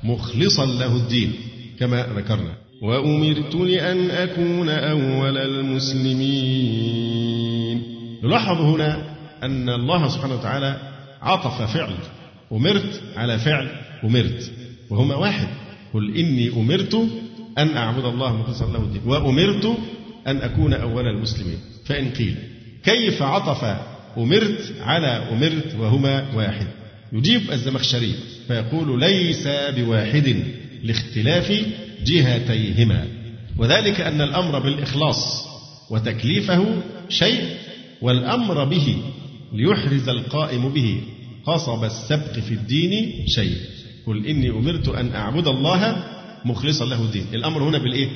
[0.04, 1.32] مخلصا له الدين
[1.78, 2.52] كما ذكرنا.
[2.82, 7.82] وأمرت لأن أكون أول المسلمين.
[8.24, 10.76] نلاحظ هنا أن الله سبحانه وتعالى
[11.22, 11.94] عطف فعل.
[12.52, 13.68] أمرت على فعل
[14.04, 14.52] أمرت.
[14.90, 15.48] وهما واحد.
[15.94, 17.08] قل إني أمرت
[17.58, 19.02] أن أعبد الله مخلصا له الدين.
[19.06, 19.78] وأمرت
[20.26, 21.58] أن أكون أول المسلمين.
[21.84, 22.36] فإن قيل
[22.84, 23.64] كيف عطف
[24.18, 26.66] أمرت على أمرت وهما واحد.
[27.12, 28.14] يجيب الزمخشري
[28.48, 30.44] فيقول ليس بواحد
[30.82, 31.64] لاختلاف
[32.04, 33.06] جهتيهما.
[33.58, 35.46] وذلك أن الأمر بالإخلاص
[35.90, 37.56] وتكليفه شيء
[38.02, 38.96] والأمر به
[39.52, 41.00] ليحرز القائم به
[41.46, 43.56] قصب السبق في الدين شيء.
[44.06, 46.04] قل إني أمرت أن أعبد الله
[46.44, 47.26] مخلصا له الدين.
[47.34, 48.08] الأمر هنا بالإيه؟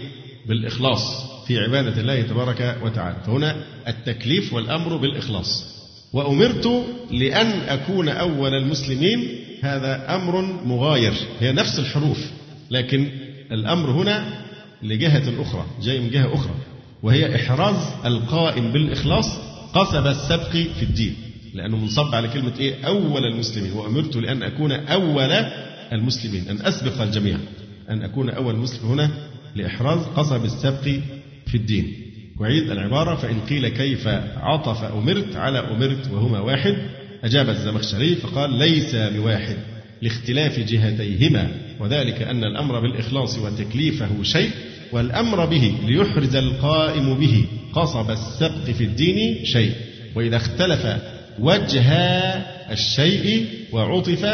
[0.46, 1.02] بالإخلاص
[1.46, 3.16] في عبادة الله تبارك وتعالى.
[3.26, 5.79] فهنا التكليف والأمر بالإخلاص.
[6.12, 9.28] وأمرت لأن أكون أول المسلمين.
[9.62, 11.12] هذا أمر مغاير.
[11.40, 12.18] هي نفس الحروف
[12.70, 13.08] لكن
[13.52, 14.44] الأمر هنا
[14.82, 16.54] لجهة أخرى جاي من جهة أخرى
[17.02, 17.76] وهي إحراز
[18.06, 19.26] القائم بالإخلاص
[19.74, 21.16] قصب السبق في الدين.
[21.54, 23.72] لأنه منصب على كلمة إيه؟ أول المسلمين.
[23.72, 25.32] وأمرت لأن أكون أول
[25.92, 27.36] المسلمين أن أسبق الجميع
[27.90, 29.10] أن أكون أول مسلم هنا
[29.56, 30.82] لإحراز قصب السبق
[31.46, 32.09] في الدين.
[32.40, 36.76] وعيد العبارة فإن قيل كيف عطف أمرت على أمرت وهما واحد
[37.24, 39.56] أجاب الزمخشري فقال ليس بواحد
[40.02, 41.48] لاختلاف جهتيهما
[41.80, 44.50] وذلك أن الأمر بالإخلاص وتكليفه شيء
[44.92, 49.72] والأمر به ليحرز القائم به قصب السبق في الدين شيء
[50.14, 50.86] وإذا اختلف
[51.38, 51.92] وجه
[52.72, 54.26] الشيء وعطف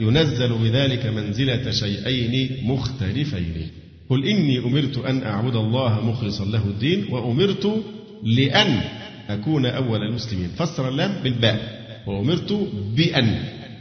[0.00, 3.83] ينزل بذلك منزلة شيئين مختلفين.
[4.10, 7.82] قل إني أمرت أن أعبد الله مخلصا له الدين وأمرت
[8.22, 8.80] لأن
[9.28, 10.48] أكون أول المسلمين.
[10.48, 13.38] فسر اللام بالباء وأمرت بأن.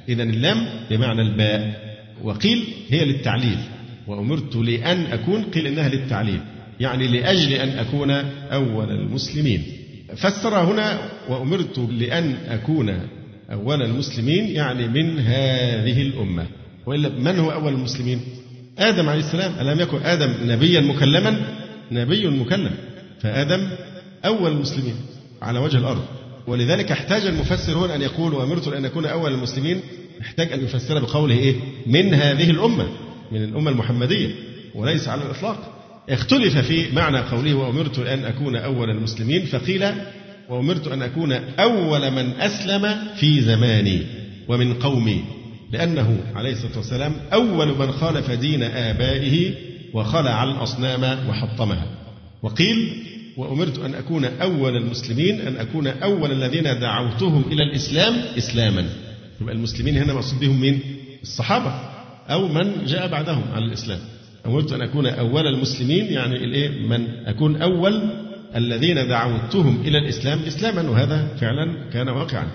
[0.10, 1.84] إذا اللام بمعنى الباء.
[2.24, 3.58] وقيل هي للتعليل.
[4.08, 6.40] وأمرت لأن أكون قيل إنها للتعليل.
[6.80, 8.12] يعني لأجل أن أكون
[8.52, 9.64] أول المسلمين.
[10.16, 13.00] فسر هنا وأمرت لأن أكون
[13.52, 16.46] أول المسلمين يعني من هذه الأمة.
[16.86, 18.20] وإلا من هو أول المسلمين؟
[18.80, 21.42] آدم عليه السلام ألم يكن آدم نبيا مكلما؟
[21.92, 22.72] نبي مكلم.
[23.22, 23.68] فآدم
[24.26, 24.96] أول المسلمين
[25.42, 26.06] على وجه الأرض.
[26.48, 29.82] ولذلك احتاج المفسر هنا أن يقول وأمرت أن أكون أول المسلمين.
[30.22, 31.56] احتاج أن يفسر بقوله إيه؟
[31.86, 32.88] من هذه الأمة
[33.32, 34.30] من الأمة المحمدية
[34.76, 35.74] وليس على الإطلاق.
[36.10, 39.46] اختلف في معنى قوله وأمرت أن أكون أول المسلمين.
[39.46, 39.86] فقيل
[40.50, 44.02] وأمرت أن أكون أول من أسلم في زماني
[44.48, 45.24] ومن قومي.
[45.74, 49.52] لأنه عليه الصلاة والسلام أول من خالف دين آبائه
[49.94, 51.86] وخلع الأصنام وحطمها.
[52.44, 53.04] وقيل
[53.38, 58.86] وأمرت أن أكون أول المسلمين أن أكون أول الذين دعوتهم إلى الإسلام إسلاما.
[59.42, 60.80] يبقى المسلمين هنا مقصود بهم مين؟
[61.22, 61.74] الصحابة
[62.30, 64.00] أو من جاء بعدهم على الإسلام.
[64.46, 68.02] أمرت أن أكون أول المسلمين يعني الإيه؟ من أكون أول
[68.56, 72.48] الذين دعوتهم إلى الإسلام إسلاما وهذا فعلا كان واقعا.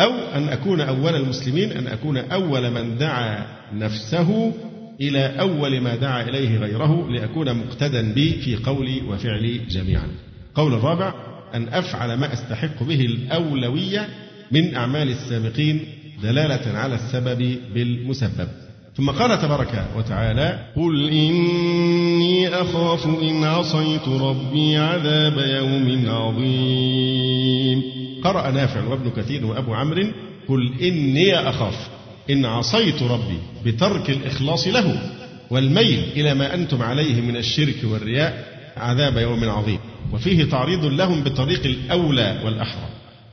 [0.00, 4.52] أو أن أكون أول المسلمين أن أكون أول من دعا نفسه
[5.00, 10.08] إلى أول ما دعا إليه غيره لأكون مقتدا بي في قولي وفعلي جميعا.
[10.54, 11.14] قول الرابع
[11.54, 14.08] أن أفعل ما أستحق به الأولوية
[14.50, 15.80] من أعمال السابقين
[16.22, 18.48] دلالة على السبب بالمسبب.
[18.96, 27.82] ثم قال تبارك وتعالى قل إني أخاف إن عصيت ربي عذاب يوم عظيم.
[28.26, 30.06] قرأ نافع وابن كثير وأبو عمرو
[30.48, 31.88] قل إني أخاف.
[32.30, 35.10] إن عصيت ربي بترك الإخلاص له
[35.50, 39.78] والميل إلى ما أنتم عليه من الشرك والرياء عذاب يوم عظيم.
[40.12, 42.88] وفيه تعريض لهم بطريق الأولى والأحرى.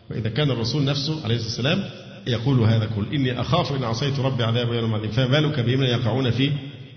[0.09, 1.89] فإذا كان الرسول نفسه عليه الصلاة والسلام
[2.27, 5.11] يقول هذا كل إني أخاف إن عصيت ربي عذاب يوم عظيم.
[5.11, 6.51] فما بالك بهم يقعون في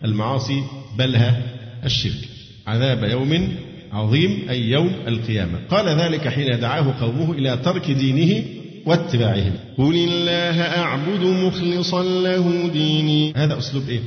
[0.04, 0.62] المعاصي
[0.98, 1.42] بلها
[1.84, 2.28] الشرك.
[2.66, 3.56] عذاب يوم
[3.92, 5.58] عظيم أي يوم القيامة.
[5.70, 8.44] قال ذلك حين دعاه قومه إلى ترك دينه
[8.86, 13.32] واتباعهم قل الله أعبد مخلصا له ديني.
[13.36, 14.00] هذا أسلوب إيه؟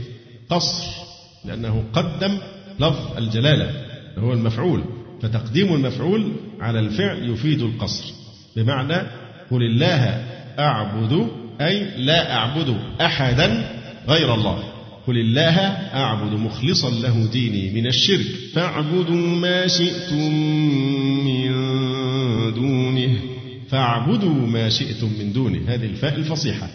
[0.50, 0.84] قصر.
[1.46, 2.38] لأنه قدم
[2.80, 3.72] لفظ الجلالة.
[4.18, 4.84] هو المفعول.
[5.22, 8.14] فتقديم المفعول على الفعل يفيد القصر.
[8.56, 9.08] بمعنى
[9.52, 10.24] قل الله
[10.60, 11.28] أعبد
[11.62, 14.64] أي لا أعبد أحدا غير الله.
[15.10, 15.58] قل الله
[15.94, 18.26] أعبد مخلصا له ديني من الشرك.
[18.54, 20.32] فاعبدوا ما شئتم
[21.26, 21.52] من
[22.54, 23.16] دونه.
[23.70, 25.60] فاعبدوا ما شئتم من دونه.
[25.68, 26.70] هذه الفاء الفصيحة.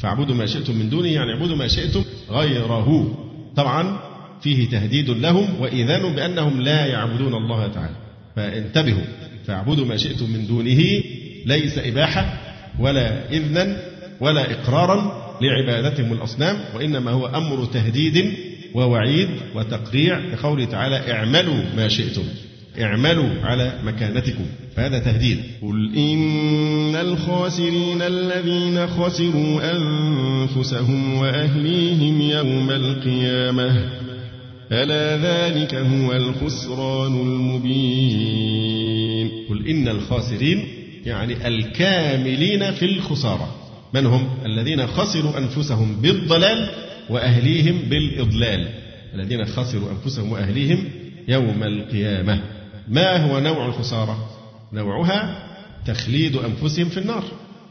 [0.00, 3.18] فاعبدوا ما شئتم من دونه يعني اعبدوا ما شئتم غيره.
[3.56, 3.98] طبعا
[4.40, 7.96] فيه تهديد لهم وإذان بأنهم لا يعبدون الله تعالى.
[8.36, 9.04] فانتبهوا.
[9.46, 11.02] فاعبدوا ما شئتم من دونه
[11.46, 12.38] ليس إباحة
[12.78, 13.76] ولا إذنا
[14.20, 18.32] ولا إقرارا لعبادتهم الأصنام وإنما هو أمر تهديد
[18.74, 22.24] ووعيد وتقريع لقوله تعالى اعملوا ما شئتم
[22.80, 24.44] اعملوا على مكانتكم.
[24.76, 25.38] فهذا تهديد.
[25.62, 33.88] قل إن الخاسرين الذين خسروا أنفسهم وأهليهم يوم القيامة
[34.72, 40.64] ألا ذلك هو الخسران المبين؟ قل إن الخاسرين
[41.06, 43.57] يعني الكاملين في الخسارة.
[43.94, 46.68] من هم الذين خسروا أنفسهم بالضلال
[47.10, 48.68] وأهليهم بالإضلال.
[49.14, 50.84] الذين خسروا أنفسهم وأهليهم
[51.28, 52.40] يوم القيامة.
[52.88, 54.30] ما هو نوع الخسارة؟
[54.72, 55.48] نوعها
[55.86, 57.24] تخليد أنفسهم في النار.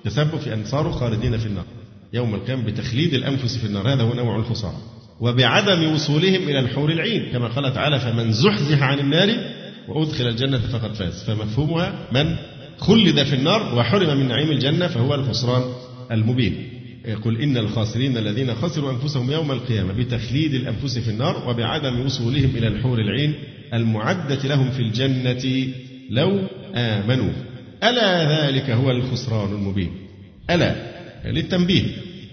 [0.03, 1.65] تسبب في أن صاروا خالدين في النار.
[2.14, 3.94] يوم القيامة بتخليد الأنفس في النار.
[3.94, 4.81] هذا هو نوع الخسارة.
[5.19, 9.30] وبعدم وصولهم إلى الحور العين كما قال تعالى فمن زحزح عن النار
[9.88, 11.23] وأدخل الجنة فقد فاز.
[11.23, 12.35] فمفهومها من
[12.77, 15.64] خلد في النار وحرم من نعيم الجنة فهو الخسران.
[16.11, 16.69] المبين.
[17.05, 22.67] يقول إن الخاسرين الذين خسروا أنفسهم يوم القيامة بتخليد الأنفس في النار وبعدم وصولهم إلى
[22.67, 23.34] الحور العين
[23.73, 25.67] المعدة لهم في الجنة
[26.09, 26.39] لو
[26.75, 27.31] آمنوا.
[27.84, 29.89] ألا ذلك هو الخسران المبين.
[30.49, 30.75] ألا
[31.25, 31.84] للتنبيه.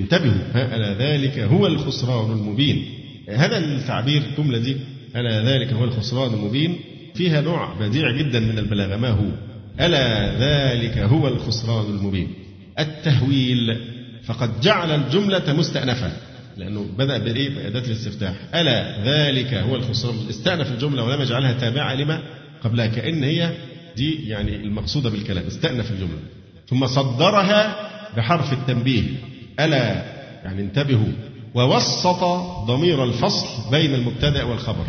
[0.01, 2.85] انتبهوا ألا ذلك هو الخسران المبين.
[3.29, 4.77] هذا التعبير الجملة دي
[5.17, 6.77] ألا ذلك هو الخسران المبين.
[7.15, 8.97] فيها نوع بديع جدا من البلاغة.
[8.97, 9.27] ما هو؟
[9.81, 12.29] ألا ذلك هو الخسران المبين.
[12.79, 13.81] التهويل
[14.25, 16.13] فقد جعل الجملة مستأنفة
[16.57, 18.35] لأنه بدأ بإيه؟ بأداة الاستفتاح.
[18.55, 22.23] ألا ذلك هو الخسران استأنف الجملة ولم يجعلها تابعة لما
[22.65, 23.51] قبلها كأن هي
[23.97, 25.47] دي يعني المقصودة بالكلام.
[25.47, 26.19] استأنف الجملة.
[26.69, 29.03] ثم صدرها بحرف التنبيه.
[29.61, 30.05] ألا
[30.45, 31.13] يعني انتبهوا.
[31.55, 32.25] ووسط
[32.67, 34.87] ضمير الفصل بين المبتدأ والخبر.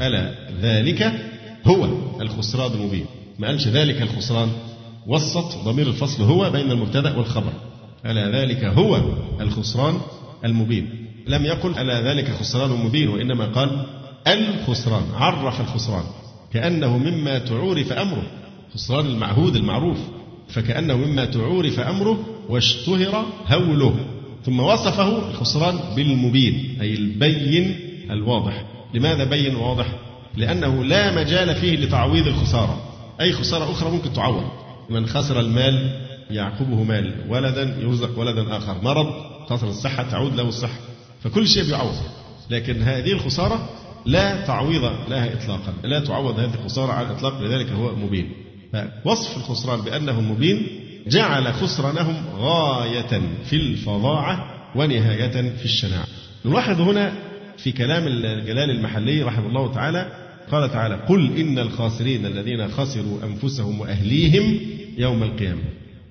[0.00, 1.12] ألا ذلك
[1.66, 1.88] هو
[2.20, 3.06] الخسران المبين.
[3.38, 4.48] ما قالش ذلك الخسران؟
[5.06, 7.52] وسط ضمير الفصل هو بين المبتدأ والخبر.
[8.06, 9.00] ألا ذلك هو
[9.40, 9.94] الخسران
[10.44, 11.06] المبين.
[11.26, 13.86] لم يقل ألا ذلك خسران مبين وإنما قال
[14.26, 16.04] الخسران عرف الخسران.
[16.52, 18.22] كأنه مما تعورف أمره.
[18.74, 19.98] خسران المعهود المعروف.
[20.48, 22.18] فكأنه مما تعورف أمره
[22.48, 23.94] واشتهر هوله.
[24.44, 27.76] ثم وصفه الخسران بالمبين أي البين
[28.10, 28.64] الواضح.
[28.94, 29.86] لماذا بين واضح؟
[30.36, 32.82] لأنه لا مجال فيه لتعويض الخسارة.
[33.20, 34.63] أي خسارة أخرى ممكن تعوض.
[34.90, 36.00] من خسر المال
[36.30, 38.82] يعقبه مال ولدا يرزق ولدا آخر.
[38.82, 39.06] مرض
[39.48, 40.78] خسر الصحة تعود له الصحة.
[41.22, 41.94] فكل شيء بيعوض
[42.50, 43.68] لكن هذه الخسارة
[44.06, 45.74] لا تعويض لها إطلاقا.
[45.82, 48.32] لا تعوض هذه الخسارة على الإطلاق لذلك هو مبين.
[49.04, 50.66] فوصف الخسران بأنه مبين
[51.06, 56.06] جعل خسرانهم غاية في الفظاعة ونهاية في الشناعة.
[56.44, 57.12] نلاحظ هنا
[57.56, 63.80] في كلام الجلال المحلي رحمه الله تعالى قال تعالى قل إن الخاسرين الذين خسروا أنفسهم
[63.80, 64.60] وأهليهم
[64.98, 65.62] يوم القيامة.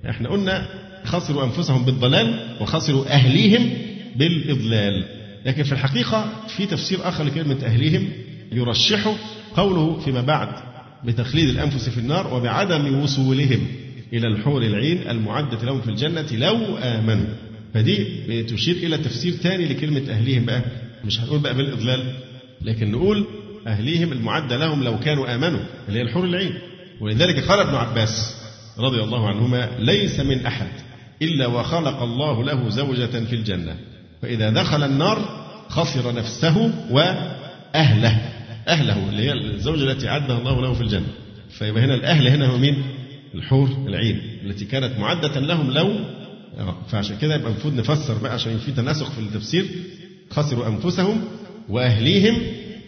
[0.09, 0.67] إحنا قلنا
[1.05, 3.69] خسروا أنفسهم بالضلال وخسروا أهليهم
[4.15, 5.05] بالإضلال.
[5.45, 8.09] لكن في الحقيقة في تفسير آخر لكلمة أهليهم
[8.51, 9.15] يرشحه
[9.55, 10.47] قوله فيما بعد
[11.05, 13.67] بتخليد الأنفس في النار وبعدم وصولهم
[14.13, 17.25] إلى الحور العين المعدة لهم في الجنة لو آمنوا.
[17.73, 20.61] فدي بتشير إلى تفسير ثاني لكلمة أهليهم بقى.
[21.05, 22.13] مش هنقول بقى بالإضلال
[22.61, 23.25] لكن نقول
[23.67, 26.53] أهليهم المعدة لهم لو كانوا آمنوا اللي هي الحور العين.
[27.01, 28.35] ولذلك قال ابن عباس
[28.79, 30.67] رضي الله عنهما ليس من أحد
[31.21, 33.75] إلا وخلق الله له زوجة في الجنة
[34.21, 38.21] فإذا دخل النار خسر نفسه وأهله
[38.67, 41.07] أهله اللي هي الزوجة التي عدها الله له في الجنة.
[41.49, 42.83] فيبقى هنا الأهل هنا هو مين؟
[43.35, 45.93] الحور العين التي كانت معدة لهم لو
[46.89, 49.65] فعشان كده يبقى المفروض نفسر بقى عشان في تناسق في التفسير.
[50.29, 51.21] خسروا أنفسهم
[51.69, 52.37] وأهليهم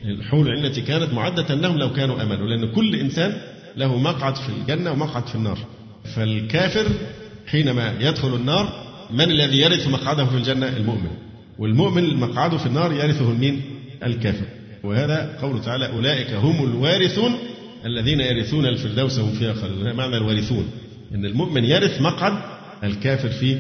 [0.06, 3.42] الحور العين التي كانت معدة لهم لو كانوا آمنوا لأن كل إنسان
[3.78, 5.58] له مقعد في الجنة ومقعد في النار.
[6.16, 6.88] فالكافر
[7.48, 11.12] حينما يدخل النار من الذي يرث مقعده في الجنة؟ المؤمن.
[11.60, 13.62] والمؤمن مقعده في النار يرثه المين
[14.04, 14.46] الكافر.
[14.84, 17.32] وهذا قوله تعالى أولئك هم الوارثون
[17.86, 19.94] الذين يرثون الفردوس هم فيها خالدون.
[19.94, 20.68] معنى الوارثون.
[21.16, 22.34] أن المؤمن يرث مقعد
[22.84, 23.58] الكافر في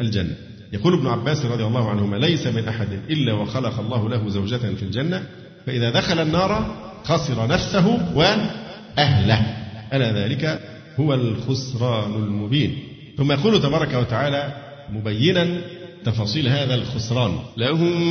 [0.00, 0.36] الجنة.
[0.72, 4.82] يقول ابن عباس رضي الله عنهما ليس من أحد إلا وخلق الله له زوجة في
[4.82, 5.26] الجنة
[5.68, 9.56] فإذا دخل النار خسر نفسه وأهله.
[9.92, 10.60] ألا ذلك
[11.00, 12.78] هو الخسران المبين.
[13.16, 14.52] ثم يقول تبارك وتعالى
[14.92, 15.60] مبينا
[16.04, 17.38] تفاصيل هذا الخسران.
[17.56, 18.02] لهم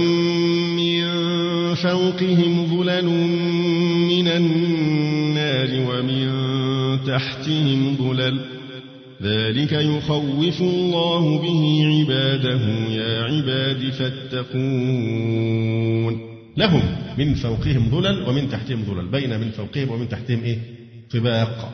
[0.75, 1.05] من
[1.75, 3.05] فوقهم ظلل
[4.09, 6.29] من النار ومن
[7.07, 8.39] تحتهم ظلل.
[9.23, 12.61] ذلك يخوف الله به عباده.
[12.89, 14.77] يا عباد فاتقون.
[16.57, 16.81] لهم
[17.17, 19.07] من فوقهم ظلل ومن تحتهم ظلل.
[19.07, 20.57] بين من فوقهم ومن تحتهم إيه؟
[21.13, 21.73] طباق.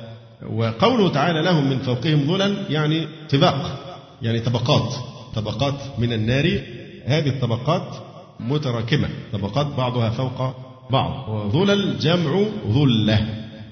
[0.49, 3.79] وقوله تعالى لهم من فوقهم ظلل يعني طباق
[4.21, 4.93] يعني طبقات.
[5.35, 6.59] طبقات من النار.
[7.05, 7.95] هذه الطبقات
[8.39, 9.09] متراكمة.
[9.33, 10.55] طبقات بعضها فوق
[10.91, 11.29] بعض.
[11.29, 13.19] وظلل جمع ظلة.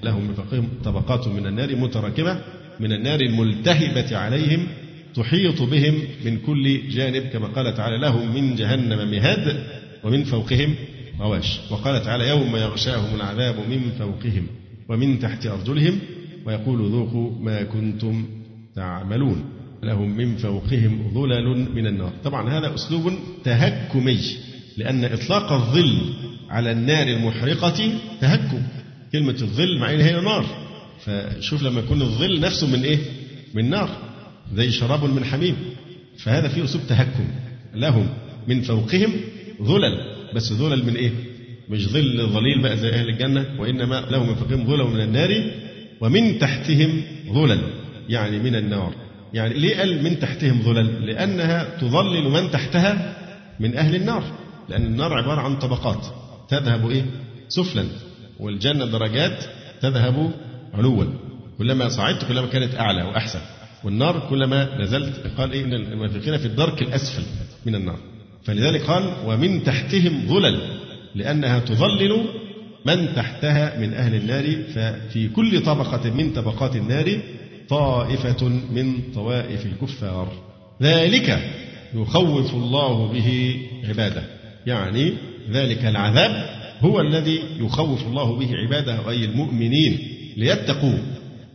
[0.02, 2.40] لهم من فوقهم طبقات من النار متراكمة
[2.80, 4.66] من النار الملتهبة عليهم
[5.14, 5.94] تحيط بهم
[6.24, 7.22] من كل جانب.
[7.22, 9.66] كما قال تعالى لهم من جهنم مهاد
[10.04, 10.74] ومن فوقهم
[11.20, 14.46] غواش وقال تعالى يوم يغشاهم العذاب من فوقهم
[14.88, 15.98] ومن تحت أرجلهم
[16.46, 18.26] ويقول ذوقوا ما كنتم
[18.76, 19.44] تعملون.
[19.82, 22.12] لهم من فوقهم ظلل من النار.
[22.24, 23.12] طبعا هذا أسلوب
[23.44, 24.20] تهكمي
[24.76, 26.14] لأن إطلاق الظل
[26.50, 28.62] على النار المحرقة تهكم.
[29.12, 30.46] كلمة الظل مع هي نار.
[31.04, 32.98] فشوف لما يكون الظل نفسه من إيه؟
[33.54, 33.90] من نار.
[34.54, 35.56] زي شراب من حميم.
[36.18, 37.24] فهذا فيه أسلوب تهكم.
[37.74, 38.08] لهم
[38.48, 39.12] من فوقهم
[39.62, 40.11] ظلل.
[40.34, 41.10] بس ظلل من إيه؟
[41.68, 45.50] مش ظل ظليل بقى زي أهل الجنة وإنما لهم من فوقهم ظلل من النار
[46.00, 47.02] ومن تحتهم
[47.32, 47.60] ظلل
[48.08, 48.94] يعني من النار.
[49.34, 53.16] يعني ليه قال من تحتهم ظلل؟ لأنها تظلل من تحتها
[53.60, 54.24] من أهل النار.
[54.68, 56.06] لأن النار عبارة عن طبقات
[56.48, 57.04] تذهب إيه؟
[57.48, 57.84] سفلا
[58.40, 59.44] والجنة درجات
[59.80, 60.30] تذهب
[60.74, 61.04] علوا.
[61.58, 63.40] كلما صعدت كلما كانت أعلى وأحسن.
[63.84, 67.22] والنار كلما نزلت قال إيه؟ إن المنافقين في الدرك الأسفل
[67.66, 67.98] من النار.
[68.44, 70.60] فلذلك قال ومن تحتهم ظلل
[71.14, 72.24] لأنها تظلل
[72.86, 77.20] من تحتها من أهل النار ففي كل طبقة من طبقات النار
[77.68, 80.32] طائفة من طوائف الكفار.
[80.82, 81.50] ذلك
[81.94, 83.56] يخوف الله به
[83.88, 84.22] عباده.
[84.66, 85.12] يعني
[85.50, 89.98] ذلك العذاب هو الذي يخوف الله به عباده أي المؤمنين
[90.36, 90.98] ليتقوه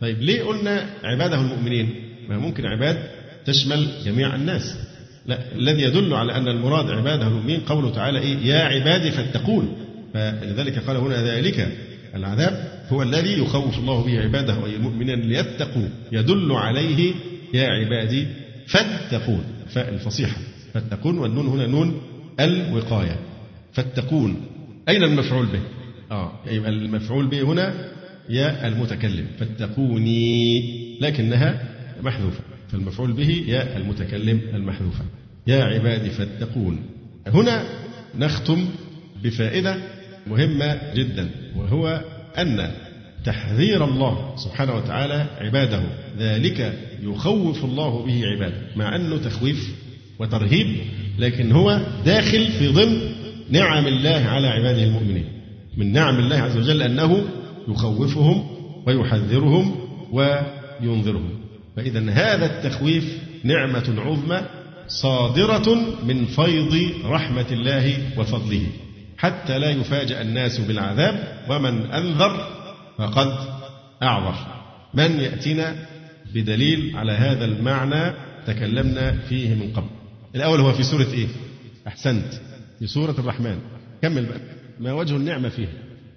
[0.00, 1.94] طيب ليه قلنا عباده المؤمنين؟
[2.28, 2.98] ما ممكن عباد
[3.44, 4.87] تشمل جميع الناس.
[5.28, 9.76] لا الذي يدل على أن المراد عباده المؤمنين قوله تعالى إيه؟ يا عبادي فاتقون.
[10.14, 11.68] فلذلك قال هنا ذلك
[12.14, 15.88] العذاب هو الذي يخوف الله به عباده أي المؤمنين ليتقوا.
[16.12, 17.12] يدل عليه
[17.54, 18.26] يا عبادي
[18.66, 19.44] فاتقون.
[19.68, 20.36] فاء الفصيحة.
[20.74, 22.00] فاتقون والنون هنا نون
[22.40, 23.16] الوقاية.
[23.72, 24.36] فاتقون.
[24.88, 25.60] أين المفعول به؟
[26.10, 27.74] آه يبقى المفعول به هنا
[28.28, 29.26] يا المتكلم.
[29.38, 30.98] فاتقوني.
[31.00, 31.64] لكنها
[32.02, 32.40] محذوفة.
[32.72, 35.04] فالمفعول به يا المتكلم المحذوفة.
[35.46, 36.78] يا عبادي فاتقون.
[37.26, 37.64] هنا
[38.18, 38.68] نختم
[39.24, 39.76] بفائدة
[40.26, 42.04] مهمة جدا وهو
[42.38, 42.70] أن
[43.24, 45.82] تحذير الله سبحانه وتعالى عباده.
[46.18, 49.74] ذلك يخوف الله به عباده مع أنه تخويف
[50.18, 50.76] وترهيب
[51.18, 53.12] لكن هو داخل في ضمن
[53.50, 55.24] نعم الله على عباده المؤمنين.
[55.76, 57.24] من نعم الله عز وجل أنه
[57.68, 58.46] يخوفهم
[58.86, 59.74] ويحذرهم
[60.12, 61.30] وينذرهم.
[61.78, 64.42] فإذا هذا التخويف نعمة عظمى
[64.88, 65.74] صادرة
[66.04, 68.66] من فيض رحمة الله وفضله.
[69.18, 72.46] حتى لا يفاجأ الناس بالعذاب ومن أنذر
[72.98, 73.34] فقد
[74.02, 74.34] أعذر
[74.94, 75.76] من يأتينا
[76.34, 78.14] بدليل على هذا المعنى
[78.46, 79.88] تكلمنا فيه من قبل.
[80.34, 81.26] الأول هو في سورة إيه؟
[81.86, 82.34] أحسنت.
[82.78, 83.58] في سورة الرحمن.
[84.02, 84.40] كمل بقى.
[84.80, 85.68] ما وجه النعمة فيه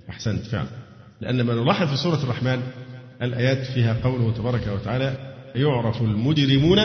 [0.10, 0.68] أحسنت فعلا.
[1.22, 2.62] لأن ما نلاحظ في سورة الرحمن
[3.22, 6.80] الآيات فيها قوله تبارك وتعالى يعرف المجرمون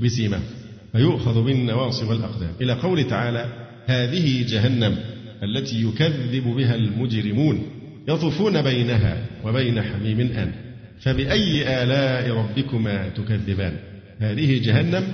[0.00, 0.42] بسيماهم
[0.92, 2.50] فيؤخذ بالنواصي والأقدام.
[2.60, 3.46] إلى قول تعالى
[3.86, 4.98] هذه جهنم
[5.42, 7.62] التي يكذب بها المجرمون
[8.08, 10.52] يطوفون بينها وبين حميم آن.
[11.00, 13.76] فبأي آلاء ربكما تكذبان؟
[14.20, 15.04] هذه جهنم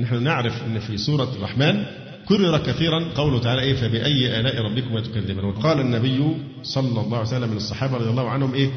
[0.00, 1.84] نحن نعرف أن في سورة الرحمن
[2.28, 7.48] كرر كثيرا قوله تعالى إيه فبأي آلاء ربكما تكذبان؟ وقال النبي صلى الله عليه وسلم
[7.48, 8.70] من الصحابة رضي الله عنهم إيه؟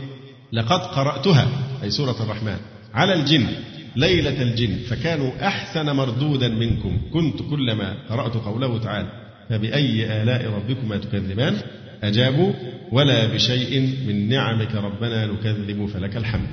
[0.52, 1.48] لقد قرأتها
[1.84, 2.58] أي سورة الرحمن.
[2.94, 3.48] على الجن
[3.96, 7.02] ليلة الجن فكانوا أحسن مردودا منكم.
[7.14, 9.12] كنت كلما قرأت قوله تعالى
[9.50, 11.58] فبأي آلاء ربكما تكذبان؟
[12.04, 12.54] أجابوا
[12.92, 16.50] ولا بشيء من نعمك ربنا نكذب فلك الحمد.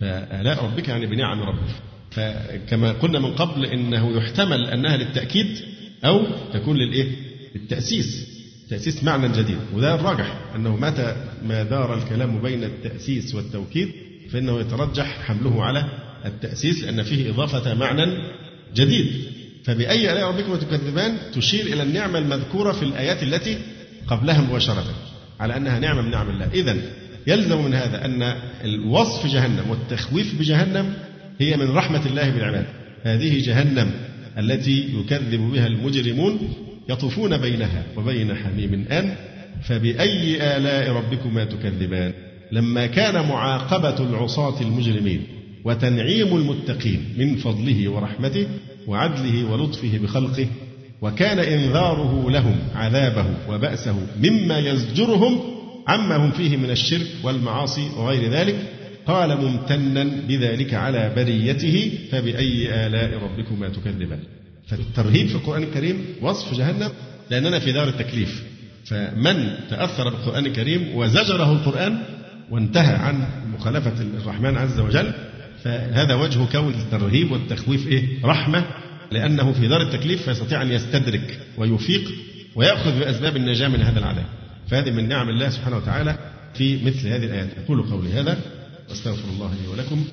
[0.00, 1.70] فآلاء ربك يعني بنعم ربك.
[2.10, 5.46] فكما قلنا من قبل إنه يحتمل أنها للتأكيد
[6.04, 7.08] أو تكون للإيه؟
[7.54, 8.28] للتأسيس.
[8.70, 9.58] تأسيس معنى جديد.
[9.74, 13.88] وده الراجح أنه متى ما دار الكلام بين التأسيس والتوكيد
[14.32, 15.84] فإنه يترجح حمله على
[16.26, 18.06] التأسيس لأن فيه إضافة معنى
[18.74, 19.06] جديد.
[19.64, 23.58] فبأي آلاء ربكم تكذبان تشير إلى النعمة المذكورة في الآيات التي
[24.06, 24.84] قبلها مباشرة
[25.40, 26.48] على أنها نعمة من نعم الله.
[26.54, 26.76] إذا
[27.26, 28.34] يلزم من هذا أن
[28.64, 30.94] الوصف جهنم والتخويف بجهنم
[31.38, 32.66] هي من رحمة الله بالعباد.
[33.02, 33.90] هذه جهنم
[34.38, 36.54] التي يكذب بها المجرمون
[36.88, 39.14] يطوفون بينها وبين حميم آن.
[39.62, 42.12] فبأي آلاء ربكما تكذبان؟
[42.52, 45.26] لما كان معاقبة العصاة المجرمين
[45.64, 48.46] وتنعيم المتقين من فضله ورحمته
[48.86, 50.46] وعدله ولطفه بخلقه
[51.02, 55.40] وكان إنذاره لهم عذابه وبأسه مما يزجرهم
[55.88, 58.56] عما هم فيه من الشرك والمعاصي وغير ذلك
[59.06, 64.18] قال ممتنا بذلك على بريته فبأي آلاء ربكما تكذبان؟
[64.66, 66.90] فالترهيب في القرآن الكريم وصف جهنم
[67.30, 68.44] لأننا في دار التكليف.
[68.84, 72.02] فمن تأثر بالقرآن الكريم وزجره القرآن
[72.50, 75.12] وانتهى عن مخالفة الرحمن عز وجل
[75.64, 78.64] فهذا وجه كون الترهيب والتخويف إيه؟ رحمة
[79.12, 82.12] لأنه في دار التكليف فيستطيع أن يستدرك ويفيق
[82.54, 84.26] ويأخذ بأسباب النجاة من هذا العذاب.
[84.68, 86.18] فهذه من نعم الله سبحانه وتعالى
[86.54, 87.48] في مثل هذه الآيات.
[87.64, 88.38] أقول قولي هذا
[88.88, 90.04] وأستغفر الله لي ولكم.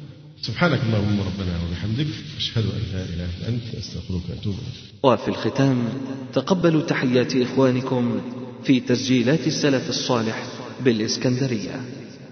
[0.42, 2.08] سبحانك اللهم ربنا وبحمدك
[2.38, 5.04] أشهد أن لا إله إلا أنت أستغفرك وأتوب إليك.
[5.04, 5.90] وفي الختام
[6.34, 8.22] تقبلوا تحيات إخوانكم
[8.64, 10.44] في تسجيلات السلف الصالح
[10.84, 11.82] بالإسكندرية.